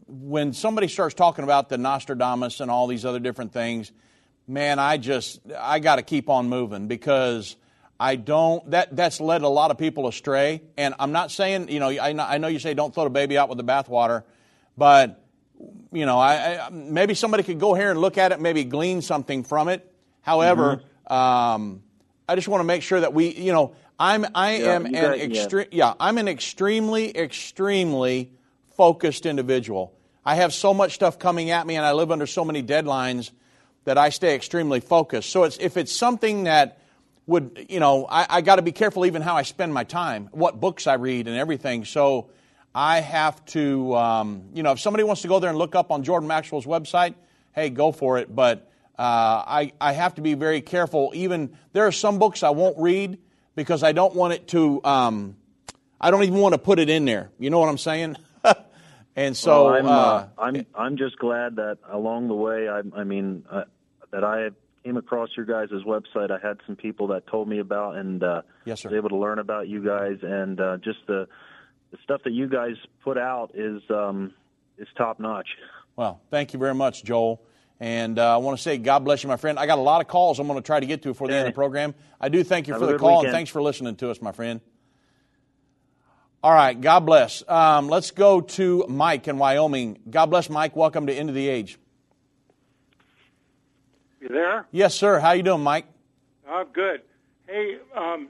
when 0.07 0.53
somebody 0.53 0.87
starts 0.87 1.13
talking 1.15 1.43
about 1.43 1.69
the 1.69 1.77
Nostradamus 1.77 2.59
and 2.59 2.71
all 2.71 2.87
these 2.87 3.05
other 3.05 3.19
different 3.19 3.51
things, 3.53 3.91
man, 4.47 4.79
I 4.79 4.97
just 4.97 5.39
I 5.59 5.79
got 5.79 5.97
to 5.97 6.01
keep 6.01 6.29
on 6.29 6.49
moving 6.49 6.87
because 6.87 7.55
I 7.99 8.15
don't 8.15 8.69
that 8.71 8.95
that's 8.95 9.19
led 9.19 9.41
a 9.41 9.47
lot 9.49 9.71
of 9.71 9.77
people 9.77 10.07
astray. 10.07 10.61
And 10.77 10.93
I'm 10.99 11.11
not 11.11 11.31
saying 11.31 11.69
you 11.69 11.79
know 11.79 11.89
I 11.89 12.13
know, 12.13 12.23
I 12.23 12.37
know 12.37 12.47
you 12.47 12.59
say 12.59 12.73
don't 12.73 12.93
throw 12.93 13.03
the 13.03 13.09
baby 13.09 13.37
out 13.37 13.49
with 13.49 13.57
the 13.57 13.63
bathwater, 13.63 14.23
but 14.77 15.23
you 15.91 16.05
know 16.05 16.19
I, 16.19 16.67
I 16.67 16.69
maybe 16.69 17.13
somebody 17.13 17.43
could 17.43 17.59
go 17.59 17.73
here 17.73 17.91
and 17.91 17.99
look 17.99 18.17
at 18.17 18.31
it, 18.31 18.39
maybe 18.39 18.63
glean 18.63 19.01
something 19.01 19.43
from 19.43 19.67
it. 19.67 19.91
However, 20.21 20.81
um, 21.07 21.83
I 22.29 22.35
just 22.35 22.47
want 22.47 22.59
to 22.61 22.65
make 22.65 22.81
sure 22.83 22.99
that 23.01 23.13
we 23.13 23.33
you 23.33 23.51
know 23.51 23.73
I'm 23.99 24.25
I 24.35 24.57
Yeah, 24.57 24.75
am 24.75 24.85
an 24.85 24.91
got- 24.93 25.17
yeah. 25.17 25.25
extreme 25.25 25.67
yeah 25.71 25.93
I'm 25.99 26.17
an 26.17 26.27
extremely 26.27 27.17
extremely 27.17 28.31
focused 28.77 29.25
individual. 29.25 29.93
I 30.27 30.35
have 30.35 30.53
so 30.53 30.73
much 30.73 30.93
stuff 30.93 31.17
coming 31.19 31.51
at 31.51 31.65
me, 31.65 31.77
and 31.77 31.85
I 31.85 31.93
live 31.93 32.11
under 32.11 32.27
so 32.27 32.43
many 32.43 32.61
deadlines 32.61 33.31
that 33.85 33.97
I 33.97 34.09
stay 34.09 34.35
extremely 34.35 34.81
focused. 34.81 35.29
So 35.29 35.45
it's, 35.45 35.55
if 35.57 35.77
it's 35.77 35.93
something 35.93 36.43
that 36.43 36.79
would, 37.27 37.67
you 37.69 37.79
know, 37.79 38.05
I, 38.09 38.27
I 38.29 38.41
got 38.41 38.57
to 38.57 38.61
be 38.61 38.73
careful 38.73 39.05
even 39.05 39.21
how 39.21 39.37
I 39.37 39.43
spend 39.43 39.73
my 39.73 39.85
time, 39.85 40.27
what 40.33 40.59
books 40.59 40.85
I 40.85 40.95
read, 40.95 41.29
and 41.29 41.37
everything. 41.37 41.85
So 41.85 42.29
I 42.75 42.99
have 42.99 43.45
to, 43.45 43.95
um, 43.95 44.49
you 44.53 44.63
know, 44.63 44.73
if 44.73 44.81
somebody 44.81 45.05
wants 45.05 45.21
to 45.21 45.29
go 45.29 45.39
there 45.39 45.49
and 45.49 45.57
look 45.57 45.75
up 45.75 45.91
on 45.91 46.03
Jordan 46.03 46.27
Maxwell's 46.27 46.65
website, 46.65 47.15
hey, 47.53 47.69
go 47.69 47.93
for 47.93 48.17
it. 48.17 48.35
But 48.35 48.69
uh, 48.99 49.47
I, 49.47 49.71
I 49.79 49.93
have 49.93 50.15
to 50.15 50.21
be 50.21 50.33
very 50.33 50.59
careful. 50.59 51.13
Even 51.15 51.55
there 51.71 51.87
are 51.87 51.93
some 51.93 52.19
books 52.19 52.43
I 52.43 52.49
won't 52.49 52.77
read 52.77 53.17
because 53.55 53.81
I 53.81 53.93
don't 53.93 54.13
want 54.13 54.33
it 54.33 54.49
to. 54.49 54.83
Um, 54.83 55.37
I 56.01 56.11
don't 56.11 56.23
even 56.23 56.39
want 56.39 56.51
to 56.51 56.59
put 56.59 56.79
it 56.79 56.89
in 56.89 57.05
there. 57.05 57.29
You 57.39 57.49
know 57.49 57.59
what 57.59 57.69
I'm 57.69 57.77
saying? 57.77 58.17
And 59.17 59.35
so 59.35 59.65
Well, 59.65 59.73
I'm, 59.73 59.85
uh, 59.85 59.89
uh, 59.89 60.27
I'm 60.37 60.65
I'm 60.75 60.97
just 60.97 61.17
glad 61.17 61.57
that 61.57 61.79
along 61.91 62.29
the 62.29 62.35
way, 62.35 62.69
I, 62.69 62.81
I 62.95 63.03
mean, 63.03 63.43
uh, 63.51 63.63
that 64.11 64.23
I 64.23 64.49
came 64.85 64.95
across 64.95 65.29
your 65.35 65.45
guys' 65.45 65.69
website. 65.85 66.31
I 66.31 66.37
had 66.41 66.59
some 66.65 66.77
people 66.77 67.07
that 67.07 67.27
told 67.27 67.49
me 67.49 67.59
about, 67.59 67.97
and 67.97 68.23
uh, 68.23 68.43
Yes, 68.63 68.81
sir. 68.81 68.89
was 68.89 68.95
able 68.95 69.09
to 69.09 69.17
learn 69.17 69.39
about 69.39 69.67
you 69.67 69.83
guys, 69.83 70.19
and 70.21 70.61
uh, 70.61 70.77
just 70.77 70.99
the 71.07 71.27
the 71.91 71.97
stuff 72.03 72.21
that 72.23 72.31
you 72.33 72.47
guys 72.47 72.75
put 73.03 73.17
out 73.17 73.51
is 73.55 73.81
um, 73.89 74.33
is 74.77 74.87
top 74.95 75.19
notch. 75.19 75.47
Well, 75.95 76.21
thank 76.29 76.53
you 76.53 76.59
very 76.59 76.75
much, 76.75 77.03
Joel. 77.03 77.41
And 77.79 78.17
uh, 78.17 78.33
I 78.33 78.37
want 78.37 78.57
to 78.57 78.63
say, 78.63 78.77
God 78.77 78.99
bless 78.99 79.23
you, 79.23 79.29
my 79.29 79.37
friend. 79.37 79.59
I 79.59 79.67
got 79.67 79.77
a 79.77 79.81
lot 79.81 80.01
of 80.01 80.07
calls 80.07 80.39
I'm 80.39 80.47
going 80.47 80.59
to 80.59 80.65
try 80.65 80.79
to 80.79 80.85
get 80.85 81.03
to 81.03 81.09
before 81.09 81.27
the 81.27 81.35
end 81.35 81.47
of 81.47 81.53
the 81.53 81.55
program. 81.55 81.93
I 82.19 82.29
do 82.29 82.43
thank 82.43 82.67
you 82.67 82.73
Have 82.73 82.81
for 82.81 82.87
the 82.87 82.97
call 82.97 83.23
and 83.23 83.31
thanks 83.31 83.51
for 83.51 83.61
listening 83.61 83.95
to 83.97 84.09
us, 84.09 84.19
my 84.21 84.31
friend. 84.31 84.61
All 86.43 86.53
right, 86.53 86.79
God 86.79 86.99
bless. 87.01 87.43
Um, 87.47 87.87
let's 87.89 88.11
go 88.11 88.41
to 88.41 88.85
Mike 88.87 89.27
in 89.27 89.39
Wyoming. 89.39 89.97
God 90.09 90.27
bless, 90.27 90.49
Mike. 90.49 90.75
Welcome 90.75 91.07
to 91.07 91.13
End 91.13 91.29
of 91.29 91.35
the 91.35 91.47
Age. 91.47 91.79
You 94.21 94.29
there? 94.29 94.67
Yes, 94.71 94.93
sir. 94.93 95.19
How 95.19 95.31
you 95.31 95.41
doing, 95.41 95.63
Mike? 95.63 95.85
Oh, 96.47 96.63
good. 96.71 97.01
Hey, 97.47 97.77
um, 97.95 98.29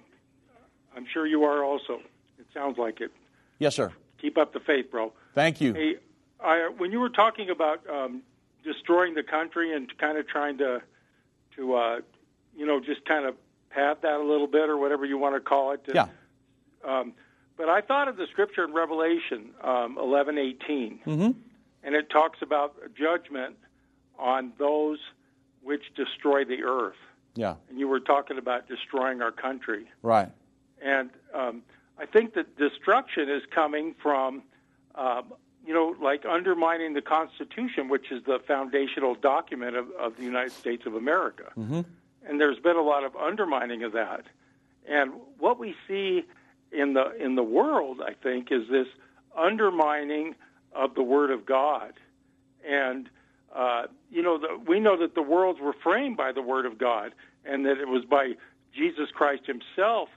I'm 0.95 1.05
sure 1.11 1.27
you 1.27 1.43
are 1.43 1.65
also. 1.65 1.99
It 2.39 2.45
sounds 2.53 2.77
like 2.77 3.01
it. 3.01 3.11
Yes, 3.59 3.75
sir. 3.75 3.91
Keep 4.21 4.37
up 4.37 4.53
the 4.53 4.61
faith, 4.61 4.89
bro. 4.89 5.11
Thank 5.35 5.59
you. 5.59 5.73
Hey, 5.73 5.95
I, 6.39 6.69
when 6.77 6.93
you 6.93 6.99
were 6.99 7.09
talking 7.09 7.49
about 7.49 7.81
um, 7.89 8.21
destroying 8.63 9.15
the 9.15 9.23
country 9.23 9.75
and 9.75 9.91
kind 9.97 10.17
of 10.17 10.27
trying 10.27 10.57
to, 10.59 10.81
to, 11.57 11.75
uh, 11.75 11.99
you 12.55 12.65
know, 12.65 12.79
just 12.79 13.05
kind 13.05 13.25
of 13.25 13.35
pad 13.69 13.97
that 14.01 14.15
a 14.15 14.23
little 14.23 14.47
bit 14.47 14.69
or 14.69 14.77
whatever 14.77 15.03
you 15.05 15.17
want 15.17 15.35
to 15.35 15.41
call 15.41 15.73
it. 15.73 15.81
Yeah. 15.93 16.07
Um, 16.87 17.13
but 17.57 17.67
I 17.69 17.81
thought 17.81 18.07
of 18.07 18.15
the 18.17 18.27
scripture 18.31 18.63
in 18.63 18.73
Revelation 18.73 19.51
um, 19.61 19.97
eleven 19.97 20.37
eighteen, 20.37 20.99
Mm-hmm. 21.05 21.31
and 21.83 21.95
it 21.95 22.09
talks 22.09 22.39
about 22.41 22.75
judgment 22.95 23.55
on 24.17 24.53
those 24.57 24.99
which 25.63 25.83
destroy 25.95 26.45
the 26.45 26.63
earth. 26.63 26.95
Yeah. 27.35 27.55
And 27.69 27.79
you 27.79 27.87
were 27.87 27.99
talking 27.99 28.37
about 28.37 28.67
destroying 28.67 29.21
our 29.21 29.31
country. 29.31 29.85
Right. 30.01 30.29
And 30.81 31.09
um, 31.33 31.61
I 31.99 32.05
think 32.05 32.33
that 32.33 32.57
destruction 32.57 33.29
is 33.29 33.43
coming 33.53 33.95
from, 34.01 34.43
um, 34.95 35.33
you 35.65 35.73
know, 35.73 35.95
like 36.01 36.25
undermining 36.25 36.93
the 36.93 37.01
Constitution, 37.01 37.89
which 37.89 38.11
is 38.11 38.23
the 38.25 38.39
foundational 38.47 39.13
document 39.13 39.75
of, 39.75 39.91
of 39.99 40.17
the 40.17 40.23
United 40.23 40.53
States 40.53 40.85
of 40.85 40.95
America. 40.95 41.51
Mm-hmm. 41.57 41.81
And 42.27 42.41
there's 42.41 42.59
been 42.59 42.75
a 42.75 42.81
lot 42.81 43.03
of 43.03 43.15
undermining 43.15 43.83
of 43.83 43.91
that. 43.91 44.23
And 44.87 45.11
what 45.37 45.59
we 45.59 45.75
see 45.87 46.23
in 46.71 46.93
the 46.93 47.15
in 47.23 47.35
the 47.35 47.43
world, 47.43 48.01
I 48.05 48.13
think, 48.13 48.51
is 48.51 48.67
this 48.69 48.87
undermining 49.37 50.35
of 50.73 50.95
the 50.95 51.03
Word 51.03 51.31
of 51.31 51.45
God. 51.45 51.93
And 52.67 53.09
uh, 53.55 53.83
you 54.11 54.21
know, 54.21 54.37
the, 54.37 54.59
we 54.67 54.79
know 54.79 54.97
that 54.99 55.15
the 55.15 55.21
worlds 55.21 55.59
were 55.61 55.75
framed 55.83 56.17
by 56.17 56.31
the 56.31 56.41
Word 56.41 56.65
of 56.65 56.77
God, 56.77 57.13
and 57.45 57.65
that 57.65 57.77
it 57.77 57.87
was 57.87 58.03
by 58.05 58.33
Jesus 58.75 59.09
Christ 59.13 59.43
Himself, 59.45 60.09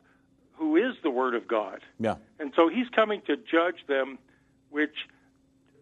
who 0.54 0.76
is 0.76 0.94
the 1.02 1.10
Word 1.10 1.34
of 1.34 1.46
God. 1.46 1.80
Yeah. 1.98 2.16
And 2.38 2.52
so 2.56 2.68
He's 2.68 2.88
coming 2.88 3.22
to 3.26 3.36
judge 3.36 3.86
them, 3.86 4.18
which 4.70 4.94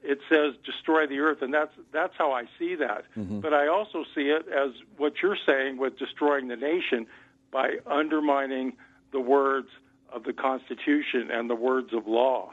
it 0.02 0.18
says 0.28 0.54
destroy 0.64 1.06
the 1.06 1.18
earth, 1.18 1.42
and 1.42 1.52
that's 1.52 1.72
that's 1.92 2.14
how 2.16 2.32
I 2.32 2.44
see 2.58 2.74
that. 2.76 3.04
Mhm. 3.16 3.40
But 3.40 3.52
I 3.54 3.66
also 3.66 4.04
see 4.14 4.28
it 4.30 4.46
as 4.48 4.72
what 4.96 5.14
you're 5.22 5.38
saying 5.46 5.78
with 5.78 5.98
destroying 5.98 6.48
the 6.48 6.56
nation 6.56 7.06
by 7.50 7.78
undermining 7.86 8.76
the 9.10 9.20
words 9.20 9.68
of 10.12 10.24
the 10.24 10.32
Constitution 10.32 11.30
and 11.30 11.48
the 11.48 11.54
words 11.54 11.92
of 11.92 12.06
law. 12.06 12.52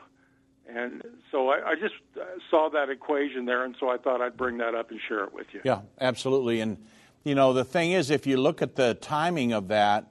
And 0.68 1.04
so 1.32 1.50
I, 1.50 1.72
I 1.72 1.76
just 1.76 1.94
uh, 2.20 2.24
saw 2.50 2.70
that 2.70 2.90
equation 2.90 3.46
there, 3.46 3.64
and 3.64 3.76
so 3.80 3.90
I 3.90 3.98
thought 3.98 4.22
I'd 4.22 4.36
bring 4.36 4.58
that 4.58 4.74
up 4.74 4.90
and 4.90 5.00
share 5.08 5.24
it 5.24 5.34
with 5.34 5.48
you. 5.54 5.62
Yeah, 5.64 5.82
absolutely. 6.02 6.60
And, 6.60 6.78
you 7.24 7.36
know, 7.36 7.54
the 7.54 7.64
thing 7.64 7.92
is, 7.92 8.10
if 8.10 8.26
you 8.26 8.38
look 8.38 8.62
at 8.62 8.76
the 8.76 8.96
timing 8.96 9.54
of 9.54 9.68
that, 9.68 10.08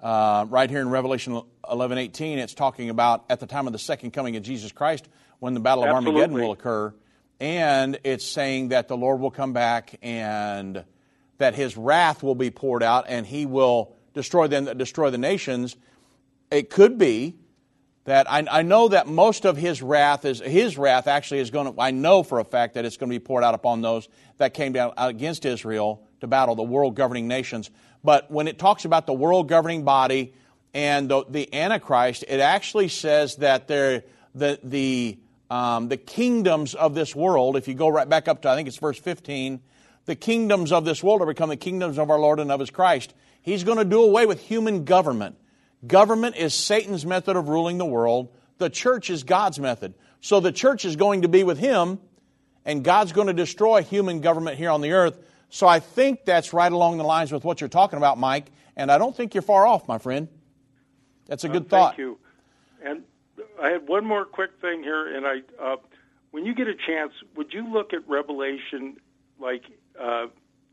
uh, 0.00 0.46
right 0.48 0.70
here 0.70 0.80
in 0.80 0.90
Revelation 0.90 1.40
11 1.68 1.98
18, 1.98 2.38
it's 2.38 2.54
talking 2.54 2.90
about 2.90 3.24
at 3.30 3.40
the 3.40 3.46
time 3.46 3.66
of 3.66 3.72
the 3.72 3.78
second 3.78 4.12
coming 4.12 4.36
of 4.36 4.42
Jesus 4.42 4.70
Christ 4.70 5.08
when 5.40 5.54
the 5.54 5.60
Battle 5.60 5.84
of 5.84 5.90
Absolutely. 5.90 6.20
Armageddon 6.20 6.42
will 6.42 6.52
occur. 6.52 6.94
And 7.40 7.98
it's 8.04 8.24
saying 8.24 8.68
that 8.68 8.88
the 8.88 8.96
Lord 8.96 9.20
will 9.20 9.30
come 9.30 9.52
back 9.52 9.98
and 10.02 10.84
that 11.38 11.54
his 11.54 11.76
wrath 11.76 12.22
will 12.22 12.34
be 12.34 12.50
poured 12.50 12.82
out 12.82 13.06
and 13.08 13.26
he 13.26 13.46
will 13.46 13.94
destroy 14.14 14.46
them 14.46 14.64
that 14.64 14.78
destroy 14.78 15.10
the 15.10 15.18
nations. 15.18 15.76
It 16.50 16.70
could 16.70 16.98
be 16.98 17.36
that 18.04 18.30
I, 18.30 18.46
I 18.50 18.62
know 18.62 18.88
that 18.88 19.08
most 19.08 19.44
of 19.44 19.56
his 19.56 19.82
wrath 19.82 20.24
is 20.24 20.40
his 20.40 20.78
wrath 20.78 21.08
actually 21.08 21.40
is 21.40 21.50
going 21.50 21.74
to 21.74 21.80
I 21.80 21.90
know 21.90 22.22
for 22.22 22.38
a 22.38 22.44
fact 22.44 22.74
that 22.74 22.84
it's 22.84 22.96
going 22.96 23.10
to 23.10 23.14
be 23.18 23.24
poured 23.24 23.42
out 23.42 23.54
upon 23.54 23.82
those 23.82 24.08
that 24.38 24.54
came 24.54 24.72
down 24.72 24.92
against 24.96 25.44
Israel 25.44 26.02
to 26.20 26.26
battle 26.26 26.54
the 26.54 26.62
world 26.62 26.94
governing 26.94 27.26
nations. 27.26 27.70
But 28.04 28.30
when 28.30 28.46
it 28.46 28.58
talks 28.58 28.84
about 28.84 29.06
the 29.06 29.12
world 29.12 29.48
governing 29.48 29.82
body 29.84 30.34
and 30.72 31.08
the, 31.08 31.24
the 31.28 31.52
Antichrist, 31.52 32.24
it 32.28 32.38
actually 32.38 32.88
says 32.88 33.36
that 33.36 33.66
they're, 33.66 34.04
the 34.36 34.60
the 34.62 35.18
um, 35.50 35.88
the 35.88 35.96
kingdoms 35.96 36.74
of 36.74 36.94
this 36.94 37.14
world. 37.16 37.56
If 37.56 37.66
you 37.66 37.74
go 37.74 37.88
right 37.88 38.08
back 38.08 38.28
up 38.28 38.42
to 38.42 38.50
I 38.50 38.54
think 38.54 38.68
it's 38.68 38.76
verse 38.76 38.98
fifteen, 39.00 39.60
the 40.04 40.14
kingdoms 40.14 40.70
of 40.70 40.84
this 40.84 41.02
world 41.02 41.22
are 41.22 41.26
become 41.26 41.48
the 41.48 41.56
kingdoms 41.56 41.98
of 41.98 42.10
our 42.10 42.18
Lord 42.20 42.38
and 42.38 42.52
of 42.52 42.60
His 42.60 42.70
Christ. 42.70 43.14
He's 43.42 43.64
going 43.64 43.78
to 43.78 43.84
do 43.84 44.02
away 44.02 44.26
with 44.26 44.40
human 44.42 44.84
government. 44.84 45.36
Government 45.86 46.36
is 46.36 46.54
Satan's 46.54 47.04
method 47.04 47.36
of 47.36 47.48
ruling 47.48 47.78
the 47.78 47.86
world. 47.86 48.28
The 48.58 48.70
church 48.70 49.10
is 49.10 49.22
God's 49.22 49.58
method. 49.58 49.94
So 50.20 50.40
the 50.40 50.52
church 50.52 50.84
is 50.84 50.96
going 50.96 51.22
to 51.22 51.28
be 51.28 51.44
with 51.44 51.58
him, 51.58 51.98
and 52.64 52.82
God's 52.82 53.12
going 53.12 53.26
to 53.26 53.34
destroy 53.34 53.82
human 53.82 54.20
government 54.20 54.56
here 54.56 54.70
on 54.70 54.80
the 54.80 54.92
earth. 54.92 55.18
So 55.50 55.68
I 55.68 55.78
think 55.78 56.24
that's 56.24 56.52
right 56.52 56.72
along 56.72 56.96
the 56.96 57.04
lines 57.04 57.30
with 57.30 57.44
what 57.44 57.60
you're 57.60 57.68
talking 57.68 57.98
about, 57.98 58.18
Mike, 58.18 58.46
and 58.76 58.90
I 58.90 58.98
don't 58.98 59.14
think 59.14 59.34
you're 59.34 59.42
far 59.42 59.66
off, 59.66 59.86
my 59.86 59.98
friend. 59.98 60.28
That's 61.26 61.44
a 61.44 61.48
Uh, 61.48 61.52
good 61.52 61.68
thought. 61.68 61.96
Thank 61.96 61.98
you. 61.98 62.18
And 62.82 63.04
I 63.62 63.68
had 63.68 63.86
one 63.88 64.04
more 64.04 64.24
quick 64.24 64.50
thing 64.60 64.82
here, 64.82 65.14
and 65.16 65.26
I, 65.26 65.42
uh, 65.60 65.76
when 66.30 66.44
you 66.44 66.54
get 66.54 66.66
a 66.68 66.74
chance, 66.74 67.12
would 67.36 67.52
you 67.52 67.70
look 67.70 67.92
at 67.92 68.08
Revelation, 68.08 68.96
like 69.38 69.62
uh, 70.00 70.26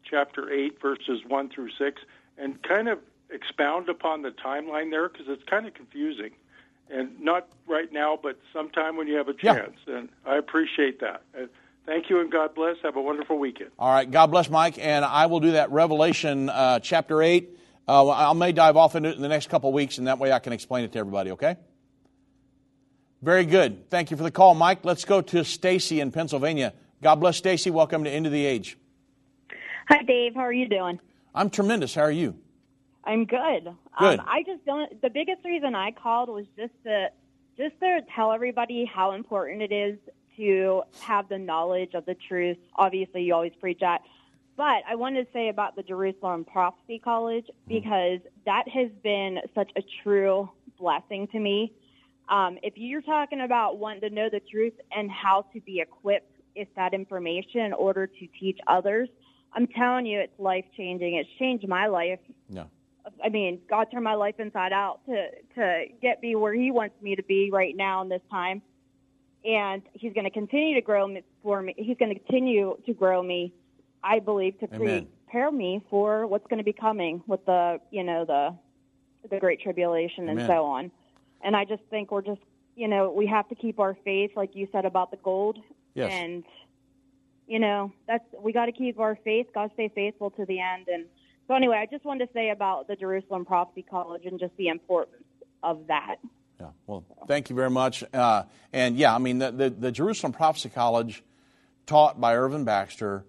chapter 0.03 0.51
eight, 0.51 0.82
verses 0.82 1.22
one 1.28 1.49
through 1.49 1.70
six, 1.78 2.01
and 2.38 2.61
kind 2.64 2.88
of 2.88 2.99
expound 3.30 3.90
upon 3.90 4.22
the 4.22 4.30
timeline 4.32 4.92
there 4.92 5.10
because 5.10 5.26
it's 5.28 5.44
kind 5.50 5.66
of 5.66 5.74
confusing, 5.74 6.32
and 6.90 7.20
not 7.20 7.48
right 7.68 7.92
now, 7.92 8.18
but 8.22 8.38
sometime 8.52 8.96
when 8.98 9.08
you 9.08 9.16
have 9.16 9.28
a 9.30 9.34
Yeah. 9.42 9.56
chance. 9.56 9.78
And 9.88 10.10
I 10.26 10.38
appreciate 10.38 11.00
that. 11.00 11.22
Uh, 11.38 11.46
thank 11.86 12.10
you, 12.10 12.20
and 12.20 12.32
God 12.32 12.54
bless. 12.54 12.78
Have 12.84 12.96
a 12.96 13.02
wonderful 13.02 13.38
weekend. 13.40 13.72
All 13.80 13.92
right, 13.92 14.10
God 14.10 14.28
bless 14.28 14.50
Mike, 14.50 14.78
and 14.80 15.04
I 15.04 15.26
will 15.26 15.40
do 15.40 15.52
that 15.52 15.72
Revelation 15.72 16.50
uh, 16.50 16.80
chapter 16.80 17.22
8. 17.22 17.58
Uh, 17.88 18.10
I 18.10 18.34
may 18.34 18.52
dive 18.52 18.78
off 18.78 18.96
into 18.96 19.10
it 19.10 19.16
in 19.16 19.22
the 19.22 19.28
next 19.28 19.50
couple 19.50 19.70
of 19.70 19.74
weeks, 19.74 19.98
and 19.98 20.08
that 20.08 20.20
way 20.20 20.32
I 20.32 20.40
can 20.40 20.54
explain 20.54 20.86
it 20.86 20.92
to 20.94 21.00
everybody, 21.00 21.32
okay? 21.32 21.58
Very 23.22 23.46
good. 23.46 23.90
Thank 23.90 24.12
you 24.12 24.18
for 24.18 24.24
the 24.24 24.32
call, 24.32 24.54
Mike. 24.54 24.80
Let's 24.84 25.06
go 25.06 25.22
to 25.22 25.44
Stacy 25.44 26.00
in 26.02 26.12
Pennsylvania. 26.12 26.74
God 27.02 27.16
bless 27.16 27.38
Stacy. 27.38 27.72
Welcome 27.72 28.04
to 28.04 28.10
End 28.10 28.26
of 28.26 28.32
the 28.32 28.46
Age. 28.46 28.78
Hi, 29.90 30.02
Dave. 30.04 30.36
How 30.36 30.42
are 30.42 30.54
you 30.54 30.68
doing? 30.68 31.00
I'm 31.36 31.50
tremendous. 31.50 31.96
How 31.96 32.04
are 32.04 32.12
you? 32.12 32.36
I'm 33.04 33.26
good. 33.26 33.66
Good. 33.99 34.20
Um, 34.20 34.26
I 34.28 34.43
just 34.45 34.66
don't. 34.66 35.01
The 35.01 35.10
biggest 35.10 35.43
reason 35.43 35.76
I 35.76 35.91
called 35.91 36.30
was 36.30 36.45
just 36.58 36.74
to 36.86 37.10
just 37.58 37.80
to 37.80 37.99
tell 38.16 38.32
everybody 38.32 38.86
how 38.86 39.12
important 39.12 39.62
it 39.62 39.72
is 39.72 39.97
to 40.38 40.84
have 41.01 41.30
the 41.30 41.38
knowledge 41.38 41.93
of 41.93 42.06
the 42.06 42.16
truth. 42.28 42.58
Obviously, 42.76 43.24
you 43.24 43.34
always 43.34 43.54
preach 43.60 43.80
that, 43.82 44.01
but 44.56 44.84
I 44.89 44.95
wanted 44.95 45.26
to 45.26 45.34
say 45.34 45.49
about 45.49 45.76
the 45.76 45.84
Jerusalem 45.84 46.45
Prophecy 46.45 46.99
College 46.99 47.45
because 47.68 48.20
that 48.45 48.68
has 48.70 48.89
been 49.04 49.39
such 49.54 49.72
a 49.76 49.82
true 50.04 50.49
blessing 50.80 51.28
to 51.28 51.39
me. 51.39 51.74
Um, 52.30 52.58
if 52.64 52.74
you're 52.78 53.01
talking 53.01 53.41
about 53.41 53.78
wanting 53.78 54.01
to 54.01 54.10
know 54.10 54.30
the 54.32 54.39
truth 54.39 54.74
and 54.95 55.12
how 55.12 55.45
to 55.54 55.60
be 55.60 55.82
equipped 55.82 56.32
with 56.56 56.68
that 56.76 56.93
information 56.93 57.62
in 57.62 57.74
order 57.74 58.08
to 58.08 58.28
teach 58.39 58.60
others, 58.68 59.10
I'm 59.54 59.68
telling 59.68 60.06
you, 60.06 60.20
it's 60.20 60.39
life 60.39 60.66
changing. 60.76 61.16
It's 61.16 61.30
changed 61.38 61.68
my 61.68 61.88
life. 61.88 62.20
No. 62.49 62.70
I 63.24 63.30
mean, 63.30 63.60
God 63.70 63.86
turned 63.91 64.04
my 64.04 64.16
life 64.16 64.36
inside 64.39 64.72
out 64.74 64.99
to 65.08 65.28
to 65.56 65.86
get 66.01 66.22
me 66.22 66.36
where 66.36 66.54
He 66.54 66.72
wants 66.72 66.95
me 67.01 67.16
to 67.16 67.24
be 67.24 67.49
right 67.51 67.76
now 67.76 68.01
in 68.01 68.10
this 68.10 68.22
time, 68.32 68.62
and 69.43 69.82
He's 69.93 70.14
going 70.14 70.24
to 70.26 70.30
continue 70.32 70.76
to 70.76 70.82
grow 70.82 71.08
me 71.08 71.24
for 71.41 71.62
me. 71.62 71.74
He's 71.78 71.97
going 71.97 72.14
to 72.14 72.20
continue 72.20 72.78
to 72.86 72.93
grow 72.93 73.22
me. 73.22 73.54
I 74.04 74.20
believe 74.20 74.60
to 74.60 74.68
Amen. 74.74 75.08
prepare 75.26 75.51
me 75.51 75.82
for 75.89 76.28
what's 76.28 76.45
going 76.47 76.58
to 76.60 76.64
be 76.64 76.74
coming 76.74 77.22
with 77.28 77.45
the 77.45 77.80
you 77.91 78.04
know 78.04 78.26
the 78.26 78.56
the 79.30 79.39
great 79.39 79.62
tribulation 79.62 80.30
and 80.30 80.39
so 80.41 80.66
on. 80.66 80.91
And 81.41 81.56
I 81.56 81.66
just 81.66 81.84
think 81.89 82.12
we're 82.12 82.22
just 82.22 82.41
you 82.76 82.88
know 82.88 83.12
we 83.12 83.28
have 83.28 83.47
to 83.49 83.56
keep 83.56 83.80
our 83.80 83.97
faith, 84.06 84.32
like 84.36 84.56
you 84.56 84.68
said 84.72 84.86
about 84.86 85.12
the 85.12 85.18
gold, 85.18 85.60
Yes. 85.93 86.10
and 86.12 86.43
you 87.47 87.60
know 87.60 87.91
that's 88.08 88.24
we 88.39 88.54
got 88.54 88.68
to 88.68 88.72
keep 88.72 88.99
our 88.99 89.18
faith. 89.24 89.47
God 89.54 89.72
stay 89.74 89.89
faithful 89.93 90.32
to 90.32 90.45
the 90.45 90.60
end. 90.60 90.88
And 90.88 91.06
so 91.48 91.56
anyway, 91.56 91.78
I 91.78 91.86
just 91.86 92.06
wanted 92.06 92.28
to 92.28 92.34
say 92.34 92.50
about 92.50 92.88
the 92.88 92.96
Jerusalem 92.96 93.46
Prophecy 93.46 93.84
College 93.84 94.26
and 94.26 94.39
just 94.39 94.56
the 94.58 94.68
importance 94.68 95.24
of 95.62 95.88
that. 95.88 96.18
Yeah. 96.60 96.68
Well, 96.88 97.04
thank 97.28 97.50
you 97.50 97.56
very 97.56 97.70
much. 97.70 98.04
Uh, 98.14 98.44
and 98.72 98.96
yeah, 98.96 99.14
I 99.14 99.18
mean, 99.18 99.39
the, 99.39 99.52
the, 99.52 99.70
the 99.70 99.91
Jerusalem 99.91 100.34
Prophecy 100.34 100.70
College, 100.70 101.24
taught 101.86 102.22
by 102.22 102.36
Irvin 102.36 102.64
Baxter, 102.64 103.26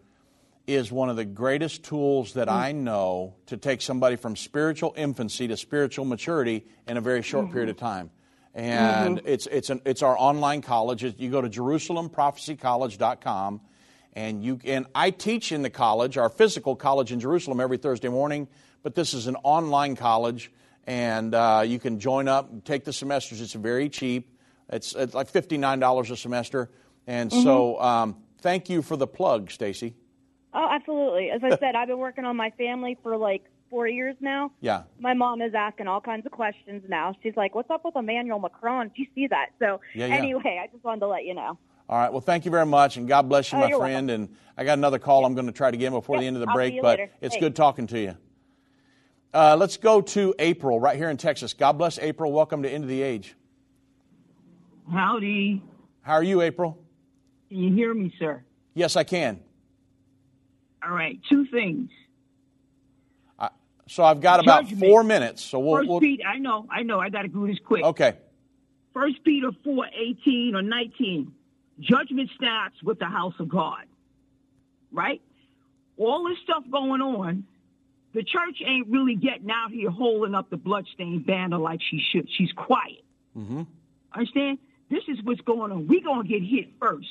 is 0.67 0.91
one 0.91 1.11
of 1.11 1.17
the 1.17 1.25
greatest 1.25 1.85
tools 1.85 2.35
that 2.35 2.49
mm. 2.49 2.53
I 2.53 2.73
know 2.73 3.35
to 3.47 3.57
take 3.57 3.83
somebody 3.83 4.17
from 4.17 4.37
spiritual 4.37 4.95
infancy 4.97 5.49
to 5.49 5.57
spiritual 5.57 6.05
maturity 6.05 6.65
in 6.87 6.97
a 6.97 7.01
very 7.01 7.23
short 7.23 7.51
period 7.53 7.69
of 7.69 7.77
mm-hmm. 7.77 7.87
time. 7.87 8.11
And 8.55 9.19
mm-hmm. 9.19 9.27
it's 9.27 9.47
it's 9.49 9.71
an, 9.71 9.81
it's 9.85 10.03
our 10.03 10.17
online 10.17 10.63
college. 10.63 11.03
You 11.03 11.31
go 11.31 11.41
to 11.41 11.51
JerusalemProphecyCollege.com, 11.51 13.61
and 14.15 14.45
you 14.45 14.61
and 14.65 14.87
I 14.95 15.11
teach 15.11 15.53
in 15.53 15.63
the 15.63 15.71
college, 15.71 16.17
our 16.19 16.29
physical 16.29 16.77
college 16.77 17.13
in 17.13 17.21
Jerusalem, 17.21 17.61
every 17.61 17.79
Thursday 17.79 18.09
morning. 18.09 18.49
But 18.83 18.95
this 18.95 19.15
is 19.15 19.27
an 19.27 19.37
online 19.43 19.97
college, 19.97 20.53
and 20.87 21.35
uh, 21.35 21.63
you 21.67 21.79
can 21.79 21.99
join 21.99 22.29
up, 22.29 22.51
and 22.51 22.65
take 22.65 22.85
the 22.85 22.93
semesters. 22.93 23.41
It's 23.41 23.55
very 23.55 23.89
cheap. 23.89 24.39
It's, 24.69 24.95
it's 24.95 25.15
like 25.15 25.29
fifty 25.29 25.59
nine 25.59 25.79
dollars 25.79 26.11
a 26.11 26.17
semester. 26.17 26.71
And 27.07 27.31
so, 27.31 27.79
um, 27.83 28.17
thank 28.41 28.71
you 28.71 28.81
for 28.81 28.97
the 28.97 29.07
plug, 29.07 29.51
Stacy. 29.51 29.95
Oh, 30.55 30.69
absolutely. 30.71 31.31
As 31.31 31.43
I 31.45 31.51
said, 31.59 31.75
I've 31.75 31.89
been 31.89 31.99
working 31.99 32.25
on 32.25 32.37
my 32.37 32.51
family 32.51 32.97
for 33.03 33.17
like 33.17 33.45
four 33.69 33.87
years 33.89 34.17
now. 34.21 34.53
Yeah. 34.61 34.85
My 34.99 35.13
mom 35.13 35.43
is 35.43 35.53
asking 35.55 35.87
all 35.89 36.01
kinds 36.01 36.25
of 36.25 36.33
questions 36.33 36.85
now. 36.89 37.15
She's 37.23 37.37
like, 37.37 37.55
"What's 37.55 37.71
up 37.71 37.85
with 37.85 37.97
Emmanuel 37.97 38.39
Macron? 38.39 38.89
Do 38.89 39.03
you 39.03 39.09
see 39.15 39.27
that?" 39.27 39.49
So 39.59 39.81
Yeah, 39.95 40.07
yeah. 40.07 40.15
anyway, 40.15 40.61
I 40.63 40.69
just 40.73 40.85
wanted 40.85 41.01
to 41.01 41.09
let 41.09 41.25
you 41.25 41.35
know. 41.35 41.59
All 41.89 41.99
right. 41.99 42.11
Well, 42.11 42.21
thank 42.23 42.45
you 42.45 42.51
very 42.51 42.67
much, 42.67 42.97
and 42.97 43.07
God 43.07 43.29
bless 43.29 43.53
you, 43.53 43.59
Oh, 43.59 43.63
my 43.63 43.69
you're 43.69 43.79
friend. 43.79 44.11
And 44.11 44.35
I 44.57 44.65
got 44.65 44.79
another 44.79 44.99
call 44.99 45.25
I'm 45.27 45.35
going 45.35 45.47
to 45.47 45.53
try 45.53 45.71
to 45.71 45.77
get 45.77 45.91
before 45.93 46.19
the 46.19 46.27
end 46.27 46.37
of 46.37 46.41
the 46.41 46.49
I'll 46.49 46.55
break, 46.55 46.81
but 46.81 46.99
later. 46.99 47.13
it's 47.21 47.35
Hey. 47.35 47.41
good 47.41 47.55
talking 47.57 47.87
to 47.89 48.01
you. 48.01 48.17
Uh, 49.35 49.57
let's 49.59 49.77
go 49.77 50.01
to 50.01 50.35
April 50.39 50.79
right 50.81 50.97
here 50.97 51.11
in 51.11 51.17
Texas. 51.17 51.53
God 51.53 51.73
bless 51.73 51.99
April. 51.99 52.33
Welcome 52.33 52.63
to 52.63 52.71
End 52.71 52.85
of 52.85 52.89
the 52.89 53.03
Age. 53.03 53.35
Howdy. 54.91 55.63
How 56.03 56.15
are 56.15 56.23
you, 56.23 56.41
April? 56.41 56.79
Can 57.49 57.59
you 57.59 57.75
hear 57.75 57.93
me, 57.95 58.15
sir? 58.19 58.43
Yes, 58.75 58.97
I 58.97 59.05
can. 59.05 59.41
All 60.83 60.91
right, 60.95 61.19
two 61.29 61.47
things. 61.47 61.91
Uh, 63.39 63.49
so 63.89 64.05
I've 64.05 64.21
got 64.21 64.41
about 64.41 64.65
Judgment. 64.65 64.81
four 64.83 65.03
minutes. 65.03 65.43
So 65.43 65.59
we'll. 65.59 65.79
First 65.79 65.89
we'll 65.89 66.01
Peter, 66.01 66.25
I 66.27 66.39
know, 66.39 66.67
I 66.71 66.83
know, 66.83 67.01
I 67.01 67.09
got 67.09 67.23
to 67.23 67.29
do 67.29 67.47
this 67.47 67.59
quick. 67.65 67.85
okay. 67.85 68.15
First 68.93 69.25
Peter 69.25 69.51
4, 69.65 69.87
18 69.93 70.55
or 70.55 70.63
19. 70.63 71.33
Judgment 71.81 72.31
starts 72.37 72.83
with 72.83 72.99
the 72.99 73.07
house 73.07 73.35
of 73.39 73.49
God. 73.49 73.85
Right? 74.93 75.21
All 75.97 76.29
this 76.29 76.39
stuff 76.45 76.65
going 76.71 77.01
on, 77.01 77.45
the 78.15 78.23
church 78.23 78.63
ain't 78.65 78.89
really 78.89 79.17
getting 79.17 79.51
out 79.51 79.73
here 79.73 79.91
holding 79.91 80.35
up 80.35 80.51
the 80.51 80.57
bloodstained 80.57 81.27
banner 81.27 81.59
like 81.59 81.81
she 81.91 82.01
should. 82.13 82.29
She's 82.37 82.53
quiet. 82.53 83.05
Mm-hmm. 83.37 83.63
Understand? 84.15 84.59
This 84.91 85.03
is 85.09 85.19
what's 85.25 85.41
going 85.41 85.73
on. 85.73 85.89
we 85.89 86.01
going 86.01 86.23
to 86.23 86.29
get 86.29 86.43
hit 86.43 86.69
first. 86.81 87.09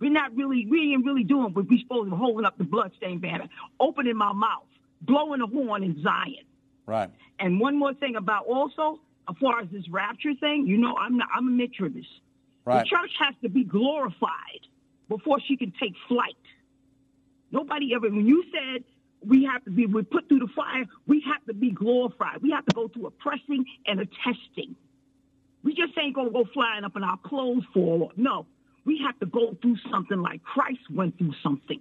We're 0.00 0.10
not 0.10 0.34
really, 0.34 0.66
we 0.66 0.92
ain't 0.92 1.06
really 1.06 1.22
doing 1.22 1.54
what 1.54 1.68
we 1.68 1.80
supposed 1.80 2.06
to 2.06 2.10
be 2.10 2.16
holding 2.16 2.44
up 2.44 2.58
the 2.58 2.64
bloodstained 2.64 3.22
banner, 3.22 3.48
opening 3.78 4.16
my 4.16 4.32
mouth, 4.32 4.66
blowing 5.00 5.38
the 5.38 5.46
horn 5.46 5.84
in 5.84 6.02
Zion. 6.02 6.44
Right. 6.86 7.08
And 7.38 7.60
one 7.60 7.78
more 7.78 7.94
thing 7.94 8.16
about 8.16 8.46
also, 8.46 8.98
as 9.28 9.36
far 9.40 9.60
as 9.60 9.68
this 9.70 9.88
rapture 9.88 10.34
thing, 10.40 10.66
you 10.66 10.76
know, 10.76 10.96
I'm 10.96 11.16
not, 11.18 11.28
I'm 11.32 11.46
a 11.46 11.50
mid-tribist. 11.52 12.08
Right. 12.64 12.84
The 12.84 12.90
church 12.96 13.10
has 13.18 13.34
to 13.42 13.48
be 13.48 13.64
glorified 13.64 14.66
before 15.08 15.38
she 15.46 15.56
can 15.56 15.72
take 15.80 15.94
flight. 16.08 16.36
Nobody 17.50 17.94
ever, 17.94 18.08
when 18.08 18.26
you 18.26 18.44
said 18.52 18.84
we 19.24 19.44
have 19.44 19.64
to 19.64 19.70
be, 19.70 19.86
we 19.86 20.02
put 20.02 20.28
through 20.28 20.40
the 20.40 20.48
fire, 20.54 20.84
we 21.06 21.22
have 21.26 21.44
to 21.46 21.54
be 21.54 21.70
glorified. 21.70 22.42
We 22.42 22.50
have 22.50 22.64
to 22.66 22.72
go 22.72 22.88
through 22.88 23.06
a 23.06 23.10
pressing 23.10 23.64
and 23.86 24.00
a 24.00 24.06
testing. 24.06 24.74
We 25.62 25.74
just 25.74 25.96
ain't 25.98 26.14
gonna 26.14 26.30
go 26.30 26.44
flying 26.52 26.84
up 26.84 26.96
in 26.96 27.04
our 27.04 27.18
clothes 27.18 27.64
off. 27.76 28.12
No, 28.16 28.46
we 28.84 29.00
have 29.06 29.18
to 29.20 29.26
go 29.26 29.56
through 29.60 29.76
something 29.90 30.20
like 30.20 30.42
Christ 30.42 30.80
went 30.90 31.18
through 31.18 31.34
something. 31.42 31.80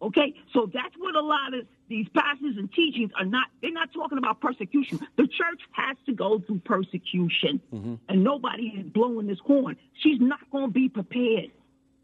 Okay, 0.00 0.32
so 0.52 0.70
that's 0.72 0.94
what 0.96 1.16
a 1.16 1.20
lot 1.20 1.54
of 1.54 1.66
these 1.88 2.06
pastors 2.14 2.56
and 2.56 2.72
teachings 2.72 3.10
are 3.18 3.24
not. 3.24 3.48
They're 3.60 3.72
not 3.72 3.92
talking 3.92 4.16
about 4.18 4.40
persecution. 4.40 5.00
The 5.16 5.26
church 5.26 5.60
has 5.72 5.96
to 6.06 6.12
go 6.12 6.38
through 6.38 6.60
persecution, 6.60 7.60
mm-hmm. 7.72 7.94
and 8.08 8.22
nobody 8.22 8.74
is 8.78 8.86
blowing 8.86 9.26
this 9.26 9.40
horn. 9.44 9.76
She's 10.00 10.20
not 10.20 10.38
going 10.52 10.66
to 10.66 10.72
be 10.72 10.88
prepared. 10.88 11.50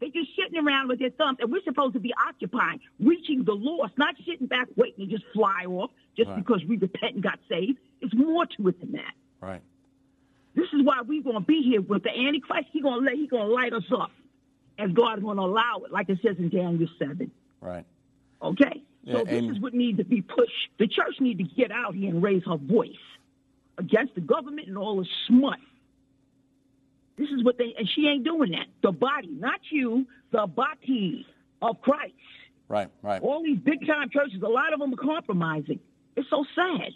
They're 0.01 0.09
just 0.09 0.31
sitting 0.35 0.59
around 0.59 0.89
with 0.89 0.99
their 0.99 1.11
thumbs, 1.11 1.37
and 1.39 1.49
we're 1.49 1.63
supposed 1.63 1.93
to 1.93 2.01
be 2.01 2.13
occupying, 2.27 2.81
reaching 2.99 3.45
the 3.45 3.53
lost, 3.53 3.97
not 3.97 4.15
sitting 4.27 4.47
back 4.47 4.67
waiting 4.75 5.07
to 5.07 5.11
just 5.15 5.23
fly 5.33 5.63
off 5.65 5.91
just 6.17 6.29
Right. 6.29 6.35
because 6.37 6.61
we 6.67 6.75
repent 6.75 7.15
and 7.15 7.23
got 7.23 7.39
saved. 7.47 7.77
It's 8.01 8.13
more 8.13 8.45
to 8.45 8.67
it 8.67 8.79
than 8.81 8.91
that. 8.93 9.13
Right. 9.39 9.61
This 10.53 10.67
is 10.73 10.83
why 10.83 11.01
we're 11.01 11.23
going 11.23 11.35
to 11.35 11.41
be 11.41 11.61
here 11.61 11.81
with 11.81 12.03
the 12.03 12.09
Antichrist. 12.09 12.67
He's 12.71 12.83
going 12.83 12.99
to 12.99 13.05
let, 13.05 13.15
he 13.15 13.27
going 13.27 13.47
to 13.47 13.53
light 13.53 13.73
us 13.73 13.83
up, 13.97 14.11
and 14.77 14.93
God's 14.95 15.21
going 15.21 15.37
to 15.37 15.43
allow 15.43 15.81
it, 15.85 15.91
like 15.91 16.09
it 16.09 16.19
says 16.21 16.35
in 16.39 16.49
Daniel 16.49 16.89
seven. 16.99 17.31
Right. 17.65 17.85
Okay? 18.41 18.83
So 19.05 19.19
Yeah, 19.19 19.23
this 19.23 19.43
is 19.51 19.59
what 19.59 19.73
needs 19.73 19.97
to 19.97 20.05
be 20.05 20.21
pushed. 20.21 20.69
The 20.77 20.87
church 20.87 21.15
needs 21.19 21.39
to 21.39 21.55
get 21.55 21.71
out 21.71 21.95
here 21.95 22.09
and 22.09 22.21
raise 22.21 22.43
her 22.45 22.57
voice 22.57 22.91
against 23.77 24.15
the 24.15 24.21
government 24.21 24.67
and 24.67 24.77
all 24.77 24.97
the 24.97 25.07
smut. 25.27 25.59
This 27.17 27.29
is 27.29 27.43
what 27.43 27.57
they, 27.57 27.73
and 27.77 27.89
she 27.95 28.07
ain't 28.07 28.23
doing 28.23 28.51
that. 28.51 28.67
The 28.83 28.91
body, 28.91 29.29
not 29.29 29.59
you, 29.69 30.05
the 30.31 30.47
body 30.47 31.25
of 31.61 31.81
Christ. 31.81 32.13
Right. 32.67 32.89
Right. 33.01 33.21
All 33.21 33.43
these 33.43 33.59
big 33.59 33.85
time 33.87 34.09
churches, 34.09 34.41
a 34.43 34.47
lot 34.47 34.73
of 34.73 34.79
them 34.79 34.93
are 34.93 34.97
compromising. 34.97 35.79
It's 36.15 36.29
so 36.29 36.45
sad. 36.55 36.91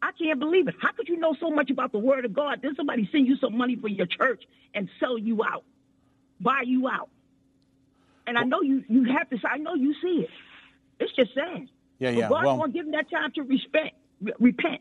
I 0.00 0.12
can't 0.12 0.38
believe 0.38 0.68
it. 0.68 0.74
How 0.80 0.92
could 0.92 1.08
you 1.08 1.16
know 1.16 1.34
so 1.40 1.50
much 1.50 1.70
about 1.70 1.92
the 1.92 1.98
Word 1.98 2.24
of 2.24 2.32
God? 2.32 2.60
Then 2.62 2.74
somebody 2.76 3.08
send 3.10 3.26
you 3.26 3.36
some 3.36 3.56
money 3.56 3.76
for 3.76 3.88
your 3.88 4.06
church 4.06 4.44
and 4.74 4.88
sell 5.00 5.18
you 5.18 5.42
out, 5.42 5.64
buy 6.40 6.62
you 6.64 6.88
out. 6.88 7.08
And 8.28 8.36
I 8.36 8.44
know 8.44 8.60
you 8.60 8.84
you 8.88 9.04
have 9.16 9.28
to. 9.30 9.38
I 9.48 9.56
know 9.56 9.74
you 9.74 9.94
see 10.02 10.20
it. 10.24 10.30
It's 11.00 11.12
just 11.16 11.34
sad. 11.34 11.68
Yeah, 11.98 12.10
But 12.10 12.18
yeah. 12.18 12.28
God's 12.28 12.44
Well- 12.44 12.56
going 12.58 12.72
to 12.72 12.76
give 12.78 12.84
them 12.86 12.92
that 12.92 13.10
time 13.10 13.32
to 13.32 13.42
respect, 13.42 13.96
re- 14.20 14.32
repent. 14.38 14.80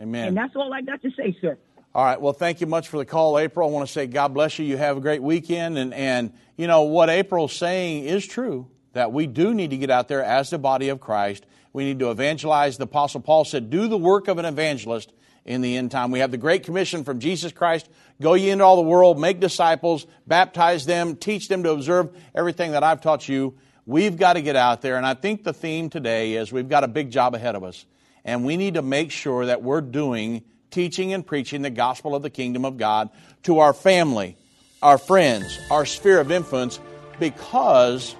Amen. 0.00 0.28
And 0.28 0.36
that's 0.36 0.54
all 0.56 0.72
I 0.72 0.82
got 0.82 1.00
to 1.02 1.10
say, 1.12 1.36
sir. 1.40 1.56
All 1.94 2.04
right. 2.04 2.20
Well, 2.20 2.32
thank 2.32 2.60
you 2.60 2.66
much 2.66 2.88
for 2.88 2.98
the 2.98 3.04
call, 3.04 3.38
April. 3.38 3.68
I 3.68 3.72
want 3.72 3.86
to 3.86 3.92
say 3.92 4.06
God 4.06 4.34
bless 4.34 4.58
you. 4.58 4.64
You 4.64 4.76
have 4.76 4.96
a 4.96 5.00
great 5.00 5.22
weekend. 5.22 5.78
And, 5.78 5.92
and 5.94 6.32
you 6.56 6.66
know, 6.66 6.82
what 6.82 7.08
April's 7.10 7.52
saying 7.54 8.04
is 8.04 8.26
true 8.26 8.68
that 8.92 9.12
we 9.12 9.26
do 9.26 9.54
need 9.54 9.70
to 9.70 9.76
get 9.76 9.90
out 9.90 10.08
there 10.08 10.22
as 10.22 10.50
the 10.50 10.58
body 10.58 10.88
of 10.88 11.00
Christ. 11.00 11.46
We 11.72 11.84
need 11.84 11.98
to 12.00 12.10
evangelize. 12.10 12.76
The 12.78 12.84
Apostle 12.84 13.20
Paul 13.20 13.44
said, 13.44 13.70
do 13.70 13.88
the 13.88 13.98
work 13.98 14.28
of 14.28 14.38
an 14.38 14.44
evangelist 14.44 15.12
in 15.44 15.60
the 15.60 15.76
end 15.76 15.90
time. 15.90 16.10
We 16.10 16.18
have 16.20 16.30
the 16.30 16.38
Great 16.38 16.62
Commission 16.62 17.04
from 17.04 17.18
Jesus 17.20 17.52
Christ 17.52 17.88
go 18.22 18.34
ye 18.34 18.50
into 18.50 18.64
all 18.64 18.76
the 18.76 18.82
world, 18.82 19.18
make 19.20 19.40
disciples, 19.40 20.06
baptize 20.26 20.86
them, 20.86 21.16
teach 21.16 21.48
them 21.48 21.62
to 21.64 21.70
observe 21.70 22.16
everything 22.34 22.72
that 22.72 22.82
I've 22.82 23.00
taught 23.00 23.28
you. 23.28 23.54
We've 23.84 24.16
got 24.16 24.34
to 24.34 24.42
get 24.42 24.56
out 24.56 24.80
there. 24.80 24.96
And 24.96 25.04
I 25.04 25.14
think 25.14 25.44
the 25.44 25.52
theme 25.52 25.90
today 25.90 26.34
is 26.34 26.52
we've 26.52 26.68
got 26.68 26.84
a 26.84 26.88
big 26.88 27.10
job 27.10 27.34
ahead 27.34 27.54
of 27.54 27.64
us. 27.64 27.84
And 28.24 28.44
we 28.44 28.56
need 28.56 28.74
to 28.74 28.82
make 28.82 29.10
sure 29.10 29.46
that 29.46 29.62
we're 29.62 29.80
doing 29.80 30.44
teaching 30.70 31.12
and 31.12 31.26
preaching 31.26 31.62
the 31.62 31.70
gospel 31.70 32.14
of 32.14 32.22
the 32.22 32.30
kingdom 32.30 32.64
of 32.64 32.78
God 32.78 33.10
to 33.42 33.58
our 33.58 33.72
family, 33.72 34.36
our 34.80 34.98
friends, 34.98 35.58
our 35.70 35.84
sphere 35.84 36.20
of 36.20 36.30
influence, 36.30 36.80
because 37.18 38.16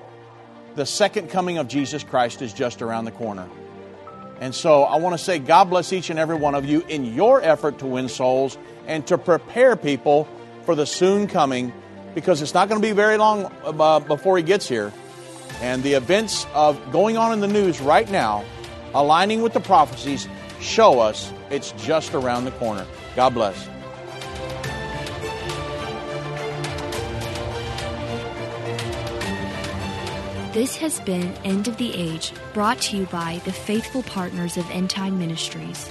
the 0.75 0.85
second 0.85 1.31
coming 1.31 1.59
of 1.59 1.69
Jesus 1.69 2.03
Christ 2.03 2.43
is 2.43 2.53
just 2.53 2.83
around 2.83 3.05
the 3.05 3.13
corner. 3.13 3.49
And 4.41 4.55
so 4.55 4.83
I 4.83 4.97
want 4.97 5.17
to 5.17 5.23
say, 5.23 5.39
God 5.39 5.71
bless 5.71 5.93
each 5.93 6.11
and 6.11 6.19
every 6.19 6.35
one 6.35 6.57
of 6.57 6.65
you 6.65 6.81
in 6.89 7.05
your 7.15 7.41
effort 7.41 7.79
to 7.79 7.87
win 7.87 8.09
souls 8.09 8.59
and 8.87 9.07
to 9.07 9.19
prepare 9.19 9.77
people 9.77 10.29
for 10.65 10.75
the 10.75 10.87
soon 10.87 11.27
coming, 11.27 11.73
because 12.15 12.43
it's 12.43 12.55
not 12.55 12.69
going 12.69 12.81
to 12.81 12.87
be 12.87 12.93
very 12.93 13.17
long 13.17 13.51
uh, 13.65 14.01
before 14.01 14.37
He 14.37 14.43
gets 14.43 14.69
here. 14.69 14.93
And 15.61 15.83
the 15.83 15.95
events 15.95 16.47
of 16.55 16.93
going 16.93 17.17
on 17.17 17.33
in 17.33 17.41
the 17.41 17.49
news 17.49 17.81
right 17.81 18.11
now, 18.11 18.45
aligning 18.95 19.43
with 19.43 19.53
the 19.53 19.61
prophecies, 19.61 20.29
show 20.61 21.01
us 21.01 21.33
it's 21.51 21.73
just 21.73 22.15
around 22.15 22.45
the 22.45 22.53
corner. 22.53 22.87
God 23.17 23.35
bless. 23.35 23.69
This 30.53 30.77
has 30.77 31.01
been 31.01 31.33
End 31.45 31.67
of 31.67 31.79
the 31.79 31.95
Age, 31.95 32.33
brought 32.53 32.79
to 32.83 32.97
you 32.99 33.07
by 33.07 33.41
the 33.47 33.53
faithful 33.53 34.03
partners 34.03 34.59
of 34.59 34.71
End 34.71 34.91
Time 34.91 35.19
Ministries. 35.19 35.91